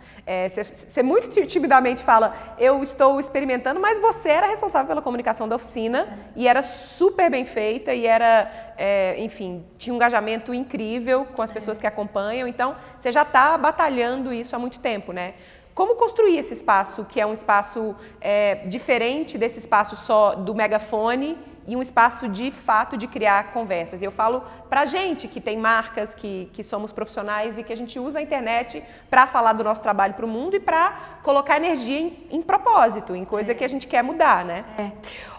Você 0.48 1.00
é, 1.00 1.02
muito 1.02 1.29
timidamente 1.46 2.02
fala, 2.02 2.35
eu 2.59 2.83
estou 2.83 3.20
experimentando, 3.20 3.79
mas 3.79 4.00
você 4.00 4.31
era 4.31 4.46
responsável 4.46 4.87
pela 4.87 5.02
comunicação 5.02 5.46
da 5.46 5.57
oficina 5.57 6.18
e 6.35 6.48
era 6.48 6.62
super 6.62 7.31
bem 7.31 7.44
feita 7.44 7.92
e 7.92 8.07
era, 8.07 8.50
é, 8.79 9.20
enfim, 9.20 9.62
tinha 9.76 9.92
um 9.92 9.96
engajamento 9.96 10.55
incrível 10.55 11.26
com 11.35 11.42
as 11.42 11.52
pessoas 11.52 11.76
que 11.76 11.87
acompanham. 11.87 12.48
Então, 12.48 12.76
você 12.98 13.12
já 13.12 13.22
está 13.22 13.59
batalhando 13.59 14.33
isso 14.33 14.57
há 14.57 14.59
muito 14.59 14.79
tempo, 14.79 15.12
né? 15.12 15.35
Como 15.76 15.94
construir 15.94 16.38
esse 16.38 16.54
espaço, 16.54 17.04
que 17.04 17.20
é 17.20 17.26
um 17.26 17.34
espaço 17.34 17.94
é, 18.18 18.66
diferente 18.66 19.36
desse 19.36 19.58
espaço 19.58 19.94
só 19.94 20.34
do 20.34 20.54
megafone, 20.54 21.36
e 21.68 21.76
um 21.76 21.82
espaço 21.82 22.28
de 22.28 22.50
fato 22.50 22.96
de 22.96 23.06
criar 23.06 23.52
conversas. 23.52 24.00
E 24.00 24.04
eu 24.06 24.10
falo 24.10 24.42
para 24.68 24.85
gente 24.85 25.29
que 25.29 25.40
tem 25.40 25.57
marcas, 25.57 26.14
que, 26.14 26.50
que 26.52 26.62
somos 26.62 26.92
profissionais 26.92 27.59
e 27.59 27.62
que 27.62 27.72
a 27.72 27.76
gente 27.76 27.98
usa 27.98 28.18
a 28.18 28.22
internet 28.22 28.83
para 29.09 29.26
falar 29.26 29.52
do 29.52 29.64
nosso 29.64 29.81
trabalho 29.81 30.14
para 30.14 30.24
o 30.24 30.29
mundo 30.29 30.57
e 30.57 30.61
para 30.61 31.18
colocar 31.22 31.57
energia 31.57 31.98
em, 31.98 32.26
em, 32.31 32.42
propósito, 32.42 33.14
em 33.14 33.24
coisa 33.24 33.55
que 33.55 33.64
a 33.64 33.68
gente 33.68 33.87
quer 33.87 34.02
mudar, 34.02 34.44
né? 34.44 34.64
É. 34.79 34.90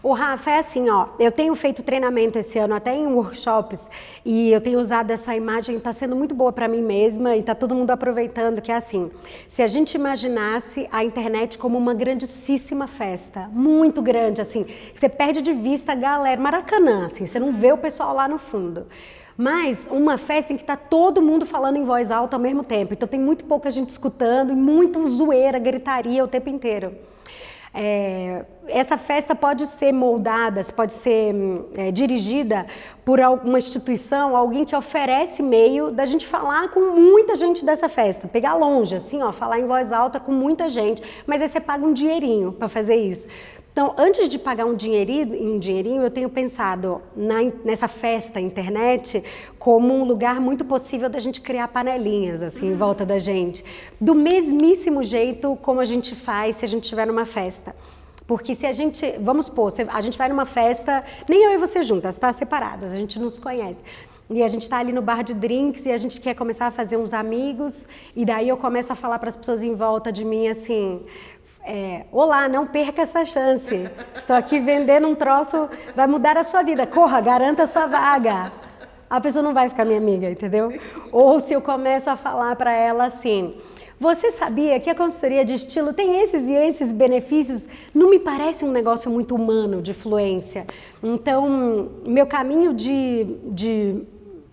O 0.04 0.14
Rafa, 0.14 0.52
é 0.52 0.60
assim, 0.60 0.90
ó, 0.90 1.08
eu 1.20 1.32
tenho 1.32 1.54
feito 1.56 1.82
treinamento 1.84 2.38
esse 2.38 2.58
ano, 2.60 2.76
até 2.76 2.94
em 2.94 3.08
workshops, 3.08 3.80
e 4.24 4.52
eu 4.52 4.62
tenho 4.62 4.80
usado 4.80 5.12
essa 5.12 5.36
imagem, 5.36 5.78
está 5.78 5.92
sendo 5.92 6.16
muito 6.16 6.36
boa 6.36 6.52
para 6.52 6.68
mim 6.68 6.82
mesma 6.82 7.36
e 7.36 7.40
está 7.40 7.56
todo 7.56 7.74
mundo 7.74 7.92
aproveitando, 7.92 8.62
que 8.62 8.72
é 8.72 8.76
assim, 8.76 9.12
se 9.48 9.62
a 9.62 9.68
gente 9.68 9.96
imaginasse 9.96 10.88
a 10.92 11.04
internet 11.04 11.58
como 11.58 11.78
uma 11.78 11.94
grandíssima 11.94 12.88
festa, 12.88 13.50
muito 13.52 14.02
grande, 14.02 14.42
assim, 14.42 14.66
você 14.94 15.10
perde 15.10 15.42
de 15.42 15.54
vista 15.54 15.94
a 15.94 15.96
galera, 15.96 16.40
Maracanã, 16.40 17.06
assim, 17.06 17.26
você 17.26 17.40
não 17.40 17.52
vê 17.52 17.72
o 17.72 17.78
pessoal 17.78 18.14
lá 18.14 18.28
no 18.28 18.38
fundo. 18.38 18.88
Mas 19.38 19.88
uma 19.92 20.18
festa 20.18 20.52
em 20.52 20.56
que 20.56 20.64
está 20.64 20.76
todo 20.76 21.22
mundo 21.22 21.46
falando 21.46 21.78
em 21.78 21.84
voz 21.84 22.10
alta 22.10 22.36
ao 22.36 22.42
mesmo 22.42 22.64
tempo. 22.64 22.94
Então 22.94 23.08
tem 23.08 23.20
muito 23.20 23.46
pouca 23.46 23.70
gente 23.70 23.90
escutando 23.90 24.52
e 24.52 24.56
muita 24.56 25.06
zoeira, 25.06 25.60
gritaria 25.60 26.24
o 26.24 26.28
tempo 26.28 26.50
inteiro. 26.50 26.96
É, 27.80 28.44
essa 28.68 28.98
festa 28.98 29.36
pode 29.36 29.68
ser 29.68 29.92
moldada, 29.92 30.64
pode 30.76 30.94
ser 30.94 31.36
é, 31.76 31.92
dirigida 31.92 32.66
por 33.06 33.22
alguma 33.22 33.60
instituição, 33.60 34.36
alguém 34.36 34.66
que 34.66 34.76
oferece 34.76 35.44
meio 35.44 35.92
da 35.92 36.04
gente 36.04 36.26
falar 36.26 36.70
com 36.70 36.96
muita 36.96 37.36
gente 37.36 37.64
dessa 37.64 37.88
festa, 37.88 38.28
pegar 38.28 38.56
longe, 38.56 38.96
assim, 38.96 39.22
ó, 39.22 39.32
falar 39.32 39.60
em 39.60 39.68
voz 39.68 39.92
alta 39.92 40.20
com 40.20 40.32
muita 40.32 40.70
gente, 40.70 41.04
mas 41.28 41.40
aí 41.40 41.48
você 41.48 41.60
paga 41.60 41.86
um 41.86 41.94
dinheirinho 41.94 42.52
para 42.52 42.68
fazer 42.68 42.96
isso. 42.96 43.28
Então, 43.78 43.94
antes 43.96 44.28
de 44.28 44.40
pagar 44.40 44.66
um 44.66 44.74
dinheirinho, 44.74 45.54
um 45.54 45.60
dinheirinho 45.60 46.02
eu 46.02 46.10
tenho 46.10 46.28
pensado 46.32 47.00
na, 47.16 47.36
nessa 47.64 47.88
festa 47.88 48.40
internet 48.40 49.24
como 49.60 49.94
um 49.94 50.04
lugar 50.04 50.42
muito 50.42 50.66
possível 50.66 51.08
da 51.08 51.20
gente 51.20 51.40
criar 51.42 51.68
panelinhas 51.68 52.42
assim 52.42 52.70
em 52.72 52.74
volta 52.74 53.06
da 53.06 53.20
gente, 53.20 53.64
do 54.02 54.16
mesmíssimo 54.16 55.04
jeito 55.04 55.56
como 55.62 55.80
a 55.80 55.86
gente 55.86 56.16
faz 56.16 56.56
se 56.56 56.66
a 56.66 56.68
gente 56.68 56.86
estiver 56.86 57.06
numa 57.06 57.24
festa. 57.24 57.76
Porque 58.26 58.56
se 58.56 58.66
a 58.66 58.72
gente, 58.72 59.14
vamos 59.20 59.46
supor, 59.46 59.72
a 59.90 60.02
gente 60.02 60.18
vai 60.18 60.28
numa 60.28 60.48
festa, 60.48 61.04
nem 61.30 61.44
eu 61.44 61.52
e 61.52 61.58
você 61.60 61.84
juntas, 61.84 62.16
está 62.16 62.34
separadas, 62.34 62.92
a 62.92 62.96
gente 62.96 63.20
não 63.20 63.30
se 63.30 63.40
conhece. 63.40 63.80
E 64.30 64.44
a 64.44 64.48
gente 64.48 64.64
está 64.64 64.80
ali 64.80 64.92
no 64.92 65.02
bar 65.02 65.24
de 65.24 65.34
drinks 65.34 65.86
e 65.86 65.92
a 65.92 65.98
gente 65.98 66.20
quer 66.20 66.34
começar 66.34 66.68
a 66.68 66.72
fazer 66.72 66.98
uns 66.98 67.14
amigos, 67.14 67.88
e 68.14 68.26
daí 68.26 68.50
eu 68.50 68.58
começo 68.58 68.92
a 68.92 68.96
falar 68.96 69.20
para 69.20 69.30
as 69.30 69.38
pessoas 69.38 69.64
em 69.64 69.74
volta 69.74 70.12
de 70.12 70.26
mim 70.26 70.50
assim: 70.50 71.02
é, 71.68 72.06
Olá, 72.14 72.48
não 72.48 72.66
perca 72.66 73.02
essa 73.02 73.26
chance. 73.26 73.90
Estou 74.16 74.36
aqui 74.36 74.58
vendendo 74.58 75.06
um 75.06 75.14
troço, 75.14 75.70
vai 75.94 76.08
mudar 76.08 76.38
a 76.38 76.44
sua 76.46 76.64
vida. 76.64 76.88
Corra, 76.88 77.20
garanta 77.20 77.64
a 77.64 77.68
sua 77.68 77.86
vaga. 77.86 78.54
A 79.10 79.20
pessoa 79.20 79.44
não 79.44 79.54
vai 79.54 79.68
ficar 79.68 79.84
minha 79.84 79.98
amiga, 79.98 80.30
entendeu? 80.30 80.72
Sim. 80.72 80.80
Ou 81.12 81.40
se 81.42 81.54
eu 81.54 81.62
começo 81.62 82.10
a 82.10 82.16
falar 82.16 82.56
para 82.56 82.72
ela 82.72 83.06
assim: 83.06 83.56
Você 84.00 84.32
sabia 84.32 84.80
que 84.80 84.90
a 84.90 84.96
consultoria 84.96 85.44
de 85.44 85.56
estilo 85.56 85.92
tem 85.92 86.22
esses 86.22 86.48
e 86.48 86.54
esses 86.54 86.94
benefícios? 86.94 87.68
Não 87.94 88.10
me 88.10 88.20
parece 88.20 88.64
um 88.64 88.72
negócio 88.72 89.12
muito 89.12 89.36
humano 89.36 89.82
de 89.82 89.94
fluência. 89.94 90.66
Então, 91.04 91.90
meu 92.06 92.26
caminho 92.26 92.74
de, 92.74 93.26
de 93.52 94.04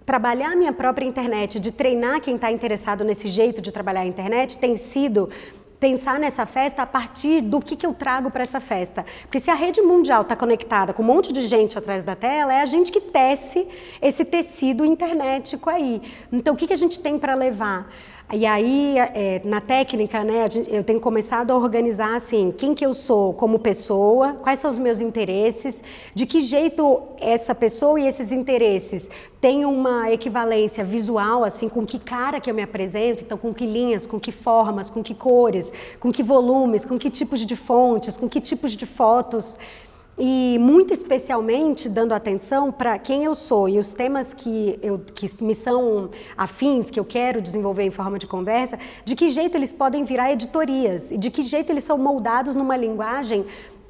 trabalhar 0.05 0.53
a 0.53 0.57
minha 0.57 0.73
própria 0.73 1.07
internet, 1.07 1.61
de 1.61 1.71
treinar 1.71 2.21
quem 2.21 2.35
está 2.35 2.51
interessado 2.51 3.05
nesse 3.05 3.29
jeito 3.29 3.62
de 3.62 3.73
trabalhar 3.73 4.01
a 4.01 4.07
internet, 4.07 4.59
tem 4.59 4.77
sido 4.77 5.31
pensar 5.85 6.18
nessa 6.18 6.47
festa 6.47 6.80
a 6.80 6.87
partir 6.87 7.43
do 7.43 7.61
que, 7.61 7.76
que 7.76 7.85
eu 7.85 7.93
trago 7.93 8.30
para 8.30 8.43
essa 8.43 8.59
festa. 8.59 9.05
Porque 9.24 9.39
se 9.39 9.51
a 9.51 9.55
rede 9.55 9.82
mundial 9.82 10.22
está 10.22 10.35
conectada 10.35 10.95
com 10.95 11.03
um 11.03 11.05
monte 11.05 11.30
de 11.30 11.47
gente 11.47 11.76
atrás 11.76 12.03
da 12.03 12.16
tela, 12.16 12.55
é 12.55 12.62
a 12.62 12.64
gente 12.64 12.91
que 12.91 13.03
tece 13.03 13.68
esse 14.01 14.24
tecido 14.24 14.82
internetico 14.82 15.68
aí. 15.68 16.01
Então, 16.32 16.55
o 16.55 16.57
que, 16.57 16.66
que 16.66 16.72
a 16.72 16.76
gente 16.76 16.99
tem 17.01 17.18
para 17.18 17.35
levar? 17.35 17.93
E 18.33 18.47
aí, 18.47 18.97
é, 18.99 19.43
na 19.45 19.61
técnica, 19.61 20.25
né, 20.25 20.49
eu 20.68 20.83
tenho 20.83 20.99
começado 20.99 21.51
a 21.51 21.57
organizar 21.57 22.16
assim, 22.16 22.53
quem 22.57 22.75
que 22.75 22.85
eu 22.85 22.95
sou 22.95 23.35
como 23.35 23.59
pessoa, 23.59 24.33
quais 24.43 24.59
são 24.59 24.70
os 24.70 24.79
meus 24.79 25.01
interesses, 25.01 25.85
de 26.14 26.25
que 26.25 26.41
jeito 26.41 27.03
essa 27.20 27.55
pessoa 27.55 28.01
e 28.01 28.09
esses 28.09 28.33
interesses 28.33 29.11
têm 29.43 29.66
uma 29.66 30.11
equivalência 30.11 30.83
visual, 30.83 31.45
assim, 31.45 31.68
com 31.68 31.85
que 31.85 31.99
cara 31.99 32.41
que 32.41 32.51
eu 32.51 32.55
me 32.55 32.62
apresento, 32.62 33.22
então 33.22 33.37
com 33.37 33.53
que 33.53 33.66
linhas, 33.66 34.07
com 34.07 34.18
que 34.18 34.33
formas, 34.33 34.89
com 34.89 35.03
que 35.03 35.14
cores, 35.14 35.70
com 36.01 36.11
que 36.11 36.22
volumes, 36.22 36.85
com 36.85 36.99
que 36.99 37.11
tipos 37.11 37.45
de 37.45 37.55
fontes, 37.55 38.16
com 38.16 38.27
que 38.27 38.41
tipos 38.41 38.72
de 38.72 38.87
fotos 38.87 39.59
e 40.19 40.57
muito 40.61 40.93
especialmente 40.93 41.89
dando 41.89 42.12
atenção 42.12 42.71
para 42.71 42.99
quem 42.99 43.25
eu 43.25 43.35
sou 43.35 43.69
e 43.69 43.79
os 43.79 43.95
temas 43.95 44.33
que, 44.33 44.79
eu, 44.83 45.01
que 45.15 45.29
me 45.43 45.55
são 45.55 46.11
afins, 46.37 46.91
que 46.91 47.01
eu 47.01 47.05
quero 47.05 47.43
desenvolver 47.43 47.83
em 47.83 47.91
forma 47.91 48.19
de 48.19 48.27
conversa, 48.27 48.79
de 49.05 49.17
que 49.17 49.29
jeito 49.29 49.57
eles 49.57 49.73
podem 49.73 50.05
virar 50.05 50.33
editorias 50.33 51.11
e 51.11 51.19
de 51.19 51.31
que 51.31 51.43
jeito 51.43 51.71
eles 51.71 51.85
são 51.85 51.99
moldados 51.99 52.55
numa 52.55 52.77
linguagem 52.77 53.45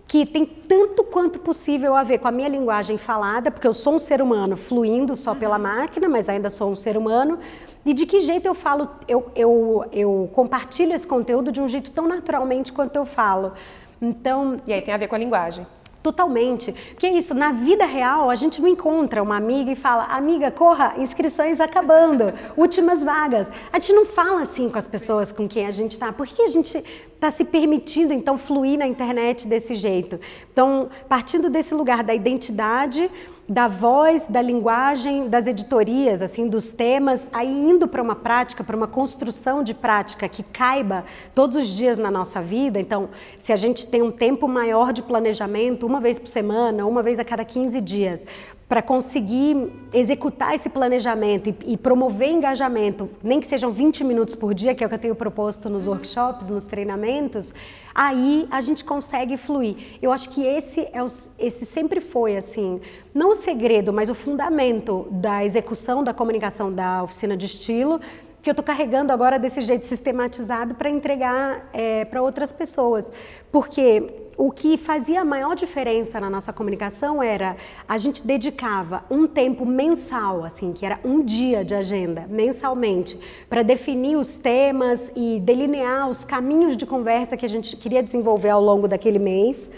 que 0.07 0.27
tem 0.27 0.45
tanto 0.45 1.03
quanto 1.03 1.39
possível 1.39 1.95
a 1.95 2.03
ver 2.03 2.19
com 2.19 2.29
a 2.29 2.33
minha 2.33 2.49
linguagem 2.49 2.99
falada, 2.99 3.51
porque 3.51 3.67
eu 3.67 3.73
sou 3.73 3.95
um 3.95 3.99
ser 3.99 4.21
humano 4.21 4.57
fluindo 4.57 5.17
só 5.17 5.35
pela 5.35 5.59
máquina, 5.59 6.09
mas 6.09 6.29
ainda 6.29 6.51
sou 6.51 6.71
um 6.71 6.77
ser 6.77 6.97
humano, 6.97 7.39
e 7.87 7.95
de 7.95 8.05
que 8.05 8.21
jeito 8.21 8.47
eu 8.47 8.55
falo, 8.55 8.89
eu, 9.09 9.31
eu, 9.35 9.85
eu 9.93 10.31
compartilho 10.33 10.93
esse 10.93 11.07
conteúdo 11.07 11.51
de 11.51 11.61
um 11.61 11.67
jeito 11.67 11.91
tão 11.91 12.07
naturalmente 12.07 12.73
quanto 12.73 12.97
eu 12.97 13.07
falo. 13.07 13.53
Então, 14.01 14.61
e 14.67 14.73
aí 14.73 14.83
tem 14.83 14.93
a 14.93 14.97
ver 14.97 15.09
com 15.09 15.15
a 15.15 15.19
linguagem. 15.19 15.67
Totalmente. 16.05 16.71
Porque 16.91 17.07
é 17.07 17.13
isso, 17.17 17.33
na 17.33 17.51
vida 17.51 17.87
real, 17.87 18.29
a 18.29 18.35
gente 18.35 18.61
não 18.61 18.69
encontra 18.69 19.23
uma 19.23 19.39
amiga 19.39 19.73
e 19.73 19.75
fala, 19.75 20.05
amiga, 20.05 20.51
corra, 20.51 20.97
inscrições 20.99 21.63
acabando, 21.63 22.31
últimas 22.59 23.03
vagas. 23.03 23.47
A 23.73 23.81
gente 23.81 23.95
não 23.95 24.05
fala 24.05 24.43
assim 24.43 24.69
com 24.69 24.77
as 24.77 24.87
pessoas 24.87 25.33
com 25.33 25.49
quem 25.49 25.67
a 25.67 25.71
gente 25.71 25.93
está. 25.93 26.13
Por 26.13 26.27
que 26.27 26.43
a 26.43 26.47
gente 26.47 26.77
está 27.15 27.31
se 27.31 27.43
permitindo, 27.43 28.13
então, 28.13 28.37
fluir 28.37 28.79
na 28.79 28.87
internet 28.87 29.49
desse 29.49 29.75
jeito? 29.77 30.21
Então, 30.53 30.91
partindo 31.09 31.49
desse 31.49 31.73
lugar 31.73 32.05
da 32.05 32.15
identidade, 32.15 33.11
da 33.49 33.69
voz, 33.69 34.27
da 34.27 34.41
linguagem, 34.41 35.29
das 35.29 35.47
editorias, 35.47 36.23
assim, 36.23 36.49
dos 36.49 36.73
temas, 36.73 37.29
aí 37.33 37.49
indo 37.49 37.87
para 37.87 38.03
uma 38.03 38.17
prática, 38.17 38.65
para 38.65 38.77
uma 38.77 38.87
construção 38.87 39.63
de 39.63 39.75
prática 39.75 40.29
que 40.29 40.43
caiba 40.43 41.05
todos 41.35 41.57
os 41.57 41.69
dias 41.69 41.99
na 41.99 42.11
nossa 42.11 42.41
vida. 42.41 42.81
Então, 42.81 43.11
se 43.39 43.53
a 43.53 43.57
gente 43.57 43.87
tem 43.87 44.01
um 44.01 44.11
tempo 44.11 44.49
maior 44.49 44.93
de 44.93 45.03
planejamento, 45.03 45.87
uma 45.87 46.01
vez 46.01 46.19
por 46.19 46.29
semana, 46.29 46.87
uma 46.87 47.03
vez 47.03 47.19
a 47.19 47.25
cada 47.25 47.45
15 47.45 47.81
dias, 47.83 48.23
para 48.69 48.81
conseguir 48.81 49.71
executar 49.93 50.55
esse 50.55 50.69
planejamento 50.69 51.51
e, 51.51 51.73
e, 51.73 51.77
promover 51.77 52.31
engajamento, 52.31 53.11
nem 53.23 53.39
que 53.39 53.47
sejam 53.47 53.71
20 53.71 54.03
minutos 54.05 54.35
por 54.35 54.55
dia, 54.55 54.75
que 54.75 54.83
é 54.83 54.87
o 54.87 54.89
que 54.89 54.95
eu 54.95 54.99
tenho 54.99 55.15
proposto 55.15 55.69
nos 55.69 55.87
workshops, 55.87 56.49
nos 56.49 56.65
treinamentos, 56.65 57.53
aí 57.95 58.49
a 58.51 58.61
gente 58.61 58.83
consegue 58.83 59.37
fluir. 59.37 59.77
Eu 60.01 60.11
acho 60.11 60.31
que 60.31 60.45
esse, 60.45 60.89
é 60.93 61.03
o, 61.03 61.07
esse 61.39 61.67
sempre 61.67 62.01
foi, 62.01 62.37
assim, 62.37 62.81
não 63.15 63.31
o 63.31 63.35
segredo, 63.35 63.93
mas 63.93 64.09
o 64.09 64.15
fundamento 64.15 65.07
da 65.11 65.45
execução 65.45 66.03
da 66.03 66.15
comunicação 66.15 66.73
da 66.73 67.03
oficina 67.03 67.37
de 67.37 67.47
estilo, 67.47 68.01
que 68.43 68.51
eu 68.51 68.53
estou 68.53 68.65
carregando 68.65 69.11
agora 69.13 69.39
desse 69.39 69.63
jeito 69.63 69.87
sistematizado 69.87 70.75
para 70.75 70.91
entregar 70.91 71.69
é, 71.73 72.05
para 72.05 72.23
outras 72.23 72.53
pessoas. 72.53 73.11
Porque 73.51 74.24
o 74.37 74.51
que 74.51 74.77
fazia 74.77 75.21
a 75.21 75.25
maior 75.25 75.55
diferença 75.55 76.21
na 76.21 76.29
nossa 76.29 76.53
comunicação 76.53 77.23
era 77.23 77.57
a 77.89 77.97
gente 77.99 78.27
dedicava 78.27 79.05
um 79.11 79.27
tempo 79.27 79.65
mensal, 79.65 80.45
assim, 80.45 80.73
que 80.73 80.85
era 80.85 80.99
um 81.05 81.23
dia 81.23 81.65
de 81.65 81.75
agenda, 81.75 82.27
mensalmente, 82.29 83.19
para 83.49 83.63
definir 83.63 84.17
os 84.17 84.37
temas 84.37 85.13
e 85.15 85.41
delinear 85.41 86.09
os 86.09 86.25
caminhos 86.25 86.77
de 86.77 86.85
conversa 86.85 87.37
que 87.37 87.47
a 87.47 87.49
gente 87.49 87.77
queria 87.77 88.03
desenvolver 88.03 88.51
ao 88.51 88.63
longo 88.63 88.89
daquele 88.89 89.19
mês 89.19 89.71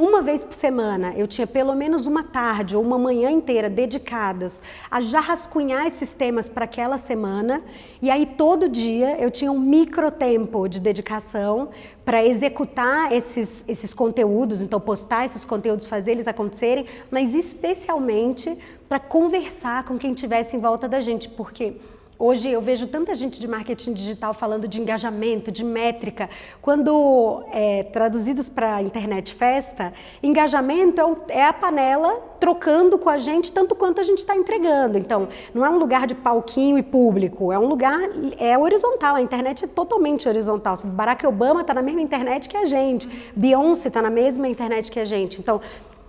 uma 0.00 0.22
vez 0.22 0.42
por 0.42 0.54
semana 0.54 1.12
eu 1.14 1.26
tinha 1.28 1.46
pelo 1.46 1.74
menos 1.74 2.06
uma 2.06 2.24
tarde 2.24 2.74
ou 2.74 2.82
uma 2.82 2.98
manhã 2.98 3.30
inteira 3.30 3.68
dedicadas 3.68 4.62
a 4.90 4.98
já 4.98 5.20
rascunhar 5.20 5.86
esses 5.86 6.14
temas 6.14 6.48
para 6.48 6.64
aquela 6.64 6.96
semana. 6.96 7.62
E 8.00 8.10
aí 8.10 8.24
todo 8.24 8.66
dia 8.66 9.18
eu 9.20 9.30
tinha 9.30 9.52
um 9.52 9.60
micro 9.60 10.10
tempo 10.10 10.66
de 10.68 10.80
dedicação 10.80 11.68
para 12.02 12.24
executar 12.24 13.12
esses, 13.12 13.62
esses 13.68 13.92
conteúdos, 13.92 14.62
então 14.62 14.80
postar 14.80 15.26
esses 15.26 15.44
conteúdos, 15.44 15.84
fazer 15.84 16.12
eles 16.12 16.26
acontecerem, 16.26 16.86
mas 17.10 17.34
especialmente 17.34 18.58
para 18.88 18.98
conversar 18.98 19.84
com 19.84 19.98
quem 19.98 20.14
estivesse 20.14 20.56
em 20.56 20.60
volta 20.60 20.88
da 20.88 21.00
gente, 21.00 21.28
porque 21.28 21.74
Hoje 22.22 22.50
eu 22.50 22.60
vejo 22.60 22.86
tanta 22.86 23.14
gente 23.14 23.40
de 23.40 23.48
marketing 23.48 23.94
digital 23.94 24.34
falando 24.34 24.68
de 24.68 24.78
engajamento, 24.78 25.50
de 25.50 25.64
métrica. 25.64 26.28
Quando 26.60 27.42
é, 27.50 27.82
traduzidos 27.84 28.46
para 28.46 28.82
internet 28.82 29.34
festa, 29.34 29.90
engajamento 30.22 31.00
é, 31.00 31.38
é, 31.38 31.44
a 31.46 31.52
panela 31.54 32.20
trocando 32.38 32.98
com 32.98 33.08
a 33.08 33.16
gente 33.16 33.50
tanto 33.50 33.74
quanto 33.74 34.02
a 34.02 34.04
gente 34.04 34.18
está 34.18 34.36
entregando. 34.36 34.98
Então, 34.98 35.28
não 35.54 35.64
é 35.64 35.70
um 35.70 35.78
lugar 35.78 36.06
de 36.06 36.14
palquinho 36.14 36.76
e 36.76 36.82
público, 36.82 37.50
é 37.52 37.58
um 37.58 37.66
lugar 37.66 37.98
é 38.38 38.58
horizontal. 38.58 39.16
A 39.16 39.22
internet 39.22 39.64
é 39.64 39.68
totalmente 39.68 40.28
horizontal. 40.28 40.76
Barack 40.84 41.26
Obama 41.26 41.62
está 41.62 41.72
na 41.72 41.80
mesma 41.80 42.02
internet 42.02 42.50
que 42.50 42.56
a 42.58 42.66
gente, 42.66 43.08
Beyoncé 43.34 43.88
está 43.88 44.02
na 44.02 44.10
mesma 44.10 44.46
internet 44.46 44.90
que 44.90 45.00
a 45.00 45.06
gente. 45.06 45.40
Então 45.40 45.58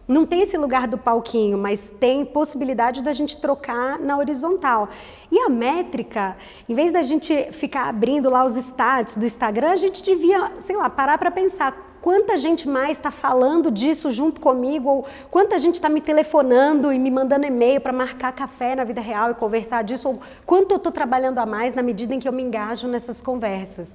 não 0.07 0.25
tem 0.25 0.41
esse 0.41 0.57
lugar 0.57 0.87
do 0.87 0.97
palquinho, 0.97 1.57
mas 1.57 1.91
tem 1.99 2.25
possibilidade 2.25 3.01
da 3.01 3.13
gente 3.13 3.37
trocar 3.37 3.99
na 3.99 4.17
horizontal. 4.17 4.89
E 5.31 5.39
a 5.39 5.47
métrica, 5.47 6.35
em 6.67 6.73
vez 6.73 6.91
da 6.91 7.01
gente 7.01 7.51
ficar 7.51 7.87
abrindo 7.87 8.29
lá 8.29 8.43
os 8.43 8.55
stats 8.55 9.17
do 9.17 9.25
Instagram, 9.25 9.71
a 9.71 9.75
gente 9.77 10.03
devia, 10.03 10.51
sei 10.61 10.75
lá, 10.75 10.89
parar 10.89 11.17
para 11.17 11.31
pensar 11.31 11.91
quanta 12.01 12.35
gente 12.35 12.67
mais 12.67 12.97
está 12.97 13.11
falando 13.11 13.71
disso 13.71 14.09
junto 14.09 14.41
comigo, 14.41 14.89
ou 14.89 15.05
quanta 15.29 15.57
gente 15.59 15.75
está 15.75 15.87
me 15.87 16.01
telefonando 16.01 16.91
e 16.91 16.97
me 16.97 17.11
mandando 17.11 17.45
e-mail 17.45 17.79
para 17.79 17.93
marcar 17.93 18.33
café 18.33 18.75
na 18.75 18.83
vida 18.83 18.99
real 18.99 19.31
e 19.31 19.35
conversar 19.35 19.83
disso, 19.83 20.09
ou 20.09 20.19
quanto 20.45 20.71
eu 20.71 20.77
estou 20.77 20.91
trabalhando 20.91 21.37
a 21.37 21.45
mais 21.45 21.75
na 21.75 21.83
medida 21.83 22.13
em 22.13 22.19
que 22.19 22.27
eu 22.27 22.33
me 22.33 22.41
engajo 22.41 22.87
nessas 22.87 23.21
conversas. 23.21 23.93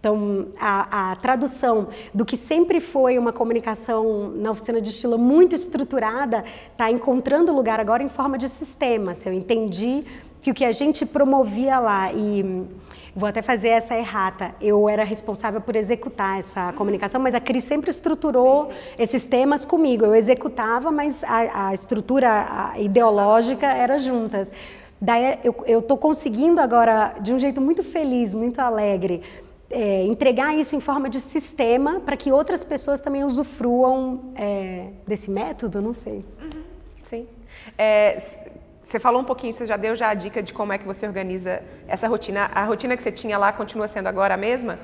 Então, 0.00 0.46
a, 0.60 1.10
a, 1.10 1.16
tradução 1.16 1.88
do 2.14 2.24
que 2.24 2.36
sempre 2.36 2.78
foi 2.80 3.18
uma 3.18 3.32
comunicação 3.32 4.30
na 4.36 4.52
oficina 4.52 4.80
de 4.80 4.90
estilo 4.90 5.18
muito 5.18 5.56
estruturada 5.56 6.44
está 6.70 6.88
encontrando 6.88 7.52
lugar 7.52 7.80
agora 7.80 8.02
em 8.02 8.08
forma 8.08 8.38
de 8.38 8.48
sistema. 8.48 9.14
Se 9.14 9.28
eu 9.28 9.32
entendi 9.32 10.04
que 10.40 10.52
o 10.52 10.54
que 10.54 10.64
a 10.64 10.70
gente 10.70 11.04
promovia 11.04 11.80
lá 11.80 12.12
e 12.12 12.64
vou 13.18 13.28
até 13.28 13.42
fazer 13.42 13.68
essa 13.68 13.96
errata. 13.96 14.54
Eu 14.60 14.88
era 14.88 15.02
responsável 15.02 15.60
por 15.60 15.74
executar 15.74 16.38
essa 16.38 16.72
comunicação, 16.74 17.20
mas 17.20 17.34
a 17.34 17.40
Cris 17.40 17.64
sempre 17.64 17.90
estruturou 17.90 18.66
sim, 18.66 18.70
sim. 18.70 18.76
esses 19.00 19.26
temas 19.26 19.64
comigo. 19.64 20.04
Eu 20.04 20.14
executava, 20.14 20.92
mas 20.92 21.24
a, 21.24 21.68
a 21.68 21.74
estrutura 21.74 22.72
ideológica 22.78 23.66
era 23.66 23.98
juntas. 23.98 24.48
Daí 25.00 25.38
eu 25.66 25.80
estou 25.80 25.96
conseguindo 25.96 26.60
agora, 26.60 27.14
de 27.20 27.32
um 27.32 27.38
jeito 27.38 27.60
muito 27.60 27.82
feliz, 27.82 28.34
muito 28.34 28.60
alegre, 28.60 29.22
é, 29.70 30.04
entregar 30.04 30.54
isso 30.54 30.74
em 30.74 30.80
forma 30.80 31.08
de 31.08 31.20
sistema 31.20 32.00
para 32.00 32.16
que 32.16 32.32
outras 32.32 32.64
pessoas 32.64 33.00
também 33.00 33.24
usufruam 33.24 34.32
é, 34.34 34.88
desse 35.06 35.30
método, 35.30 35.80
não 35.80 35.94
sei. 35.94 36.24
Uhum, 36.40 36.62
sim. 37.08 37.26
É, 37.76 38.22
você 38.82 38.98
falou 38.98 39.20
um 39.20 39.24
pouquinho, 39.24 39.52
você 39.52 39.66
já 39.66 39.76
deu 39.76 39.94
já 39.94 40.08
a 40.08 40.14
dica 40.14 40.42
de 40.42 40.52
como 40.52 40.72
é 40.72 40.78
que 40.78 40.86
você 40.86 41.06
organiza 41.06 41.62
essa 41.86 42.08
rotina. 42.08 42.50
A 42.54 42.64
rotina 42.64 42.96
que 42.96 43.02
você 43.02 43.12
tinha 43.12 43.36
lá 43.36 43.52
continua 43.52 43.86
sendo 43.86 44.06
agora 44.06 44.34
a 44.34 44.36
mesma? 44.36 44.78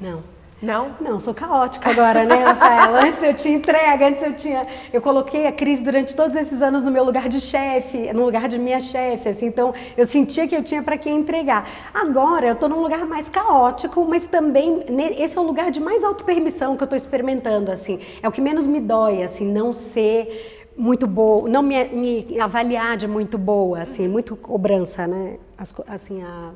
Não. 0.00 0.22
Não? 0.60 0.96
Não, 1.00 1.20
sou 1.20 1.32
caótica 1.32 1.90
agora, 1.90 2.24
né, 2.24 2.42
Rafaela? 2.42 2.98
antes 3.06 3.22
eu 3.22 3.32
tinha 3.32 3.56
entrega, 3.56 4.08
antes 4.08 4.22
eu 4.22 4.34
tinha. 4.34 4.66
Eu 4.92 5.00
coloquei 5.00 5.46
a 5.46 5.52
crise 5.52 5.82
durante 5.84 6.16
todos 6.16 6.36
esses 6.36 6.60
anos 6.60 6.82
no 6.82 6.90
meu 6.90 7.04
lugar 7.04 7.28
de 7.28 7.40
chefe, 7.40 8.12
no 8.12 8.24
lugar 8.24 8.48
de 8.48 8.58
minha 8.58 8.80
chefe, 8.80 9.28
assim, 9.28 9.46
então 9.46 9.72
eu 9.96 10.04
sentia 10.04 10.48
que 10.48 10.56
eu 10.56 10.62
tinha 10.62 10.82
para 10.82 10.98
quem 10.98 11.16
entregar. 11.16 11.68
Agora 11.94 12.46
eu 12.46 12.54
estou 12.54 12.68
num 12.68 12.80
lugar 12.80 13.06
mais 13.06 13.28
caótico, 13.28 14.04
mas 14.04 14.26
também 14.26 14.84
esse 15.16 15.38
é 15.38 15.40
o 15.40 15.44
lugar 15.44 15.70
de 15.70 15.80
mais 15.80 16.02
auto-permissão 16.02 16.76
que 16.76 16.82
eu 16.82 16.86
estou 16.86 16.96
experimentando, 16.96 17.70
assim. 17.70 18.00
É 18.20 18.26
o 18.26 18.32
que 18.32 18.40
menos 18.40 18.66
me 18.66 18.80
dói, 18.80 19.22
assim, 19.22 19.46
não 19.46 19.72
ser 19.72 20.66
muito 20.76 21.06
boa, 21.06 21.48
não 21.48 21.62
me, 21.62 21.84
me 21.84 22.40
avaliar 22.40 22.96
de 22.96 23.06
muito 23.06 23.38
boa, 23.38 23.82
assim, 23.82 24.08
muito 24.08 24.36
cobrança, 24.36 25.06
né? 25.06 25.36
As, 25.56 25.72
assim, 25.88 26.22
a 26.22 26.50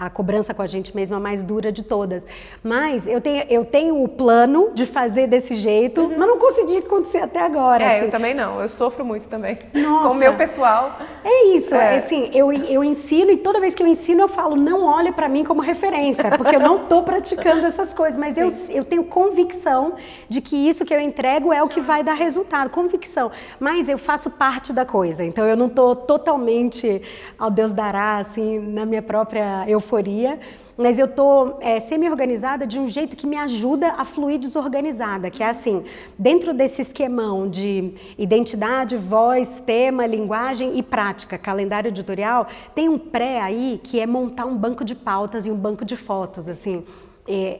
a 0.00 0.08
cobrança 0.08 0.54
com 0.54 0.62
a 0.62 0.66
gente 0.66 0.96
mesma 0.96 1.20
mais 1.20 1.42
dura 1.42 1.70
de 1.70 1.82
todas. 1.82 2.24
Mas 2.62 3.06
eu 3.06 3.20
tenho, 3.20 3.44
eu 3.50 3.64
tenho 3.66 4.02
o 4.02 4.08
plano 4.08 4.70
de 4.72 4.86
fazer 4.86 5.26
desse 5.26 5.54
jeito, 5.54 6.00
uhum. 6.00 6.14
mas 6.16 6.26
não 6.26 6.38
consegui 6.38 6.78
acontecer 6.78 7.18
até 7.18 7.40
agora. 7.40 7.84
É, 7.84 7.96
assim. 7.96 8.04
eu 8.06 8.10
também 8.10 8.32
não. 8.32 8.58
Eu 8.62 8.68
sofro 8.68 9.04
muito 9.04 9.28
também. 9.28 9.58
Nossa. 9.74 10.08
Com 10.08 10.14
o 10.14 10.18
meu 10.18 10.34
pessoal. 10.34 10.98
É 11.22 11.48
isso. 11.48 11.74
É. 11.74 11.98
assim, 11.98 12.30
eu, 12.32 12.50
eu 12.50 12.82
ensino 12.82 13.30
e 13.30 13.36
toda 13.36 13.60
vez 13.60 13.74
que 13.74 13.82
eu 13.82 13.86
ensino 13.86 14.22
eu 14.22 14.28
falo, 14.28 14.56
não 14.56 14.84
olhe 14.84 15.12
para 15.12 15.28
mim 15.28 15.44
como 15.44 15.60
referência, 15.60 16.30
porque 16.38 16.56
eu 16.56 16.60
não 16.60 16.82
estou 16.82 17.02
praticando 17.02 17.66
essas 17.66 17.92
coisas. 17.92 18.16
Mas 18.16 18.38
eu, 18.38 18.48
eu 18.70 18.84
tenho 18.84 19.04
convicção 19.04 19.96
de 20.28 20.40
que 20.40 20.56
isso 20.56 20.82
que 20.82 20.94
eu 20.94 21.00
entrego 21.00 21.52
é 21.52 21.62
o 21.62 21.68
que 21.68 21.80
vai 21.80 22.02
dar 22.02 22.14
resultado. 22.14 22.70
Convicção. 22.70 23.30
Mas 23.58 23.86
eu 23.86 23.98
faço 23.98 24.30
parte 24.30 24.72
da 24.72 24.86
coisa. 24.86 25.22
Então 25.22 25.44
eu 25.44 25.56
não 25.56 25.66
estou 25.66 25.94
totalmente 25.94 27.02
ao 27.38 27.50
Deus 27.50 27.72
dará, 27.72 28.18
assim, 28.18 28.58
na 28.58 28.86
minha 28.86 29.02
própria 29.02 29.64
euforia, 29.90 30.38
mas 30.76 30.98
eu 30.98 31.06
estou 31.06 31.58
é, 31.60 31.80
semi-organizada 31.80 32.66
de 32.66 32.78
um 32.78 32.88
jeito 32.88 33.16
que 33.16 33.26
me 33.26 33.36
ajuda 33.36 33.94
a 33.98 34.04
fluir 34.04 34.38
desorganizada, 34.38 35.30
que 35.30 35.42
é 35.42 35.48
assim, 35.48 35.84
dentro 36.18 36.54
desse 36.54 36.82
esquemão 36.82 37.48
de 37.48 37.92
identidade, 38.16 38.96
voz, 38.96 39.60
tema, 39.66 40.06
linguagem 40.06 40.78
e 40.78 40.82
prática, 40.82 41.36
calendário 41.36 41.88
editorial, 41.88 42.46
tem 42.74 42.88
um 42.88 42.98
pré 42.98 43.40
aí 43.40 43.80
que 43.82 44.00
é 44.00 44.06
montar 44.06 44.46
um 44.46 44.56
banco 44.56 44.84
de 44.84 44.94
pautas 44.94 45.46
e 45.46 45.50
um 45.50 45.56
banco 45.56 45.84
de 45.84 45.96
fotos, 45.96 46.48
assim. 46.48 46.84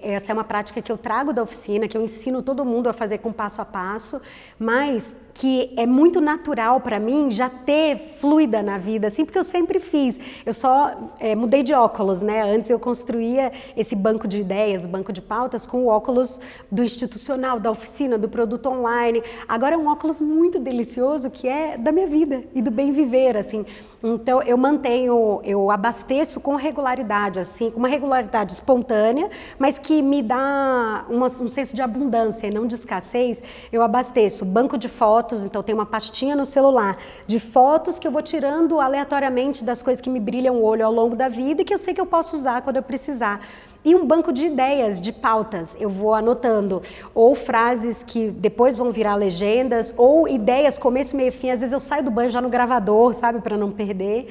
Essa 0.02 0.32
é 0.32 0.34
uma 0.34 0.42
prática 0.42 0.82
que 0.82 0.90
eu 0.90 0.98
trago 0.98 1.32
da 1.32 1.42
oficina, 1.42 1.86
que 1.86 1.96
eu 1.96 2.02
ensino 2.02 2.42
todo 2.42 2.64
mundo 2.64 2.88
a 2.88 2.92
fazer 2.92 3.18
com 3.18 3.32
passo 3.32 3.60
a 3.60 3.64
passo, 3.64 4.20
mas 4.58 5.14
que 5.34 5.72
é 5.76 5.86
muito 5.86 6.20
natural 6.20 6.80
para 6.80 6.98
mim 6.98 7.30
já 7.30 7.48
ter 7.48 7.96
fluida 8.18 8.62
na 8.62 8.78
vida, 8.78 9.08
assim, 9.08 9.24
porque 9.24 9.38
eu 9.38 9.44
sempre 9.44 9.78
fiz. 9.78 10.18
Eu 10.44 10.52
só 10.52 10.92
é, 11.18 11.34
mudei 11.34 11.62
de 11.62 11.72
óculos, 11.72 12.22
né? 12.22 12.42
Antes 12.42 12.70
eu 12.70 12.78
construía 12.78 13.52
esse 13.76 13.94
banco 13.94 14.26
de 14.26 14.38
ideias, 14.38 14.86
banco 14.86 15.12
de 15.12 15.22
pautas, 15.22 15.66
com 15.66 15.84
o 15.84 15.86
óculos 15.86 16.40
do 16.70 16.82
institucional, 16.82 17.58
da 17.58 17.70
oficina, 17.70 18.18
do 18.18 18.28
produto 18.28 18.66
online. 18.68 19.22
Agora 19.48 19.74
é 19.74 19.78
um 19.78 19.86
óculos 19.86 20.20
muito 20.20 20.58
delicioso 20.58 21.30
que 21.30 21.48
é 21.48 21.78
da 21.78 21.92
minha 21.92 22.06
vida 22.06 22.44
e 22.54 22.60
do 22.60 22.70
bem 22.70 22.92
viver, 22.92 23.36
assim. 23.36 23.64
Então 24.02 24.42
eu 24.42 24.56
mantenho, 24.56 25.40
eu 25.44 25.70
abasteço 25.70 26.40
com 26.40 26.56
regularidade, 26.56 27.38
assim, 27.38 27.70
com 27.70 27.78
uma 27.78 27.88
regularidade 27.88 28.54
espontânea, 28.54 29.30
mas 29.58 29.78
que 29.78 30.00
me 30.00 30.22
dá 30.22 31.04
uma, 31.08 31.26
um 31.26 31.48
senso 31.48 31.74
de 31.74 31.82
abundância 31.82 32.46
e 32.46 32.50
não 32.50 32.66
de 32.66 32.74
escassez. 32.74 33.42
Eu 33.70 33.82
abasteço 33.82 34.44
banco 34.44 34.78
de 34.78 34.88
fotos 34.88 35.19
fotos, 35.20 35.44
então 35.44 35.62
tem 35.62 35.74
uma 35.74 35.84
pastinha 35.84 36.34
no 36.34 36.46
celular 36.46 36.96
de 37.26 37.38
fotos 37.38 37.98
que 37.98 38.06
eu 38.06 38.10
vou 38.10 38.22
tirando 38.22 38.80
aleatoriamente 38.80 39.62
das 39.62 39.82
coisas 39.82 40.00
que 40.00 40.08
me 40.08 40.18
brilham 40.18 40.56
o 40.56 40.62
olho 40.62 40.84
ao 40.84 40.92
longo 40.92 41.14
da 41.14 41.28
vida 41.28 41.60
e 41.60 41.64
que 41.64 41.74
eu 41.74 41.78
sei 41.78 41.92
que 41.92 42.00
eu 42.00 42.06
posso 42.06 42.34
usar 42.34 42.62
quando 42.62 42.76
eu 42.76 42.82
precisar. 42.82 43.46
E 43.84 43.94
um 43.94 44.06
banco 44.06 44.32
de 44.32 44.46
ideias, 44.46 44.98
de 44.98 45.12
pautas, 45.12 45.76
eu 45.78 45.90
vou 45.90 46.14
anotando. 46.14 46.82
Ou 47.14 47.34
frases 47.34 48.02
que 48.02 48.30
depois 48.30 48.76
vão 48.76 48.90
virar 48.90 49.14
legendas, 49.14 49.92
ou 49.96 50.26
ideias, 50.26 50.78
começo, 50.78 51.14
meio 51.16 51.32
fim. 51.32 51.50
Às 51.50 51.60
vezes 51.60 51.72
eu 51.72 51.80
saio 51.80 52.04
do 52.04 52.10
banho 52.10 52.30
já 52.30 52.40
no 52.40 52.48
gravador, 52.48 53.12
sabe, 53.14 53.40
para 53.40 53.56
não 53.56 53.70
perder. 53.70 54.28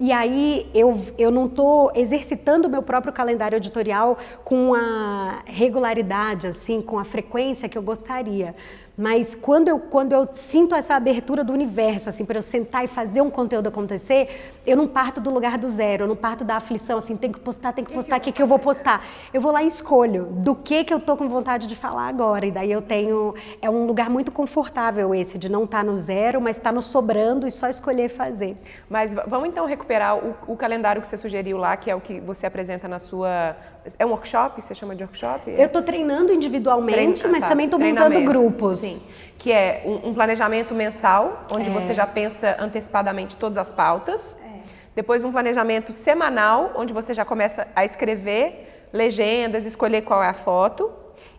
E 0.00 0.10
aí 0.10 0.68
eu, 0.74 1.00
eu 1.16 1.30
não 1.30 1.46
estou 1.46 1.92
exercitando 1.94 2.66
o 2.66 2.70
meu 2.70 2.82
próprio 2.82 3.12
calendário 3.12 3.56
editorial 3.56 4.18
com 4.42 4.74
a 4.74 5.42
regularidade, 5.46 6.48
assim, 6.48 6.80
com 6.80 6.98
a 6.98 7.04
frequência 7.04 7.68
que 7.68 7.78
eu 7.78 7.82
gostaria. 7.82 8.54
Mas 8.96 9.34
quando 9.34 9.68
eu, 9.68 9.78
quando 9.78 10.12
eu 10.12 10.26
sinto 10.32 10.74
essa 10.74 10.94
abertura 10.94 11.42
do 11.42 11.52
universo, 11.52 12.10
assim, 12.10 12.24
para 12.24 12.38
eu 12.38 12.42
sentar 12.42 12.84
e 12.84 12.86
fazer 12.86 13.22
um 13.22 13.30
conteúdo 13.30 13.68
acontecer, 13.68 14.52
eu 14.66 14.76
não 14.76 14.86
parto 14.86 15.20
do 15.20 15.30
lugar 15.30 15.56
do 15.56 15.68
zero, 15.68 16.04
eu 16.04 16.08
não 16.08 16.16
parto 16.16 16.44
da 16.44 16.56
aflição, 16.56 16.98
assim, 16.98 17.16
tem 17.16 17.32
que 17.32 17.40
postar, 17.40 17.72
tem 17.72 17.84
que 17.84 17.92
postar, 17.92 18.18
o 18.18 18.20
que, 18.20 18.30
que 18.30 18.42
eu 18.42 18.46
vou 18.46 18.58
postar? 18.58 19.04
Eu 19.32 19.40
vou 19.40 19.50
lá 19.50 19.62
e 19.62 19.66
escolho 19.66 20.24
do 20.26 20.54
que 20.54 20.84
que 20.84 20.92
eu 20.92 21.00
tô 21.00 21.16
com 21.16 21.26
vontade 21.28 21.66
de 21.66 21.74
falar 21.74 22.06
agora. 22.06 22.44
E 22.44 22.50
daí 22.50 22.70
eu 22.70 22.82
tenho, 22.82 23.34
é 23.62 23.70
um 23.70 23.86
lugar 23.86 24.10
muito 24.10 24.30
confortável 24.30 25.14
esse, 25.14 25.38
de 25.38 25.50
não 25.50 25.64
estar 25.64 25.78
tá 25.78 25.84
no 25.84 25.96
zero, 25.96 26.40
mas 26.40 26.56
estar 26.56 26.70
tá 26.70 26.74
no 26.74 26.82
sobrando 26.82 27.46
e 27.46 27.50
só 27.50 27.68
escolher 27.68 28.10
fazer. 28.10 28.56
Mas 28.90 29.14
vamos 29.26 29.48
então 29.48 29.64
recuperar 29.64 30.18
o, 30.18 30.34
o 30.46 30.56
calendário 30.56 31.00
que 31.00 31.08
você 31.08 31.16
sugeriu 31.16 31.56
lá, 31.56 31.76
que 31.78 31.90
é 31.90 31.96
o 31.96 32.00
que 32.00 32.20
você 32.20 32.46
apresenta 32.46 32.86
na 32.86 32.98
sua 32.98 33.56
é 33.98 34.06
um 34.06 34.10
workshop? 34.10 34.60
Você 34.60 34.74
chama 34.74 34.94
de 34.94 35.02
workshop? 35.04 35.50
Eu 35.50 35.66
estou 35.66 35.82
treinando 35.82 36.32
individualmente, 36.32 37.20
Trein... 37.20 37.32
mas 37.32 37.42
tá. 37.42 37.48
também 37.48 37.66
estou 37.66 37.80
montando 37.80 38.20
grupos. 38.22 38.80
Sim. 38.80 39.02
Que 39.38 39.50
é 39.50 39.82
um, 39.84 40.10
um 40.10 40.14
planejamento 40.14 40.74
mensal, 40.74 41.46
onde 41.50 41.68
é. 41.68 41.72
você 41.72 41.92
já 41.92 42.06
pensa 42.06 42.56
antecipadamente 42.58 43.36
todas 43.36 43.58
as 43.58 43.72
pautas. 43.72 44.36
É. 44.44 44.60
Depois 44.94 45.24
um 45.24 45.32
planejamento 45.32 45.92
semanal, 45.92 46.72
onde 46.76 46.92
você 46.92 47.12
já 47.12 47.24
começa 47.24 47.66
a 47.74 47.84
escrever 47.84 48.88
legendas, 48.92 49.66
escolher 49.66 50.02
qual 50.02 50.22
é 50.22 50.28
a 50.28 50.34
foto 50.34 50.92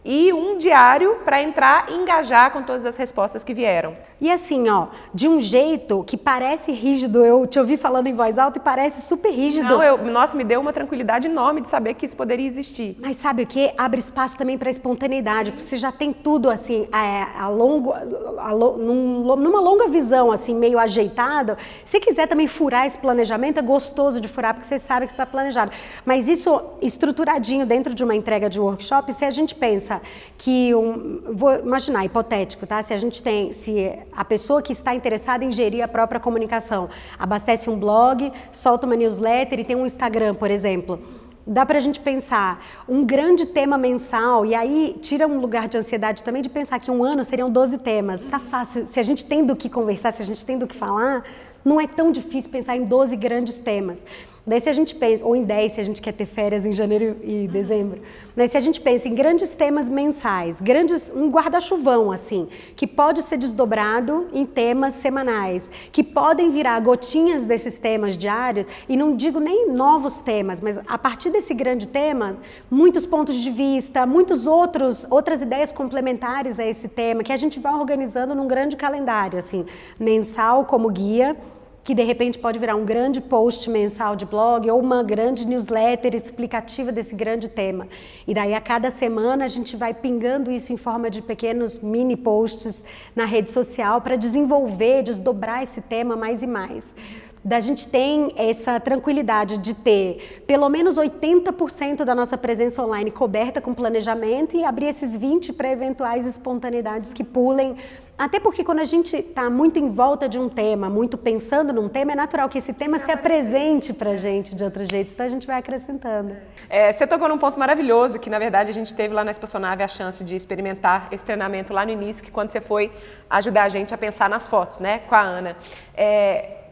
e 0.06 0.34
um 0.34 0.58
diário 0.58 1.22
para 1.24 1.42
entrar 1.42 1.90
e 1.90 1.96
engajar 1.96 2.52
com 2.52 2.62
todas 2.62 2.86
as 2.86 2.98
respostas 2.98 3.44
que 3.44 3.54
vieram. 3.54 3.96
E 4.24 4.32
assim, 4.32 4.70
ó, 4.70 4.88
de 5.14 5.28
um 5.28 5.42
jeito 5.42 6.02
que 6.08 6.16
parece 6.16 6.72
rígido, 6.72 7.26
eu 7.26 7.46
te 7.46 7.60
ouvi 7.60 7.76
falando 7.76 8.08
em 8.08 8.14
voz 8.14 8.38
alta 8.38 8.58
e 8.58 8.62
parece 8.62 9.02
super 9.02 9.30
rígido. 9.30 9.68
Não, 9.68 9.84
eu, 9.84 9.98
nossa, 9.98 10.36
me 10.36 10.46
deu 10.46 10.62
uma 10.62 10.72
tranquilidade 10.72 11.28
enorme 11.28 11.60
de 11.60 11.68
saber 11.68 11.94
que 11.96 12.06
isso 12.06 12.16
poderia 12.16 12.48
existir. 12.48 12.98
Mas 13.02 13.18
sabe 13.18 13.44
o 13.44 13.46
que? 13.46 13.74
Abre 13.78 14.00
espaço 14.00 14.38
também 14.38 14.58
para 14.58 14.70
espontaneidade, 14.70 15.52
porque 15.52 15.66
você 15.66 15.78
já 15.78 15.92
tem 15.92 16.14
tudo 16.14 16.50
assim, 16.50 16.88
a, 16.92 17.44
a 17.44 17.50
longo, 17.50 17.92
a, 17.92 18.52
num, 18.54 19.36
numa 19.36 19.60
longa 19.60 19.90
visão, 19.90 20.32
assim, 20.32 20.56
meio 20.56 20.80
ajeitado. 20.80 21.58
Se 21.84 22.00
quiser 22.00 22.26
também 22.28 22.48
furar 22.48 22.88
esse 22.88 22.98
planejamento, 22.98 23.60
é 23.60 23.62
gostoso 23.62 24.22
de 24.22 24.30
furar, 24.30 24.54
porque 24.54 24.68
você 24.68 24.80
sabe 24.80 25.06
que 25.06 25.12
está 25.12 25.26
planejado. 25.26 25.72
Mas 26.06 26.28
isso 26.28 26.62
estruturadinho 26.82 27.66
dentro 27.66 27.94
de 27.94 28.04
uma 28.04 28.16
entrega 28.16 28.50
de 28.50 28.60
workshop, 28.60 29.12
se 29.14 29.26
a 29.26 29.32
gente 29.32 29.54
pensa 29.54 29.74
pensa 29.84 30.02
que 30.38 30.74
um, 30.74 31.22
vou 31.34 31.56
imaginar 31.56 32.06
hipotético, 32.06 32.66
tá? 32.66 32.82
Se 32.84 32.94
a 32.94 32.98
gente 32.98 33.22
tem, 33.22 33.52
se 33.52 33.98
a 34.16 34.24
pessoa 34.26 34.62
que 34.62 34.74
está 34.74 34.94
interessada 34.94 35.44
em 35.44 35.52
gerir 35.52 35.84
a 35.84 35.88
própria 35.88 36.20
comunicação 36.20 36.90
abastece 37.18 37.70
um 37.70 37.78
blog, 37.78 38.32
solta 38.52 38.86
uma 38.86 38.96
newsletter 38.96 39.60
e 39.60 39.64
tem 39.64 39.76
um 39.76 39.86
Instagram, 39.86 40.36
por 40.36 40.52
exemplo. 40.52 41.00
dá 41.46 41.66
para 41.66 41.78
a 41.78 41.82
gente 41.82 42.00
pensar 42.00 42.64
um 42.88 43.06
grande 43.06 43.46
tema 43.46 43.78
mensal, 43.78 44.46
e 44.46 44.56
aí 44.56 44.98
tira 45.02 45.28
um 45.28 45.40
lugar 45.40 45.68
de 45.68 45.78
ansiedade 45.78 46.24
também 46.24 46.42
de 46.42 46.50
pensar 46.50 46.80
que 46.80 46.90
um 46.90 47.04
ano 47.04 47.24
seriam 47.26 47.50
12 47.50 47.78
temas. 47.80 48.22
Tá 48.22 48.40
fácil, 48.40 48.88
se 48.88 49.00
a 49.00 49.04
gente 49.04 49.26
tem 49.26 49.46
do 49.46 49.56
que 49.56 49.70
conversar, 49.70 50.14
se 50.14 50.22
a 50.22 50.26
gente 50.26 50.46
tem 50.46 50.58
do 50.58 50.68
que 50.68 50.76
falar, 50.76 51.24
não 51.64 51.80
é 51.80 51.88
tão 51.88 52.12
difícil 52.12 52.50
pensar 52.50 52.76
em 52.76 52.86
12 52.86 53.16
grandes 53.16 53.58
temas. 53.58 54.04
Daí 54.46 54.60
se 54.60 54.68
a 54.70 54.74
gente 54.74 54.94
pensa, 54.94 55.26
ou 55.26 55.34
em 55.38 55.44
10 55.44 55.72
se 55.72 55.80
a 55.80 55.84
gente 55.84 56.02
quer 56.02 56.12
ter 56.12 56.26
férias 56.26 56.66
em 56.66 56.74
janeiro 56.74 57.16
e 57.24 57.48
dezembro, 57.48 58.02
daí 58.36 58.50
se 58.50 58.58
a 58.58 58.60
gente 58.60 58.82
pensa 58.82 59.08
em 59.08 59.16
grandes 59.16 59.48
temas 59.50 59.88
mensais, 59.88 60.60
grandes, 60.60 61.14
um 61.16 61.30
guarda-chuvão 61.30 62.12
assim, 62.12 62.50
que 62.76 62.86
pode 62.86 63.22
ser 63.22 63.38
desdobrado 63.38 64.28
em 64.34 64.46
temas 64.46 64.96
semanais, 64.96 65.72
que 65.94 66.04
podem 66.04 66.50
virar 66.50 66.78
gotinhas 66.82 67.46
desses 67.46 67.78
temas 67.78 68.18
diários, 68.18 68.68
e 68.90 68.98
não 68.98 69.16
digo 69.16 69.40
nem 69.40 69.70
novos 69.70 70.20
temas, 70.20 70.60
mas 70.60 70.78
a 70.86 70.98
partir 70.98 71.30
desse 71.30 71.54
grande 71.54 71.88
tema, 71.88 72.36
muitos 72.70 73.06
pontos 73.06 73.38
de 73.38 73.50
vista, 73.50 74.06
muitos 74.06 74.46
outros, 74.46 75.08
outras 75.10 75.42
ideias 75.42 75.72
complementares 75.72 76.60
a 76.60 76.66
esse 76.66 76.90
tema, 76.90 77.24
que 77.24 77.32
a 77.32 77.38
gente 77.38 77.62
vai 77.62 77.74
organizando 77.74 78.36
num 78.36 78.46
grande 78.46 78.76
calendário, 78.76 79.40
assim, 79.40 79.66
mensal 79.98 80.66
como 80.66 80.90
guia, 80.90 81.38
que 81.84 81.94
de 81.94 82.04
repente 82.04 82.40
pode 82.40 82.58
virar 82.58 82.76
um 82.76 82.86
grande 82.86 83.20
post 83.20 83.70
mensal 83.70 84.16
de 84.16 84.26
blog 84.26 84.70
ou 84.72 84.80
uma 84.80 85.04
grande 85.04 85.46
newsletter 85.46 86.16
explicativa 86.16 86.92
desse 86.92 87.14
grande 87.14 87.50
tema. 87.50 87.88
E 88.26 88.34
daí 88.34 88.54
a 88.54 88.62
cada 88.62 88.90
semana 88.90 89.44
a 89.46 89.48
gente 89.50 89.76
vai 89.76 89.94
pingando 89.94 90.52
isso 90.52 90.72
em 90.72 90.78
forma 90.78 91.10
de 91.10 91.22
pequenos 91.22 91.78
mini 91.80 92.16
posts 92.16 92.82
na 93.16 93.26
rede 93.26 93.52
social 93.52 94.00
para 94.00 94.16
desenvolver, 94.16 95.04
desdobrar 95.04 95.64
esse 95.64 95.82
tema 95.82 96.16
mais 96.16 96.42
e 96.42 96.48
mais 96.48 96.96
da 97.44 97.60
gente 97.60 97.88
tem 97.88 98.32
essa 98.38 98.80
tranquilidade 98.80 99.58
de 99.58 99.74
ter 99.74 100.44
pelo 100.48 100.70
menos 100.70 100.98
80% 100.98 102.06
da 102.06 102.16
nossa 102.16 102.38
presença 102.38 102.82
online 102.84 103.12
coberta 103.12 103.60
com 103.60 103.74
planejamento 103.74 104.56
e 104.56 104.64
abrir 104.64 104.88
esses 104.88 105.16
20 105.16 105.54
para 105.54 105.70
eventuais 105.70 106.26
espontaneidades 106.26 107.14
que 107.14 107.24
pulem 107.24 107.76
até 108.18 108.40
porque 108.40 108.64
quando 108.64 108.80
a 108.80 108.86
gente 108.86 109.18
está 109.18 109.50
muito 109.50 109.80
em 109.80 109.90
volta 109.90 110.30
de 110.30 110.38
um 110.38 110.48
tema, 110.48 110.88
muito 110.88 111.18
pensando 111.18 111.74
num 111.74 111.90
tema, 111.90 112.12
é 112.12 112.16
natural 112.16 112.48
que 112.48 112.60
esse 112.60 112.72
tema 112.72 113.00
se 113.00 113.12
apresente 113.12 113.92
para 113.92 114.12
a 114.12 114.16
gente 114.16 114.54
de 114.54 114.64
outro 114.64 114.86
jeito, 114.86 115.12
então 115.12 115.26
a 115.26 115.30
gente 115.30 115.48
vai 115.48 115.58
acrescentando. 115.58 116.36
É, 116.70 116.94
você 116.94 117.08
tocou 117.08 117.28
num 117.28 117.40
ponto 117.40 117.60
maravilhoso, 117.60 118.20
que 118.20 118.30
na 118.30 118.38
verdade 118.38 118.70
a 118.70 118.74
gente 118.74 118.94
teve 118.94 119.14
lá 119.14 119.24
na 119.24 119.32
Espaçonave 119.32 119.82
a 119.82 119.88
chance 119.88 120.24
de 120.24 120.36
experimentar 120.36 121.08
esse 121.12 121.24
treinamento 121.24 121.74
lá 121.74 121.86
no 121.86 121.92
início, 121.92 122.24
que 122.24 122.32
quando 122.32 122.52
você 122.52 122.62
foi 122.62 122.92
ajudar 123.30 123.64
a 123.64 123.70
gente 123.70 123.94
a 123.96 123.98
pensar 123.98 124.30
nas 124.30 124.48
fotos, 124.48 124.80
né, 124.80 125.00
com 125.00 125.16
a 125.16 125.22
Ana. 125.22 125.58
É, 125.96 126.63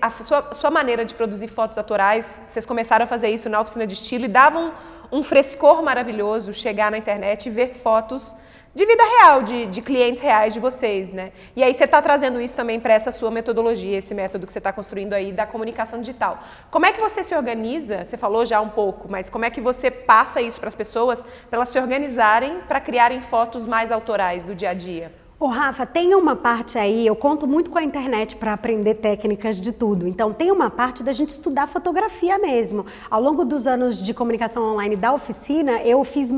a 0.00 0.10
sua, 0.10 0.52
sua 0.52 0.70
maneira 0.70 1.04
de 1.04 1.14
produzir 1.14 1.48
fotos 1.48 1.78
autorais, 1.78 2.42
vocês 2.46 2.66
começaram 2.66 3.04
a 3.04 3.08
fazer 3.08 3.28
isso 3.30 3.48
na 3.48 3.60
oficina 3.60 3.86
de 3.86 3.94
estilo 3.94 4.24
e 4.24 4.28
davam 4.28 4.72
um 5.10 5.22
frescor 5.22 5.82
maravilhoso 5.82 6.52
chegar 6.52 6.90
na 6.90 6.98
internet 6.98 7.46
e 7.46 7.50
ver 7.50 7.74
fotos 7.74 8.34
de 8.74 8.86
vida 8.86 9.02
real, 9.02 9.42
de, 9.42 9.66
de 9.66 9.82
clientes 9.82 10.22
reais 10.22 10.54
de 10.54 10.60
vocês, 10.60 11.12
né? 11.12 11.32
E 11.54 11.62
aí 11.62 11.74
você 11.74 11.84
está 11.84 12.00
trazendo 12.00 12.40
isso 12.40 12.56
também 12.56 12.80
para 12.80 12.94
essa 12.94 13.12
sua 13.12 13.30
metodologia, 13.30 13.98
esse 13.98 14.14
método 14.14 14.46
que 14.46 14.52
você 14.52 14.58
está 14.58 14.72
construindo 14.72 15.12
aí 15.12 15.30
da 15.30 15.46
comunicação 15.46 16.00
digital. 16.00 16.42
Como 16.70 16.86
é 16.86 16.92
que 16.92 17.00
você 17.00 17.22
se 17.22 17.34
organiza? 17.34 18.04
Você 18.04 18.16
falou 18.16 18.46
já 18.46 18.62
um 18.62 18.70
pouco, 18.70 19.08
mas 19.10 19.28
como 19.28 19.44
é 19.44 19.50
que 19.50 19.60
você 19.60 19.90
passa 19.90 20.40
isso 20.40 20.58
para 20.58 20.68
as 20.68 20.74
pessoas, 20.74 21.20
para 21.50 21.58
elas 21.58 21.68
se 21.68 21.78
organizarem 21.78 22.60
para 22.66 22.80
criarem 22.80 23.20
fotos 23.20 23.66
mais 23.66 23.92
autorais 23.92 24.44
do 24.44 24.54
dia 24.54 24.70
a 24.70 24.74
dia? 24.74 25.21
Ô, 25.42 25.48
Rafa, 25.48 25.84
tem 25.84 26.14
uma 26.14 26.36
parte 26.36 26.78
aí, 26.78 27.04
eu 27.04 27.16
conto 27.16 27.48
muito 27.48 27.68
com 27.68 27.76
a 27.76 27.82
internet 27.82 28.36
para 28.36 28.52
aprender 28.52 28.94
técnicas 28.94 29.60
de 29.60 29.72
tudo. 29.72 30.06
Então, 30.06 30.32
tem 30.32 30.52
uma 30.52 30.70
parte 30.70 31.02
da 31.02 31.12
gente 31.12 31.30
estudar 31.30 31.66
fotografia 31.66 32.38
mesmo. 32.38 32.86
Ao 33.10 33.20
longo 33.20 33.44
dos 33.44 33.66
anos 33.66 34.00
de 34.00 34.14
comunicação 34.14 34.62
online 34.62 34.94
da 34.94 35.12
oficina, 35.12 35.82
eu 35.82 36.04
fiz, 36.04 36.30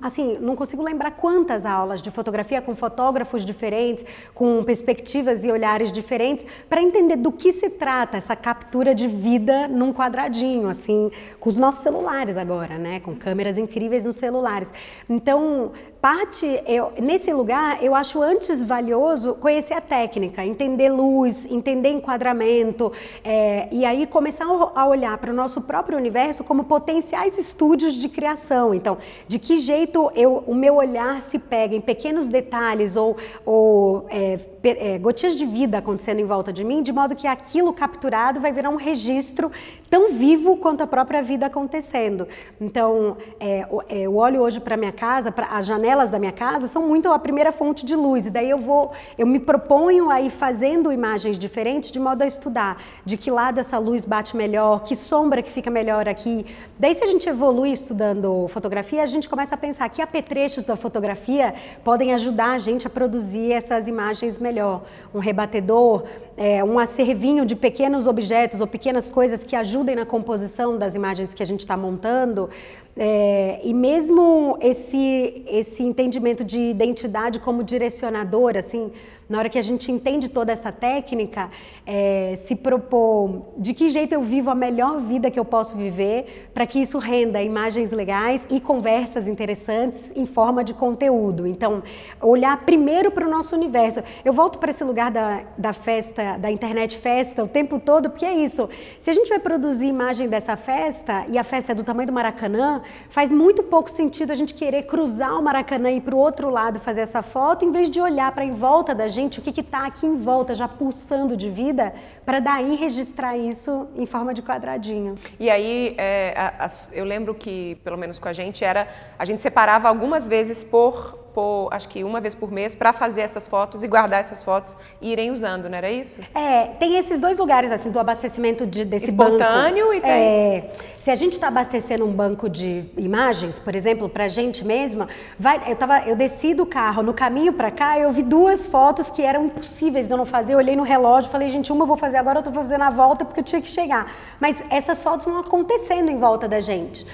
assim, 0.00 0.38
não 0.40 0.54
consigo 0.54 0.80
lembrar 0.80 1.10
quantas 1.10 1.66
aulas 1.66 2.00
de 2.00 2.12
fotografia 2.12 2.62
com 2.62 2.76
fotógrafos 2.76 3.44
diferentes, 3.44 4.04
com 4.32 4.62
perspectivas 4.62 5.42
e 5.42 5.50
olhares 5.50 5.90
diferentes, 5.90 6.46
para 6.68 6.80
entender 6.80 7.16
do 7.16 7.32
que 7.32 7.52
se 7.52 7.68
trata 7.68 8.16
essa 8.16 8.36
captura 8.36 8.94
de 8.94 9.08
vida 9.08 9.66
num 9.66 9.92
quadradinho, 9.92 10.68
assim, 10.68 11.10
com 11.40 11.50
os 11.50 11.58
nossos 11.58 11.82
celulares 11.82 12.36
agora, 12.36 12.78
né? 12.78 13.00
Com 13.00 13.16
câmeras 13.16 13.58
incríveis 13.58 14.04
nos 14.04 14.14
celulares. 14.14 14.72
Então, 15.10 15.72
parte, 16.00 16.46
eu, 16.66 16.92
nesse 17.00 17.32
lugar, 17.32 17.82
eu 17.82 17.94
acho 17.94 18.20
antes 18.20 18.51
valioso 18.60 19.34
conhecer 19.34 19.74
a 19.74 19.80
técnica, 19.80 20.44
entender 20.44 20.88
luz, 20.88 21.46
entender 21.46 21.90
enquadramento, 21.90 22.92
é, 23.22 23.68
e 23.70 23.84
aí 23.84 24.04
começar 24.06 24.44
a 24.74 24.86
olhar 24.86 25.16
para 25.18 25.30
o 25.30 25.34
nosso 25.34 25.60
próprio 25.60 25.96
universo 25.96 26.42
como 26.42 26.64
potenciais 26.64 27.38
estúdios 27.38 27.94
de 27.94 28.08
criação. 28.08 28.74
Então, 28.74 28.98
de 29.28 29.38
que 29.38 29.58
jeito 29.58 30.10
eu, 30.16 30.42
o 30.46 30.54
meu 30.54 30.74
olhar 30.74 31.22
se 31.22 31.38
pega 31.38 31.76
em 31.76 31.80
pequenos 31.80 32.28
detalhes 32.28 32.96
ou, 32.96 33.16
ou 33.46 34.06
é, 34.10 34.40
é, 34.64 34.98
gotinhas 34.98 35.36
de 35.36 35.46
vida 35.46 35.78
acontecendo 35.78 36.18
em 36.18 36.24
volta 36.24 36.52
de 36.52 36.64
mim, 36.64 36.82
de 36.82 36.92
modo 36.92 37.14
que 37.14 37.28
aquilo 37.28 37.72
capturado 37.72 38.40
vai 38.40 38.52
virar 38.52 38.70
um 38.70 38.76
registro 38.76 39.52
tão 39.88 40.12
vivo 40.12 40.56
quanto 40.56 40.82
a 40.82 40.86
própria 40.86 41.22
vida 41.22 41.46
acontecendo. 41.46 42.26
Então, 42.60 43.16
é, 43.38 43.66
eu 43.88 44.16
olho 44.16 44.40
hoje 44.40 44.58
para 44.58 44.76
minha 44.76 44.92
casa, 44.92 45.30
para 45.30 45.46
a 45.46 45.62
janela 45.62 45.92
janelas 45.92 46.10
da 46.10 46.18
minha 46.18 46.32
casa 46.32 46.68
são 46.68 46.86
muito 46.86 47.08
a 47.08 47.18
primeira 47.18 47.52
fonte 47.52 47.84
de 47.84 47.94
luz. 47.94 48.26
E 48.26 48.30
daí 48.30 48.41
eu 48.50 48.58
vou, 48.58 48.92
eu 49.16 49.26
me 49.26 49.38
proponho 49.40 50.10
aí 50.10 50.30
fazendo 50.30 50.92
imagens 50.92 51.38
diferentes 51.38 51.90
de 51.90 51.98
modo 51.98 52.22
a 52.22 52.26
estudar 52.26 52.82
de 53.04 53.16
que 53.16 53.30
lado 53.30 53.58
essa 53.58 53.78
luz 53.78 54.04
bate 54.04 54.36
melhor, 54.36 54.84
que 54.84 54.94
sombra 54.94 55.42
que 55.42 55.50
fica 55.50 55.70
melhor 55.70 56.08
aqui. 56.08 56.46
Daí 56.78 56.94
se 56.94 57.04
a 57.04 57.06
gente 57.06 57.28
evolui 57.28 57.72
estudando 57.72 58.46
fotografia, 58.48 59.02
a 59.02 59.06
gente 59.06 59.28
começa 59.28 59.54
a 59.54 59.58
pensar 59.58 59.88
que 59.88 60.02
apetrechos 60.02 60.66
da 60.66 60.76
fotografia 60.76 61.54
podem 61.84 62.12
ajudar 62.14 62.52
a 62.52 62.58
gente 62.58 62.86
a 62.86 62.90
produzir 62.90 63.52
essas 63.52 63.86
imagens 63.86 64.38
melhor. 64.38 64.82
Um 65.14 65.18
rebatedor, 65.18 66.04
é, 66.36 66.64
um 66.64 66.78
acervinho 66.78 67.44
de 67.44 67.54
pequenos 67.54 68.06
objetos 68.06 68.60
ou 68.60 68.66
pequenas 68.66 69.10
coisas 69.10 69.44
que 69.44 69.54
ajudem 69.54 69.96
na 69.96 70.06
composição 70.06 70.78
das 70.78 70.94
imagens 70.94 71.34
que 71.34 71.42
a 71.42 71.46
gente 71.46 71.60
está 71.60 71.76
montando. 71.76 72.48
É, 72.96 73.60
e 73.64 73.72
mesmo 73.72 74.58
esse, 74.60 75.44
esse 75.46 75.82
entendimento 75.82 76.44
de 76.44 76.58
identidade 76.58 77.38
como 77.38 77.64
direcionador, 77.64 78.56
assim, 78.56 78.92
na 79.32 79.38
hora 79.38 79.48
que 79.48 79.58
a 79.58 79.62
gente 79.62 79.90
entende 79.90 80.28
toda 80.28 80.52
essa 80.52 80.70
técnica, 80.70 81.50
é, 81.86 82.38
se 82.44 82.54
propor 82.54 83.46
de 83.56 83.72
que 83.72 83.88
jeito 83.88 84.12
eu 84.12 84.20
vivo 84.20 84.50
a 84.50 84.54
melhor 84.54 85.00
vida 85.00 85.30
que 85.30 85.40
eu 85.40 85.44
posso 85.44 85.74
viver 85.74 86.50
para 86.52 86.66
que 86.66 86.78
isso 86.78 86.98
renda 86.98 87.42
imagens 87.42 87.90
legais 87.90 88.46
e 88.50 88.60
conversas 88.60 89.26
interessantes 89.26 90.12
em 90.14 90.26
forma 90.26 90.62
de 90.62 90.74
conteúdo. 90.74 91.46
Então, 91.46 91.82
olhar 92.20 92.54
primeiro 92.66 93.10
para 93.10 93.26
o 93.26 93.30
nosso 93.30 93.56
universo. 93.56 94.02
Eu 94.22 94.34
volto 94.34 94.58
para 94.58 94.70
esse 94.70 94.84
lugar 94.84 95.10
da, 95.10 95.44
da 95.56 95.72
festa, 95.72 96.36
da 96.36 96.50
internet 96.50 96.98
festa 96.98 97.42
o 97.42 97.48
tempo 97.48 97.80
todo, 97.80 98.10
porque 98.10 98.26
é 98.26 98.34
isso. 98.34 98.68
Se 99.00 99.08
a 99.08 99.14
gente 99.14 99.30
vai 99.30 99.38
produzir 99.38 99.86
imagem 99.86 100.28
dessa 100.28 100.58
festa 100.58 101.24
e 101.26 101.38
a 101.38 101.42
festa 101.42 101.72
é 101.72 101.74
do 101.74 101.82
tamanho 101.82 102.08
do 102.08 102.12
Maracanã, 102.12 102.82
faz 103.08 103.32
muito 103.32 103.62
pouco 103.62 103.90
sentido 103.90 104.30
a 104.30 104.34
gente 104.34 104.52
querer 104.52 104.82
cruzar 104.82 105.38
o 105.38 105.42
Maracanã 105.42 105.90
e 105.90 105.96
ir 105.96 106.02
para 106.02 106.14
o 106.14 106.18
outro 106.18 106.50
lado 106.50 106.78
fazer 106.80 107.00
essa 107.00 107.22
foto, 107.22 107.64
em 107.64 107.72
vez 107.72 107.88
de 107.88 107.98
olhar 107.98 108.30
para 108.32 108.44
em 108.44 108.52
volta 108.52 108.94
da 108.94 109.08
gente 109.08 109.21
o 109.38 109.42
que 109.42 109.60
está 109.60 109.86
aqui 109.86 110.06
em 110.06 110.16
volta, 110.16 110.54
já 110.54 110.68
pulsando 110.68 111.36
de 111.36 111.48
vida 111.48 111.62
vida, 111.62 111.94
para 112.24 112.40
daí 112.40 112.74
registrar 112.76 113.36
isso 113.36 113.88
em 113.94 114.06
forma 114.06 114.34
de 114.34 114.42
quadradinho. 114.42 115.14
E 115.38 115.48
aí, 115.48 115.94
é, 115.98 116.34
a, 116.36 116.66
a, 116.66 116.70
eu 116.92 117.04
lembro 117.04 117.34
que, 117.34 117.76
pelo 117.84 117.96
menos 117.96 118.18
com 118.18 118.28
a 118.28 118.32
gente, 118.32 118.64
era 118.64 118.88
a 119.18 119.24
gente 119.24 119.40
separava 119.40 119.88
algumas 119.88 120.28
vezes 120.28 120.64
por 120.64 121.21
por, 121.34 121.68
acho 121.70 121.88
que 121.88 122.04
uma 122.04 122.20
vez 122.20 122.34
por 122.34 122.50
mês, 122.50 122.74
para 122.74 122.92
fazer 122.92 123.22
essas 123.22 123.48
fotos 123.48 123.82
e 123.82 123.88
guardar 123.88 124.20
essas 124.20 124.42
fotos 124.42 124.76
e 125.00 125.12
irem 125.12 125.30
usando, 125.30 125.68
não 125.68 125.76
era 125.76 125.90
isso? 125.90 126.20
É, 126.34 126.66
tem 126.78 126.96
esses 126.96 127.18
dois 127.18 127.38
lugares, 127.38 127.70
assim, 127.70 127.90
do 127.90 127.98
abastecimento 127.98 128.66
de, 128.66 128.84
desse 128.84 129.06
Espontâneo 129.06 129.86
banco. 129.86 129.96
e 129.96 130.00
tem... 130.00 130.10
É, 130.10 130.70
se 131.02 131.10
a 131.10 131.16
gente 131.16 131.32
está 131.32 131.48
abastecendo 131.48 132.04
um 132.04 132.12
banco 132.12 132.48
de 132.48 132.84
imagens, 132.96 133.58
por 133.58 133.74
exemplo, 133.74 134.08
para 134.08 134.24
a 134.24 134.28
gente 134.28 134.64
mesma, 134.64 135.08
vai, 135.36 135.60
eu, 135.66 135.74
tava, 135.74 135.98
eu 136.06 136.14
desci 136.14 136.54
do 136.54 136.64
carro, 136.64 137.02
no 137.02 137.12
caminho 137.12 137.52
para 137.52 137.72
cá, 137.72 137.98
eu 137.98 138.12
vi 138.12 138.22
duas 138.22 138.64
fotos 138.66 139.10
que 139.10 139.20
eram 139.20 139.46
impossíveis 139.46 140.06
de 140.06 140.12
eu 140.12 140.16
não 140.16 140.24
fazer. 140.24 140.54
Eu 140.54 140.58
olhei 140.58 140.76
no 140.76 140.84
relógio, 140.84 141.28
falei, 141.28 141.50
gente, 141.50 141.72
uma 141.72 141.82
eu 141.82 141.88
vou 141.88 141.96
fazer 141.96 142.18
agora, 142.18 142.38
outra 142.38 142.50
eu 142.50 142.54
vou 142.54 142.62
fazer 142.62 142.78
na 142.78 142.90
volta, 142.90 143.24
porque 143.24 143.40
eu 143.40 143.44
tinha 143.44 143.60
que 143.60 143.68
chegar. 143.68 144.12
Mas 144.38 144.56
essas 144.70 145.02
fotos 145.02 145.26
vão 145.26 145.40
acontecendo 145.40 146.08
em 146.08 146.18
volta 146.18 146.46
da 146.46 146.60
gente. 146.60 147.04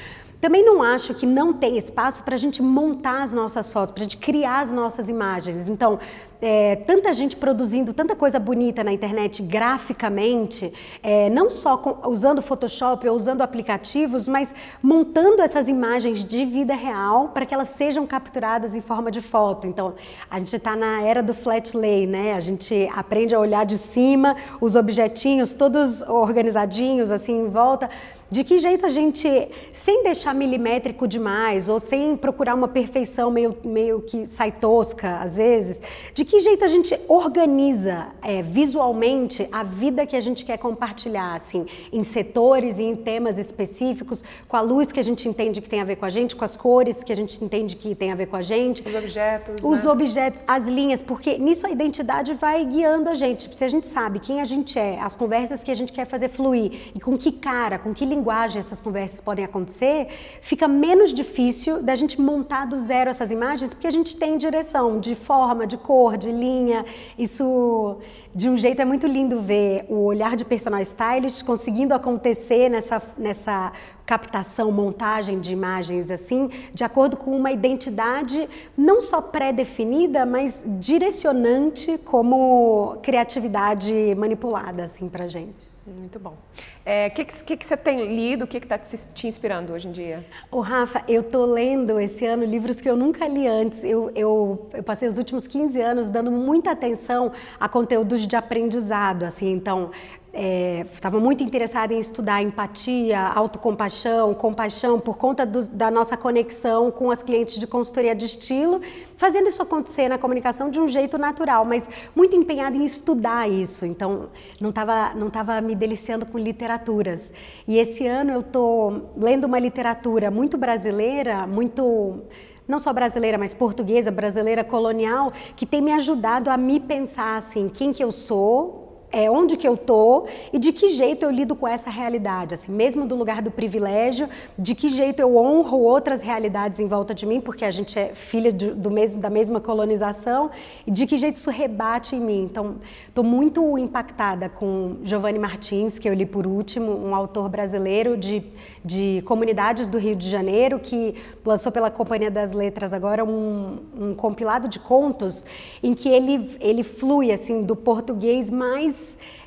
Também 0.41 0.65
não 0.65 0.83
acho 0.83 1.15
que 1.15 1.27
não 1.27 1.53
tem 1.53 1.77
espaço 1.77 2.23
para 2.23 2.37
a 2.37 2.39
gente 2.39 2.63
montar 2.63 3.23
as 3.23 3.33
nossas 3.33 3.73
fotos, 3.73 3.93
para 3.93 4.03
a 4.03 4.05
gente 4.05 4.19
criar 4.19 4.61
as 4.61 4.71
nossas 4.71 5.09
imagens. 5.09 5.67
Então, 5.67 5.99
é, 6.41 6.77
tanta 6.77 7.13
gente 7.13 7.35
produzindo 7.35 7.93
tanta 7.93 8.15
coisa 8.15 8.39
bonita 8.39 8.85
na 8.85 8.93
internet 8.93 9.43
graficamente, 9.43 10.73
é, 11.03 11.29
não 11.29 11.51
só 11.51 11.77
com, 11.77 12.09
usando 12.09 12.41
Photoshop 12.41 13.09
ou 13.09 13.17
usando 13.17 13.43
aplicativos, 13.43 14.29
mas 14.29 14.55
montando 14.81 15.43
essas 15.43 15.67
imagens 15.67 16.25
de 16.25 16.45
vida 16.45 16.75
real 16.75 17.31
para 17.31 17.45
que 17.45 17.53
elas 17.53 17.71
sejam 17.71 18.07
capturadas 18.07 18.77
em 18.77 18.81
forma 18.81 19.11
de 19.11 19.21
foto. 19.21 19.67
Então, 19.67 19.95
a 20.31 20.39
gente 20.39 20.55
está 20.55 20.77
na 20.77 21.03
era 21.03 21.21
do 21.21 21.35
flat 21.35 21.77
lay, 21.77 22.07
né? 22.07 22.35
A 22.35 22.41
gente 22.41 22.89
aprende 22.95 23.35
a 23.35 23.41
olhar 23.41 23.67
de 23.67 23.77
cima, 23.77 24.37
os 24.61 24.77
objetinhos 24.77 25.55
todos 25.55 26.03
organizadinhos 26.03 27.11
assim 27.11 27.41
em 27.41 27.49
volta 27.49 27.91
de 28.31 28.45
que 28.45 28.59
jeito 28.59 28.85
a 28.85 28.91
gente, 28.91 29.49
sem 29.73 30.03
deixar 30.03 30.35
milimétrico 30.35 31.09
demais 31.09 31.69
ou 31.69 31.79
sem 31.79 32.15
procurar 32.15 32.55
uma 32.55 32.69
perfeição 32.69 33.31
meio, 33.31 33.57
meio 33.65 34.03
que 34.03 34.27
sai 34.27 34.53
tosca 34.53 35.19
às 35.21 35.35
vezes, 35.35 35.81
de 36.13 36.25
que 36.25 36.39
jeito 36.41 36.63
a 36.63 36.69
gente 36.69 36.99
organiza 37.09 38.09
é, 38.23 38.43
visualmente 38.43 39.49
a 39.51 39.63
vida 39.63 40.05
que 40.05 40.15
a 40.15 40.21
gente 40.21 40.45
quer 40.45 40.59
compartilhar, 40.59 41.37
assim, 41.37 41.65
em 41.91 42.05
setores 42.05 42.79
e 42.79 42.83
em 42.83 42.95
temas 42.95 43.39
específicos, 43.39 44.23
com 44.47 44.57
a 44.57 44.61
luz 44.61 44.93
que 44.93 45.01
a 45.01 45.05
gente 45.05 45.27
entende 45.27 45.63
que 45.63 45.69
tem 45.69 45.81
a 45.81 45.85
ver 45.85 45.97
com 45.97 46.05
a 46.05 46.11
gente, 46.11 46.37
com 46.37 46.45
as 46.45 46.57
cores 46.57 47.03
que 47.03 47.13
a 47.13 47.17
gente 47.17 47.43
entende 47.43 47.77
que 47.77 47.95
tem 47.95 48.13
a 48.13 48.15
ver 48.15 48.27
com 48.27 48.37
a 48.37 48.43
gente. 48.43 48.87
Os 48.87 48.95
objetos. 48.95 49.57
Os 49.65 49.85
né? 49.85 49.91
objetos, 49.91 50.45
as 50.47 50.65
linhas, 50.67 51.01
porque 51.01 51.39
nisso 51.39 51.67
a 51.67 51.71
identidade 51.71 52.35
vai 52.35 52.63
guiando 52.67 53.09
a 53.09 53.15
gente. 53.15 53.55
Se 53.55 53.65
a 53.65 53.69
gente 53.69 53.87
sabe 53.87 54.19
quem 54.19 54.43
a 54.43 54.45
gente 54.45 54.79
é, 54.79 55.01
as 55.01 55.17
conversas 55.17 55.63
que 55.63 55.71
a 55.71 55.75
gente 55.75 55.93
quer 55.93 56.07
fazer 56.07 56.29
fluir 56.29 56.93
e 56.95 57.01
com 57.01 57.17
que 57.17 57.33
cara, 57.33 57.79
com 57.79 57.95
que 57.95 58.05
linguagem 58.05 58.18
essas 58.59 58.81
conversas 58.81 59.21
podem 59.21 59.45
acontecer, 59.45 60.09
fica 60.41 60.67
menos 60.67 61.13
difícil 61.13 61.83
da 61.83 61.95
gente 61.95 62.21
montar 62.21 62.67
do 62.67 62.79
zero 62.79 63.11
essas 63.11 63.31
imagens, 63.31 63.73
porque 63.73 63.87
a 63.87 63.91
gente 63.91 64.17
tem 64.17 64.37
direção 64.37 64.99
de 64.99 65.15
forma, 65.15 65.67
de 65.67 65.77
cor, 65.77 66.17
de 66.17 66.31
linha. 66.31 66.85
Isso, 67.19 67.99
de 68.35 68.49
um 68.49 68.57
jeito, 68.57 68.83
é 68.83 68.85
muito 68.85 69.07
lindo 69.07 69.41
ver 69.41 69.85
o 69.89 70.05
olhar 70.05 70.37
de 70.37 70.45
personal 70.45 70.81
stylist 70.81 71.45
conseguindo 71.45 71.95
acontecer 71.95 72.69
nessa, 72.69 73.03
nessa 73.17 73.73
captação, 74.05 74.73
montagem 74.73 75.39
de 75.39 75.53
imagens 75.53 76.11
assim, 76.11 76.49
de 76.73 76.83
acordo 76.83 77.17
com 77.17 77.37
uma 77.37 77.53
identidade 77.53 78.49
não 78.77 79.03
só 79.03 79.21
pré-definida, 79.21 80.25
mas 80.25 80.63
direcionante 80.65 81.99
como 81.99 82.97
criatividade 83.03 84.15
manipulada 84.17 84.85
assim 84.85 85.09
para 85.09 85.29
gente. 85.29 85.68
Muito 85.89 86.19
bom. 86.19 86.31
O 86.31 86.37
é, 86.85 87.11
que, 87.11 87.25
que, 87.25 87.57
que, 87.57 87.67
você 87.67 87.77
tem 87.77 88.15
lido? 88.15 88.45
O 88.45 88.47
que 88.47 88.59
está 88.59 88.79
te, 88.79 89.27
inspirando 89.27 89.73
hoje 89.73 89.89
em 89.89 89.93
dia? 89.93 90.27
O 90.51 90.61
Rafa, 90.61 91.03
eu 91.09 91.21
estou 91.21 91.47
lendo 91.47 91.99
esse 91.99 92.25
ano 92.27 92.45
livros 92.45 92.81
que 92.81 92.89
eu 92.89 92.97
nunca 92.97 93.27
li 93.27 93.47
antes. 93.47 93.85
Eu, 93.85 94.11
eu, 94.15 94.69
eu, 94.73 94.83
passei 94.83 95.09
os 95.09 95.19
últimos 95.19 95.47
15 95.47 95.81
anos 95.81 96.09
dando 96.09 96.31
muita 96.31 96.73
atenção 96.73 97.33
a 97.59 97.69
conteúdos 97.69 98.27
de 98.27 98.37
aprendizado, 98.37 99.25
assim. 99.25 99.51
Então, 99.51 99.91
estava 100.33 101.17
é, 101.17 101.21
muito 101.21 101.43
interessada 101.43 101.93
em 101.95 101.99
estudar 101.99 102.43
empatia, 102.43 103.21
autocompaixão, 103.21 104.35
compaixão, 104.35 105.01
por 105.01 105.17
conta 105.17 105.47
do, 105.47 105.67
da 105.69 105.91
nossa 105.91 106.17
conexão 106.17 106.91
com 106.91 107.11
as 107.11 107.23
clientes 107.23 107.59
de 107.59 107.67
consultoria 107.67 108.15
de 108.15 108.27
estilo, 108.27 108.81
fazendo 109.17 109.49
isso 109.49 109.63
acontecer 109.63 110.09
na 110.09 110.19
comunicação 110.19 110.71
de 110.71 110.79
um 110.79 110.87
jeito 110.87 111.17
natural, 111.17 111.65
mas 111.65 111.89
muito 112.15 112.37
empenhada 112.37 112.77
em 112.77 112.85
estudar 112.85 113.49
isso. 113.49 113.87
Então, 113.87 114.29
não 114.61 114.71
estava 114.71 115.15
não 115.15 115.31
tava 115.31 115.61
me 115.61 115.75
deliciando 115.75 116.27
com 116.27 116.39
literaturas. 116.39 117.31
E 117.67 117.79
esse 117.79 118.07
ano 118.07 118.33
eu 118.33 118.41
estou 118.41 119.11
lendo 119.17 119.45
uma 119.45 119.59
literatura 119.59 120.31
muito 120.31 120.59
brasileira, 120.59 121.47
muito 121.47 122.23
não 122.67 122.79
só 122.79 122.93
brasileira, 122.93 123.39
mas 123.39 123.55
portuguesa, 123.55 124.11
brasileira 124.11 124.63
colonial, 124.63 125.33
que 125.57 125.65
tem 125.65 125.81
me 125.81 125.93
ajudado 125.93 126.51
a 126.51 126.57
me 126.59 126.79
pensar 126.79 127.39
assim, 127.39 127.71
quem 127.71 127.93
que 127.93 128.05
eu 128.05 128.13
sou, 128.13 128.88
é, 129.11 129.31
onde 129.31 129.57
que 129.57 129.67
eu 129.67 129.77
tô 129.77 130.27
e 130.53 130.59
de 130.59 130.73
que 130.73 130.91
jeito 130.91 131.25
eu 131.25 131.31
lido 131.31 131.57
com 131.57 131.67
essa 131.67 131.89
realidade, 131.89 132.55
assim, 132.55 132.71
mesmo 132.71 133.07
do 133.07 133.17
lugar 133.17 133.41
do 133.41 133.51
privilégio, 133.51 134.29
de 134.59 134.75
que 134.75 134.89
jeito 134.89 135.21
eu 135.21 135.37
honro 135.37 135.79
outras 135.79 136.21
realidades 136.21 136.79
em 136.79 136.87
volta 136.87 137.15
de 137.15 137.25
mim, 137.25 137.41
porque 137.41 137.65
a 137.65 137.71
gente 137.71 137.99
é 137.99 138.15
filha 138.15 138.53
de, 138.53 138.71
do 138.71 138.91
mesmo, 138.91 139.21
da 139.21 139.31
mesma 139.31 139.61
colonização, 139.61 140.51
e 140.87 140.91
de 140.91 141.07
que 141.07 141.17
jeito 141.17 141.37
isso 141.37 141.51
rebate 141.51 142.15
em 142.15 142.21
mim. 142.21 142.43
Então, 142.45 142.77
estou 143.09 143.25
muito 143.25 143.79
impactada 143.79 144.49
com 144.49 144.97
Giovanni 145.03 145.39
Martins, 145.39 145.99
que 145.99 146.09
eu 146.09 146.13
li 146.13 146.27
por 146.27 146.47
último, 146.47 146.93
um 146.93 147.15
autor 147.15 147.49
brasileiro 147.49 148.17
de, 148.17 148.43
de 148.85 149.23
comunidades 149.25 149.89
do 149.89 149.97
Rio 149.97 150.17
de 150.17 150.29
Janeiro, 150.29 150.79
que 150.79 151.15
lançou 151.45 151.73
pela 151.73 151.91
Companhia 151.91 152.31
das 152.31 152.53
Letras 152.53 152.93
agora 152.93 153.25
um, 153.25 153.79
um 153.99 154.15
compilado 154.15 154.69
de 154.69 154.79
contos 154.79 155.47
em 155.83 155.95
que 155.95 156.11
ele, 156.11 156.57
ele 156.61 156.83
flui 156.83 157.33
assim 157.33 157.63
do 157.63 157.75
português 157.75 158.51
mais 158.51 158.98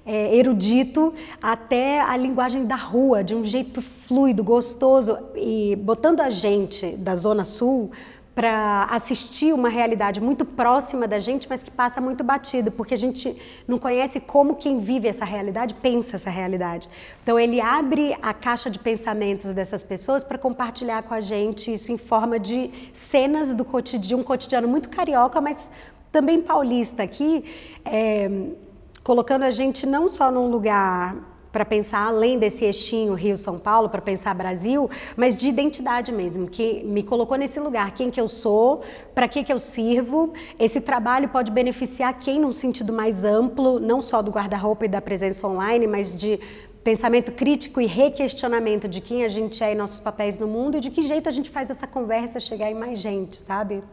é, 0.06 0.36
erudito 0.36 1.14
até 1.42 2.02
a 2.02 2.16
linguagem 2.18 2.66
da 2.66 2.76
rua, 2.76 3.24
de 3.24 3.36
um 3.36 3.44
jeito 3.44 3.82
fluido, 3.82 4.44
gostoso, 4.44 5.18
e 5.36 5.76
botando 5.76 6.22
a 6.22 6.30
gente 6.30 6.96
da 6.98 7.16
Zona 7.16 7.44
Sul 7.44 7.92
para 8.34 8.86
assistir 8.86 9.54
uma 9.54 9.68
realidade 9.68 10.22
muito 10.22 10.46
próxima 10.46 11.06
da 11.06 11.20
gente, 11.20 11.50
mas 11.50 11.62
que 11.62 11.70
passa 11.70 12.00
muito 12.00 12.24
batido, 12.24 12.72
porque 12.72 12.94
a 12.94 12.98
gente 12.98 13.36
não 13.68 13.78
conhece 13.78 14.22
como 14.22 14.56
quem 14.56 14.80
vive 14.80 15.08
essa 15.08 15.26
realidade 15.26 15.74
pensa 15.76 16.16
essa 16.16 16.30
realidade. 16.30 16.90
Então 17.22 17.38
ele 17.38 17.60
abre 17.60 18.18
a 18.22 18.34
caixa 18.34 18.70
de 18.70 18.80
pensamentos 18.80 19.54
dessas 19.54 19.84
pessoas 19.84 20.24
para 20.24 20.38
compartilhar 20.38 21.04
com 21.04 21.14
a 21.14 21.20
gente 21.20 21.74
isso 21.74 21.92
em 21.92 21.98
forma 21.98 22.40
de 22.40 22.72
cenas 22.94 23.54
do 23.54 23.66
cotidiano, 23.66 24.24
um 24.24 24.26
cotidiano 24.26 24.68
muito 24.68 24.88
carioca, 24.88 25.42
mas 25.42 25.58
também 26.10 26.42
paulista 26.42 27.04
aqui. 27.04 27.44
É, 27.84 28.30
colocando 29.04 29.44
a 29.44 29.50
gente 29.50 29.86
não 29.86 30.08
só 30.08 30.32
num 30.32 30.50
lugar 30.50 31.16
para 31.52 31.66
pensar 31.66 32.08
além 32.08 32.40
desse 32.40 32.64
eixinho 32.64 33.14
Rio-São 33.14 33.60
Paulo, 33.60 33.90
para 33.90 34.02
pensar 34.02 34.34
Brasil, 34.34 34.90
mas 35.18 35.36
de 35.36 35.50
identidade 35.50 36.12
mesmo, 36.12 36.48
que 36.48 36.82
me 36.86 37.04
colocou 37.04 37.38
nesse 37.38 37.60
lugar, 37.60 37.92
quem 37.92 38.10
que 38.10 38.22
eu 38.22 38.28
sou, 38.28 38.82
para 39.14 39.28
que 39.28 39.44
que 39.44 39.52
eu 39.52 39.60
sirvo. 39.60 40.34
Esse 40.58 40.80
trabalho 40.80 41.28
pode 41.28 41.52
beneficiar 41.52 42.18
quem 42.18 42.40
num 42.40 42.54
sentido 42.54 42.94
mais 42.94 43.24
amplo, 43.26 43.80
não 43.80 44.02
só 44.02 44.22
do 44.22 44.32
guarda-roupa 44.32 44.86
e 44.86 44.88
da 44.88 45.02
presença 45.02 45.46
online, 45.46 45.88
mas 45.88 46.16
de 46.16 46.40
pensamento 46.84 47.34
crítico 47.34 47.82
e 47.82 47.86
requestionamento 47.86 48.88
de 48.88 49.02
quem 49.02 49.24
a 49.24 49.28
gente 49.28 49.62
é 49.64 49.74
e 49.74 49.76
nossos 49.76 50.00
papéis 50.00 50.40
no 50.40 50.48
mundo 50.48 50.78
e 50.78 50.80
de 50.80 50.90
que 50.90 51.02
jeito 51.02 51.28
a 51.28 51.32
gente 51.32 51.50
faz 51.50 51.70
essa 51.70 51.86
conversa 51.86 52.40
chegar 52.40 52.72
em 52.72 52.76
mais 52.76 52.98
gente, 52.98 53.36
sabe? 53.36 53.84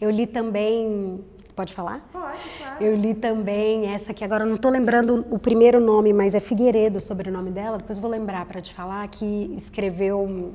Eu 0.00 0.10
li 0.10 0.26
também 0.26 1.22
Pode 1.58 1.74
falar? 1.74 2.08
Pode, 2.12 2.48
claro. 2.56 2.84
Eu 2.84 2.94
li 2.94 3.14
também 3.14 3.92
essa 3.92 4.14
que 4.14 4.22
agora 4.22 4.46
não 4.46 4.54
estou 4.54 4.70
lembrando 4.70 5.26
o 5.28 5.40
primeiro 5.40 5.80
nome, 5.80 6.12
mas 6.12 6.32
é 6.32 6.38
Figueiredo 6.38 7.00
sobre 7.00 7.30
o 7.30 7.32
nome 7.32 7.50
dela. 7.50 7.78
Depois 7.78 7.98
vou 7.98 8.08
lembrar 8.08 8.46
para 8.46 8.60
te 8.60 8.72
falar 8.72 9.08
que 9.08 9.52
escreveu 9.56 10.52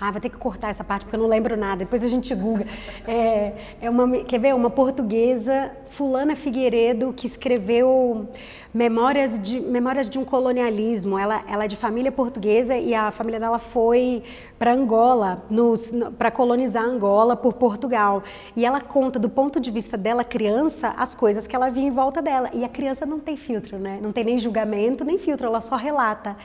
ah, 0.00 0.10
vai 0.10 0.20
ter 0.20 0.30
que 0.30 0.38
cortar 0.38 0.70
essa 0.70 0.82
parte 0.82 1.04
porque 1.04 1.14
eu 1.14 1.20
não 1.20 1.28
lembro 1.28 1.56
nada. 1.58 1.80
Depois 1.80 2.02
a 2.02 2.08
gente 2.08 2.34
google. 2.34 2.64
É, 3.06 3.52
é 3.82 3.90
uma, 3.90 4.24
quer 4.24 4.40
ver? 4.40 4.54
Uma 4.54 4.70
portuguesa, 4.70 5.70
Fulana 5.86 6.34
Figueiredo, 6.34 7.12
que 7.12 7.26
escreveu 7.26 8.26
Memórias 8.72 9.38
de, 9.38 9.60
Memórias 9.60 10.08
de 10.08 10.18
um 10.18 10.24
Colonialismo. 10.24 11.18
Ela, 11.18 11.44
ela 11.46 11.64
é 11.66 11.68
de 11.68 11.76
família 11.76 12.10
portuguesa 12.10 12.74
e 12.76 12.94
a 12.94 13.10
família 13.10 13.38
dela 13.38 13.58
foi 13.58 14.22
para 14.58 14.72
Angola, 14.72 15.42
para 16.16 16.30
colonizar 16.30 16.82
Angola 16.82 17.36
por 17.36 17.52
Portugal. 17.52 18.22
E 18.56 18.64
ela 18.64 18.80
conta, 18.80 19.18
do 19.18 19.28
ponto 19.28 19.60
de 19.60 19.70
vista 19.70 19.98
dela, 19.98 20.24
criança, 20.24 20.94
as 20.96 21.14
coisas 21.14 21.46
que 21.46 21.54
ela 21.54 21.68
via 21.68 21.86
em 21.86 21.90
volta 21.90 22.22
dela. 22.22 22.48
E 22.54 22.64
a 22.64 22.68
criança 22.68 23.04
não 23.04 23.20
tem 23.20 23.36
filtro, 23.36 23.78
né? 23.78 23.98
Não 24.00 24.12
tem 24.12 24.24
nem 24.24 24.38
julgamento, 24.38 25.04
nem 25.04 25.18
filtro, 25.18 25.46
ela 25.46 25.60
só 25.60 25.76
relata. 25.76 26.36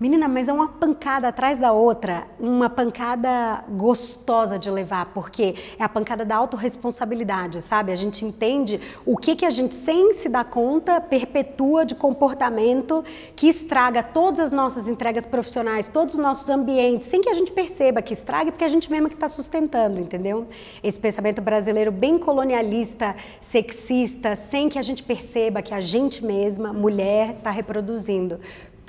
Menina, 0.00 0.26
mas 0.26 0.48
é 0.48 0.52
uma 0.54 0.66
pancada 0.66 1.28
atrás 1.28 1.58
da 1.58 1.72
outra, 1.72 2.26
uma 2.40 2.70
pancada 2.70 3.62
gostosa 3.68 4.58
de 4.58 4.70
levar, 4.70 5.12
porque 5.12 5.54
é 5.78 5.84
a 5.84 5.90
pancada 5.90 6.24
da 6.24 6.36
autorresponsabilidade, 6.36 7.60
sabe? 7.60 7.92
A 7.92 7.94
gente 7.94 8.24
entende 8.24 8.80
o 9.04 9.14
que, 9.18 9.36
que 9.36 9.44
a 9.44 9.50
gente, 9.50 9.74
sem 9.74 10.14
se 10.14 10.26
dar 10.30 10.44
conta, 10.44 11.02
perpetua 11.02 11.84
de 11.84 11.94
comportamento 11.94 13.04
que 13.36 13.46
estraga 13.46 14.02
todas 14.02 14.40
as 14.40 14.52
nossas 14.52 14.88
entregas 14.88 15.26
profissionais, 15.26 15.86
todos 15.86 16.14
os 16.14 16.20
nossos 16.20 16.48
ambientes, 16.48 17.06
sem 17.06 17.20
que 17.20 17.28
a 17.28 17.34
gente 17.34 17.52
perceba 17.52 18.00
que 18.00 18.14
estraga, 18.14 18.50
porque 18.50 18.64
a 18.64 18.68
gente 18.68 18.90
mesma 18.90 19.10
que 19.10 19.16
está 19.16 19.28
sustentando, 19.28 20.00
entendeu? 20.00 20.46
Esse 20.82 20.98
pensamento 20.98 21.42
brasileiro 21.42 21.92
bem 21.92 22.18
colonialista, 22.18 23.14
sexista, 23.42 24.34
sem 24.34 24.66
que 24.66 24.78
a 24.78 24.82
gente 24.82 25.02
perceba 25.02 25.60
que 25.60 25.74
a 25.74 25.80
gente 25.82 26.24
mesma, 26.24 26.72
mulher, 26.72 27.34
está 27.36 27.50
reproduzindo. 27.50 28.40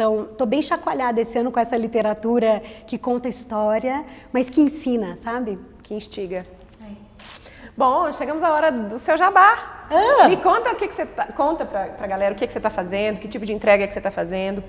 Então, 0.01 0.23
estou 0.31 0.47
bem 0.47 0.63
chacoalhada 0.63 1.21
esse 1.21 1.37
ano 1.37 1.51
com 1.51 1.59
essa 1.59 1.77
literatura 1.77 2.63
que 2.87 2.97
conta 2.97 3.29
história, 3.29 4.03
mas 4.33 4.49
que 4.49 4.59
ensina, 4.59 5.15
sabe? 5.23 5.59
Que 5.83 5.93
instiga. 5.93 6.43
Bom, 7.77 8.11
chegamos 8.11 8.41
à 8.41 8.51
hora 8.51 8.71
do 8.71 8.97
seu 8.97 9.15
jabá. 9.15 9.85
Ah. 9.91 10.27
Me 10.27 10.37
conta 10.37 10.71
o 10.71 10.75
que, 10.75 10.87
que 10.87 10.95
você 10.95 11.05
tá, 11.05 11.27
conta 11.27 11.65
para 11.65 11.93
a 11.99 12.07
galera 12.07 12.33
o 12.33 12.35
que, 12.35 12.47
que 12.47 12.51
você 12.51 12.57
está 12.57 12.71
fazendo, 12.71 13.19
que 13.19 13.27
tipo 13.27 13.45
de 13.45 13.53
entrega 13.53 13.85
que 13.85 13.93
você 13.93 13.99
está 13.99 14.09
fazendo 14.09 14.63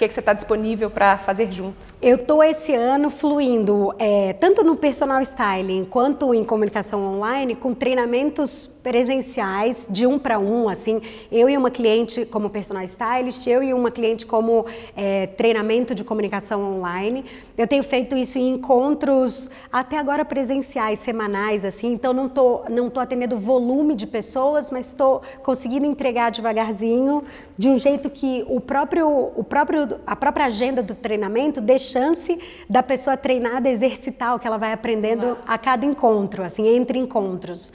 que, 0.00 0.08
que 0.08 0.14
você 0.14 0.20
está 0.20 0.32
disponível 0.32 0.90
para 0.90 1.18
fazer 1.18 1.52
junto? 1.52 1.76
Eu 2.00 2.16
estou 2.16 2.42
esse 2.42 2.74
ano 2.74 3.10
fluindo 3.10 3.94
é, 3.98 4.32
tanto 4.32 4.64
no 4.64 4.74
personal 4.74 5.20
styling 5.20 5.84
quanto 5.84 6.32
em 6.32 6.42
comunicação 6.42 7.16
online 7.16 7.54
com 7.54 7.74
treinamentos 7.74 8.70
presenciais 8.82 9.86
de 9.88 10.06
um 10.06 10.18
para 10.18 10.38
um, 10.38 10.68
assim, 10.68 11.00
eu 11.30 11.48
e 11.48 11.56
uma 11.56 11.70
cliente 11.70 12.24
como 12.24 12.48
personal 12.48 12.82
stylist, 12.84 13.46
eu 13.46 13.62
e 13.62 13.72
uma 13.74 13.90
cliente 13.90 14.24
como 14.26 14.66
é, 14.96 15.26
treinamento 15.26 15.94
de 15.94 16.02
comunicação 16.02 16.78
online. 16.78 17.24
Eu 17.56 17.66
tenho 17.66 17.82
feito 17.82 18.16
isso 18.16 18.38
em 18.38 18.50
encontros 18.50 19.50
até 19.70 19.98
agora 19.98 20.24
presenciais, 20.24 20.98
semanais, 20.98 21.64
assim, 21.64 21.92
então 21.92 22.12
não 22.12 22.28
tô 22.28 22.62
não 22.68 22.88
tô 22.88 23.00
atendendo 23.00 23.38
volume 23.38 23.94
de 23.94 24.06
pessoas 24.06 24.70
mas 24.70 24.86
estou 24.88 25.22
conseguindo 25.42 25.86
entregar 25.86 26.30
devagarzinho, 26.30 27.24
de 27.56 27.68
um 27.68 27.78
jeito 27.78 28.08
que 28.08 28.44
o 28.48 28.60
próprio, 28.60 29.06
o 29.36 29.44
próprio, 29.44 30.00
a 30.06 30.16
própria 30.16 30.46
agenda 30.46 30.82
do 30.82 30.94
treinamento 30.94 31.60
dê 31.60 31.78
chance 31.78 32.38
da 32.68 32.82
pessoa 32.82 33.16
treinada 33.16 33.68
exercitar 33.68 34.34
o 34.34 34.38
que 34.38 34.46
ela 34.46 34.56
vai 34.56 34.72
aprendendo 34.72 35.36
a 35.46 35.58
cada 35.58 35.84
encontro, 35.84 36.42
assim, 36.42 36.66
entre 36.66 36.98
encontros. 36.98 37.72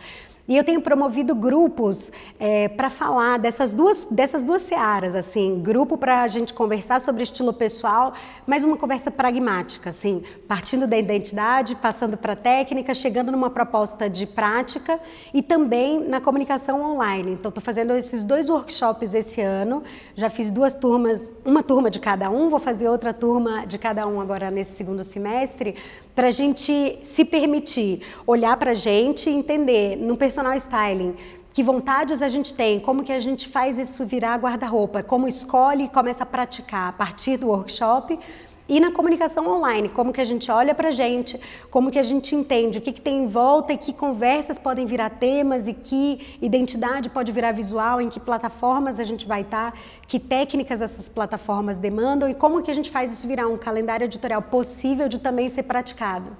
E 0.47 0.55
eu 0.55 0.63
tenho 0.63 0.79
promovido 0.79 1.33
grupos 1.33 2.11
é, 2.39 2.67
para 2.67 2.87
falar 2.87 3.39
dessas 3.39 3.73
duas, 3.73 4.05
dessas 4.05 4.43
duas 4.43 4.61
searas, 4.61 5.15
assim, 5.15 5.59
grupo 5.59 5.97
para 5.97 6.21
a 6.21 6.27
gente 6.27 6.53
conversar 6.53 7.01
sobre 7.01 7.23
estilo 7.23 7.51
pessoal, 7.51 8.13
mas 8.45 8.63
uma 8.63 8.77
conversa 8.77 9.09
pragmática, 9.09 9.89
assim, 9.89 10.21
partindo 10.47 10.85
da 10.85 10.95
identidade, 10.95 11.75
passando 11.75 12.15
para 12.15 12.33
a 12.33 12.35
técnica, 12.35 12.93
chegando 12.93 13.31
numa 13.31 13.49
proposta 13.49 14.07
de 14.07 14.27
prática 14.27 14.99
e 15.33 15.41
também 15.41 15.99
na 16.07 16.21
comunicação 16.21 16.79
online. 16.79 17.31
Então, 17.31 17.49
estou 17.49 17.63
fazendo 17.63 17.93
esses 17.93 18.23
dois 18.23 18.47
workshops 18.47 19.15
esse 19.15 19.41
ano, 19.41 19.81
já 20.13 20.29
fiz 20.29 20.51
duas 20.51 20.75
turmas, 20.75 21.33
uma 21.43 21.63
turma 21.63 21.89
de 21.89 21.99
cada 21.99 22.29
um, 22.29 22.51
vou 22.51 22.59
fazer 22.59 22.87
outra 22.87 23.11
turma 23.11 23.65
de 23.65 23.79
cada 23.79 24.05
um 24.05 24.21
agora 24.21 24.51
nesse 24.51 24.75
segundo 24.75 25.03
semestre, 25.03 25.75
para 26.13 26.27
a 26.27 26.31
gente 26.31 26.99
se 27.03 27.25
permitir 27.25 28.01
olhar 28.27 28.55
para 28.57 28.71
a 28.71 28.75
gente 28.75 29.29
e 29.29 29.33
entender 29.33 29.97
no 29.97 30.15
personal 30.36 30.55
styling 30.57 31.15
que 31.53 31.63
vontades 31.63 32.21
a 32.21 32.27
gente 32.27 32.53
tem, 32.53 32.81
como 32.81 33.01
que 33.01 33.13
a 33.13 33.19
gente 33.19 33.47
faz 33.47 33.79
isso 33.79 34.05
virar 34.05 34.38
guarda-roupa, 34.38 35.01
como 35.01 35.25
escolhe 35.25 35.86
e 35.86 35.89
começa 35.89 36.23
a 36.23 36.25
praticar 36.25 36.89
a 36.89 36.91
partir 36.91 37.38
do 37.38 37.47
workshop 37.47 38.19
e 38.67 38.77
na 38.81 38.91
comunicação 38.91 39.47
online, 39.47 39.88
como 39.88 40.11
que 40.11 40.19
a 40.19 40.25
gente 40.25 40.51
olha 40.51 40.75
para 40.75 40.89
a 40.89 40.91
gente, 40.91 41.39
como 41.71 41.89
que 41.89 41.97
a 41.97 42.03
gente 42.03 42.36
entende 42.36 42.79
o 42.79 42.81
que, 42.81 42.91
que 42.91 42.99
tem 42.99 43.19
em 43.19 43.27
volta 43.27 43.71
e 43.71 43.77
que 43.77 43.93
conversas 43.93 44.59
podem 44.59 44.86
virar 44.86 45.11
temas 45.11 45.65
e 45.65 45.73
que 45.73 46.38
identidade 46.41 47.09
pode 47.09 47.31
virar 47.31 47.53
visual, 47.53 48.01
em 48.01 48.09
que 48.09 48.19
plataformas 48.19 48.99
a 48.99 49.05
gente 49.05 49.25
vai 49.25 49.41
estar, 49.41 49.71
tá, 49.71 49.77
que 50.05 50.19
técnicas 50.19 50.81
essas 50.81 51.07
plataformas 51.07 51.79
demandam 51.79 52.27
e 52.27 52.33
como 52.33 52.61
que 52.61 52.71
a 52.71 52.75
gente 52.75 52.91
faz 52.91 53.13
isso 53.13 53.25
virar 53.25 53.47
um 53.47 53.57
calendário 53.57 54.03
editorial 54.03 54.41
possível 54.41 55.07
de 55.07 55.19
também 55.19 55.47
ser 55.49 55.63
praticado. 55.63 56.36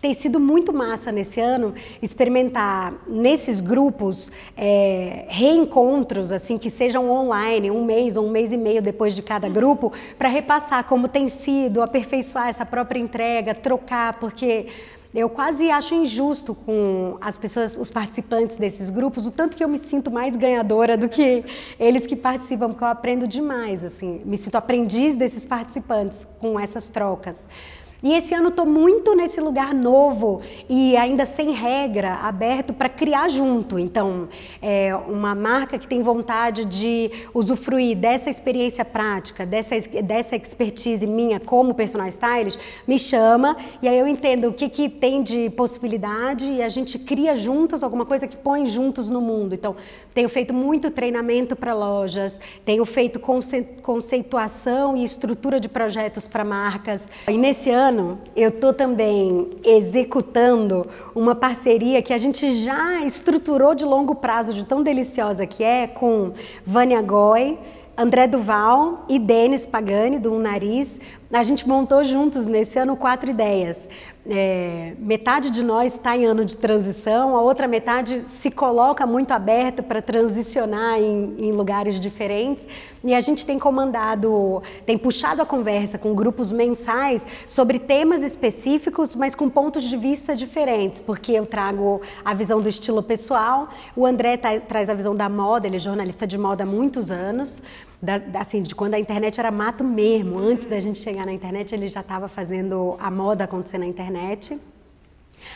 Tem 0.00 0.14
sido 0.14 0.40
muito 0.40 0.72
massa 0.72 1.12
nesse 1.12 1.40
ano 1.40 1.74
experimentar 2.00 2.94
nesses 3.06 3.60
grupos 3.60 4.32
é, 4.56 5.26
reencontros, 5.28 6.32
assim, 6.32 6.56
que 6.56 6.70
sejam 6.70 7.10
online, 7.10 7.70
um 7.70 7.84
mês 7.84 8.16
ou 8.16 8.26
um 8.26 8.30
mês 8.30 8.52
e 8.52 8.56
meio 8.56 8.80
depois 8.80 9.14
de 9.14 9.22
cada 9.22 9.48
grupo, 9.48 9.92
para 10.16 10.28
repassar 10.28 10.84
como 10.84 11.06
tem 11.06 11.28
sido, 11.28 11.82
aperfeiçoar 11.82 12.48
essa 12.48 12.64
própria 12.64 12.98
entrega, 12.98 13.54
trocar, 13.54 14.18
porque 14.18 14.66
eu 15.12 15.28
quase 15.28 15.70
acho 15.72 15.92
injusto 15.92 16.54
com 16.54 17.16
as 17.20 17.36
pessoas, 17.36 17.76
os 17.76 17.90
participantes 17.90 18.56
desses 18.56 18.90
grupos, 18.90 19.26
o 19.26 19.30
tanto 19.32 19.56
que 19.56 19.64
eu 19.64 19.68
me 19.68 19.78
sinto 19.78 20.08
mais 20.08 20.36
ganhadora 20.36 20.96
do 20.96 21.08
que 21.08 21.44
eles 21.80 22.06
que 22.06 22.14
participam, 22.14 22.68
porque 22.68 22.84
eu 22.84 22.88
aprendo 22.88 23.26
demais, 23.26 23.82
assim, 23.82 24.20
me 24.24 24.36
sinto 24.36 24.54
aprendiz 24.54 25.16
desses 25.16 25.44
participantes 25.44 26.26
com 26.38 26.58
essas 26.58 26.88
trocas. 26.88 27.48
E 28.02 28.14
esse 28.14 28.34
ano 28.34 28.48
estou 28.48 28.64
muito 28.64 29.14
nesse 29.14 29.40
lugar 29.40 29.74
novo 29.74 30.40
e 30.68 30.96
ainda 30.96 31.26
sem 31.26 31.52
regra, 31.52 32.14
aberto 32.14 32.72
para 32.72 32.88
criar 32.88 33.28
junto. 33.28 33.78
Então, 33.78 34.28
é 34.62 34.94
uma 34.94 35.34
marca 35.34 35.78
que 35.78 35.86
tem 35.86 36.00
vontade 36.00 36.64
de 36.64 37.10
usufruir 37.34 37.96
dessa 37.96 38.30
experiência 38.30 38.84
prática, 38.84 39.44
dessa, 39.44 39.74
dessa 40.02 40.36
expertise 40.36 41.06
minha 41.06 41.38
como 41.38 41.74
personal 41.74 42.06
stylist, 42.08 42.58
me 42.86 42.98
chama 42.98 43.56
e 43.82 43.88
aí 43.88 43.98
eu 43.98 44.06
entendo 44.06 44.48
o 44.48 44.52
que, 44.52 44.68
que 44.68 44.88
tem 44.88 45.22
de 45.22 45.50
possibilidade 45.50 46.44
e 46.44 46.62
a 46.62 46.68
gente 46.68 46.98
cria 46.98 47.36
juntos 47.36 47.82
alguma 47.82 48.06
coisa 48.06 48.26
que 48.26 48.36
põe 48.36 48.66
juntos 48.66 49.10
no 49.10 49.20
mundo. 49.20 49.54
Então, 49.54 49.76
tenho 50.14 50.28
feito 50.28 50.54
muito 50.54 50.90
treinamento 50.90 51.54
para 51.54 51.74
lojas, 51.74 52.38
tenho 52.64 52.84
feito 52.84 53.20
conceituação 53.82 54.96
e 54.96 55.04
estrutura 55.04 55.60
de 55.60 55.68
projetos 55.68 56.26
para 56.26 56.44
marcas. 56.44 57.02
E 57.28 57.36
nesse 57.36 57.70
ano, 57.70 57.89
ano, 57.90 58.18
eu 58.36 58.50
estou 58.50 58.72
também 58.72 59.50
executando 59.64 60.86
uma 61.12 61.34
parceria 61.34 62.00
que 62.00 62.12
a 62.12 62.18
gente 62.18 62.52
já 62.52 63.04
estruturou 63.04 63.74
de 63.74 63.84
longo 63.84 64.14
prazo, 64.14 64.54
de 64.54 64.64
tão 64.64 64.80
deliciosa 64.80 65.44
que 65.44 65.64
é, 65.64 65.88
com 65.88 66.32
Vânia 66.64 67.02
Goy, 67.02 67.58
André 67.98 68.28
Duval 68.28 69.04
e 69.08 69.18
Denis 69.18 69.66
Pagani, 69.66 70.20
do 70.20 70.32
Um 70.32 70.38
Nariz. 70.38 71.00
A 71.32 71.42
gente 71.42 71.68
montou 71.68 72.04
juntos 72.04 72.46
nesse 72.46 72.78
ano 72.78 72.96
quatro 72.96 73.28
ideias 73.28 73.76
é, 74.32 74.94
metade 74.96 75.50
de 75.50 75.60
nós 75.60 75.92
está 75.92 76.16
em 76.16 76.24
ano 76.24 76.44
de 76.44 76.56
transição, 76.56 77.36
a 77.36 77.42
outra 77.42 77.66
metade 77.66 78.24
se 78.28 78.48
coloca 78.48 79.04
muito 79.04 79.32
aberta 79.32 79.82
para 79.82 80.00
transicionar 80.00 81.00
em, 81.00 81.34
em, 81.36 81.50
lugares 81.50 81.98
diferentes. 81.98 82.64
E 83.02 83.12
a 83.12 83.20
gente 83.20 83.44
tem 83.44 83.58
comandado, 83.58 84.62
tem 84.86 84.96
puxado 84.96 85.42
a 85.42 85.46
conversa 85.46 85.98
com 85.98 86.14
grupos 86.14 86.52
mensais 86.52 87.26
sobre 87.44 87.80
temas 87.80 88.22
específicos, 88.22 89.16
mas 89.16 89.34
com 89.34 89.50
pontos 89.50 89.82
de 89.82 89.96
vista 89.96 90.36
diferentes, 90.36 91.00
porque 91.00 91.32
eu 91.32 91.44
trago 91.44 92.00
a 92.24 92.32
visão 92.32 92.60
do 92.60 92.68
estilo 92.68 93.02
pessoal, 93.02 93.68
o 93.96 94.06
André 94.06 94.36
tá, 94.36 94.60
traz 94.60 94.88
a 94.88 94.94
visão 94.94 95.16
da 95.16 95.28
moda, 95.28 95.66
ele 95.66 95.76
é 95.76 95.80
jornalista 95.80 96.24
de 96.24 96.38
moda 96.38 96.62
há 96.62 96.66
muitos 96.66 97.10
anos 97.10 97.60
da, 98.02 98.20
assim, 98.40 98.62
de 98.62 98.74
quando 98.74 98.94
a 98.94 98.98
internet 98.98 99.38
era 99.38 99.50
mato 99.50 99.84
mesmo. 99.84 100.38
Antes 100.38 100.66
da 100.66 100.80
gente 100.80 100.98
chegar 100.98 101.26
na 101.26 101.32
internet, 101.32 101.74
ele 101.74 101.88
já 101.88 102.00
estava 102.00 102.28
fazendo 102.28 102.96
a 102.98 103.10
moda 103.10 103.44
acontecer 103.44 103.78
na 103.78 103.86
internet. 103.86 104.58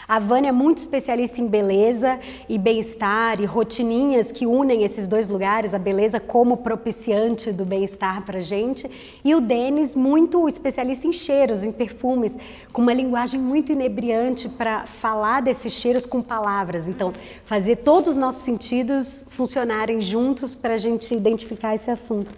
A 0.07 0.19
Vânia 0.19 0.51
é 0.51 0.53
muito 0.53 0.79
especialista 0.79 1.41
em 1.41 1.47
beleza 1.47 2.19
e 2.49 2.59
bem-estar 2.59 3.41
e 3.41 3.45
rotininhas 3.45 4.31
que 4.31 4.47
unem 4.47 4.85
esses 4.85 5.07
dois 5.07 5.29
lugares, 5.29 5.75
a 5.75 5.79
beleza 5.79 6.21
como 6.21 6.59
propiciante 6.59 7.53
do 7.53 7.65
bem-estar 7.65 8.23
para 8.23 8.41
gente. 8.41 8.91
E 9.25 9.35
o 9.35 9.41
Denis, 9.41 9.95
muito 9.95 10.47
especialista 10.49 11.07
em 11.07 11.13
cheiros, 11.13 11.63
em 11.63 11.73
perfumes, 11.73 12.37
com 12.73 12.83
uma 12.83 12.93
linguagem 12.93 13.41
muito 13.41 13.73
inebriante 13.73 14.49
para 14.49 14.87
falar 14.87 15.41
desses 15.43 15.73
cheiros 15.73 16.05
com 16.05 16.21
palavras. 16.21 16.89
Então, 16.89 17.13
fazer 17.45 17.77
todos 17.77 18.11
os 18.11 18.17
nossos 18.17 18.43
sentidos 18.43 19.25
funcionarem 19.29 20.01
juntos 20.01 20.55
para 20.55 20.75
a 20.75 20.79
gente 20.79 21.15
identificar 21.15 21.75
esse 21.75 21.91
assunto. 21.91 22.35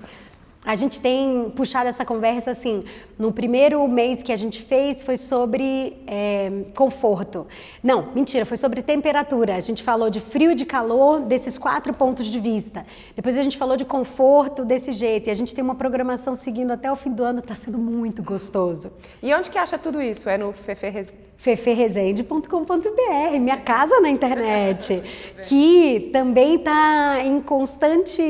A 0.66 0.74
gente 0.74 1.00
tem 1.00 1.48
puxado 1.54 1.88
essa 1.88 2.04
conversa 2.04 2.50
assim. 2.50 2.84
No 3.16 3.32
primeiro 3.32 3.86
mês 3.86 4.20
que 4.20 4.32
a 4.32 4.36
gente 4.36 4.60
fez 4.64 5.00
foi 5.00 5.16
sobre 5.16 5.96
é, 6.08 6.50
conforto. 6.74 7.46
Não, 7.80 8.10
mentira, 8.12 8.44
foi 8.44 8.56
sobre 8.56 8.82
temperatura. 8.82 9.54
A 9.54 9.60
gente 9.60 9.80
falou 9.80 10.10
de 10.10 10.18
frio 10.18 10.50
e 10.50 10.54
de 10.56 10.66
calor 10.66 11.20
desses 11.20 11.56
quatro 11.56 11.94
pontos 11.94 12.26
de 12.26 12.40
vista. 12.40 12.84
Depois 13.14 13.38
a 13.38 13.44
gente 13.44 13.56
falou 13.56 13.76
de 13.76 13.84
conforto 13.84 14.64
desse 14.64 14.90
jeito. 14.90 15.28
E 15.28 15.30
a 15.30 15.34
gente 15.34 15.54
tem 15.54 15.62
uma 15.62 15.76
programação 15.76 16.34
seguindo 16.34 16.72
até 16.72 16.90
o 16.90 16.96
fim 16.96 17.12
do 17.12 17.22
ano. 17.22 17.38
Está 17.38 17.54
sendo 17.54 17.78
muito 17.78 18.20
gostoso. 18.20 18.90
E 19.22 19.32
onde 19.32 19.48
que 19.48 19.58
acha 19.58 19.78
tudo 19.78 20.02
isso? 20.02 20.28
É 20.28 20.36
no 20.36 20.52
Fefe 20.52 20.88
feferresende.com.br, 21.36 23.38
minha 23.40 23.58
casa 23.58 24.00
na 24.00 24.08
internet, 24.08 25.02
que 25.44 26.10
também 26.12 26.56
está 26.56 27.22
em 27.24 27.40
constante 27.40 28.20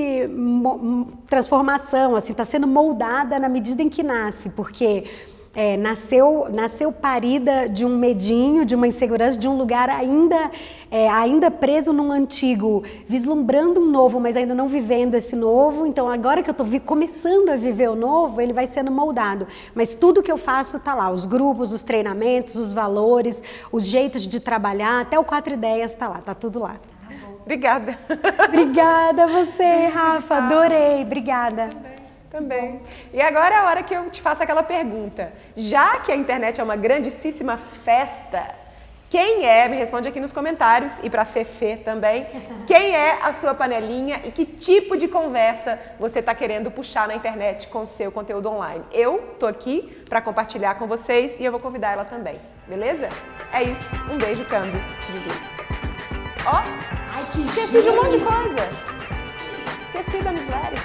transformação, 1.26 2.14
assim, 2.14 2.32
está 2.32 2.44
sendo 2.44 2.66
moldada 2.66 3.38
na 3.38 3.48
medida 3.48 3.82
em 3.82 3.88
que 3.88 4.02
nasce, 4.02 4.50
porque 4.50 5.04
é, 5.56 5.74
nasceu, 5.74 6.48
nasceu 6.52 6.92
parida 6.92 7.66
de 7.66 7.82
um 7.82 7.96
medinho, 7.96 8.62
de 8.66 8.74
uma 8.74 8.86
insegurança, 8.86 9.38
de 9.38 9.48
um 9.48 9.56
lugar 9.56 9.88
ainda, 9.88 10.50
é, 10.90 11.08
ainda 11.08 11.50
preso 11.50 11.94
num 11.94 12.12
antigo, 12.12 12.84
vislumbrando 13.08 13.80
um 13.80 13.86
novo, 13.86 14.20
mas 14.20 14.36
ainda 14.36 14.54
não 14.54 14.68
vivendo 14.68 15.14
esse 15.14 15.34
novo. 15.34 15.86
Então, 15.86 16.10
agora 16.10 16.42
que 16.42 16.50
eu 16.50 16.52
estou 16.52 16.66
começando 16.84 17.48
a 17.48 17.56
viver 17.56 17.88
o 17.88 17.96
novo, 17.96 18.38
ele 18.38 18.52
vai 18.52 18.66
sendo 18.66 18.92
moldado. 18.92 19.46
Mas 19.74 19.94
tudo 19.94 20.22
que 20.22 20.30
eu 20.30 20.36
faço 20.36 20.76
está 20.76 20.94
lá: 20.94 21.10
os 21.10 21.24
grupos, 21.24 21.72
os 21.72 21.82
treinamentos, 21.82 22.54
os 22.54 22.70
valores, 22.70 23.42
os 23.72 23.86
jeitos 23.86 24.26
de 24.28 24.38
trabalhar, 24.38 25.00
até 25.00 25.18
o 25.18 25.24
Quatro 25.24 25.54
Ideias 25.54 25.92
está 25.92 26.06
lá, 26.06 26.18
está 26.18 26.34
tudo 26.34 26.58
lá. 26.58 26.76
Obrigada. 27.40 27.98
Obrigada 28.46 29.24
a 29.24 29.26
você, 29.26 29.86
Rafa. 29.86 30.34
Adorei. 30.34 31.00
Obrigada. 31.00 31.95
Também. 32.36 32.82
E 33.14 33.22
agora 33.22 33.54
é 33.54 33.58
a 33.58 33.64
hora 33.64 33.82
que 33.82 33.94
eu 33.94 34.10
te 34.10 34.20
faço 34.20 34.42
aquela 34.42 34.62
pergunta. 34.62 35.32
Já 35.56 36.00
que 36.00 36.12
a 36.12 36.16
internet 36.16 36.60
é 36.60 36.62
uma 36.62 36.76
grandíssima 36.76 37.56
festa, 37.56 38.54
quem 39.08 39.46
é, 39.46 39.66
me 39.68 39.76
responde 39.76 40.06
aqui 40.06 40.20
nos 40.20 40.32
comentários 40.32 40.92
e 41.02 41.08
para 41.08 41.24
Fefe 41.24 41.76
também, 41.78 42.26
quem 42.66 42.94
é 42.94 43.22
a 43.22 43.32
sua 43.32 43.54
panelinha 43.54 44.20
e 44.22 44.30
que 44.30 44.44
tipo 44.44 44.98
de 44.98 45.08
conversa 45.08 45.78
você 45.98 46.18
está 46.18 46.34
querendo 46.34 46.70
puxar 46.70 47.08
na 47.08 47.14
internet 47.14 47.68
com 47.68 47.84
o 47.84 47.86
seu 47.86 48.12
conteúdo 48.12 48.50
online? 48.50 48.84
Eu 48.92 49.34
tô 49.40 49.46
aqui 49.46 50.04
para 50.06 50.20
compartilhar 50.20 50.74
com 50.74 50.86
vocês 50.86 51.40
e 51.40 51.44
eu 51.44 51.50
vou 51.50 51.58
convidar 51.58 51.92
ela 51.92 52.04
também, 52.04 52.38
beleza? 52.66 53.08
É 53.50 53.62
isso, 53.62 53.96
um 54.12 54.18
beijo, 54.18 54.44
câmbio. 54.44 54.78
Ó, 56.44 56.56
Ai, 57.14 57.22
que 57.32 57.80
de 57.80 57.88
um 57.88 57.96
monte 57.96 58.18
de 58.18 58.22
coisa. 58.22 58.95
Esqueci 59.98 60.22
da 60.22 60.30
newsletter. 60.30 60.78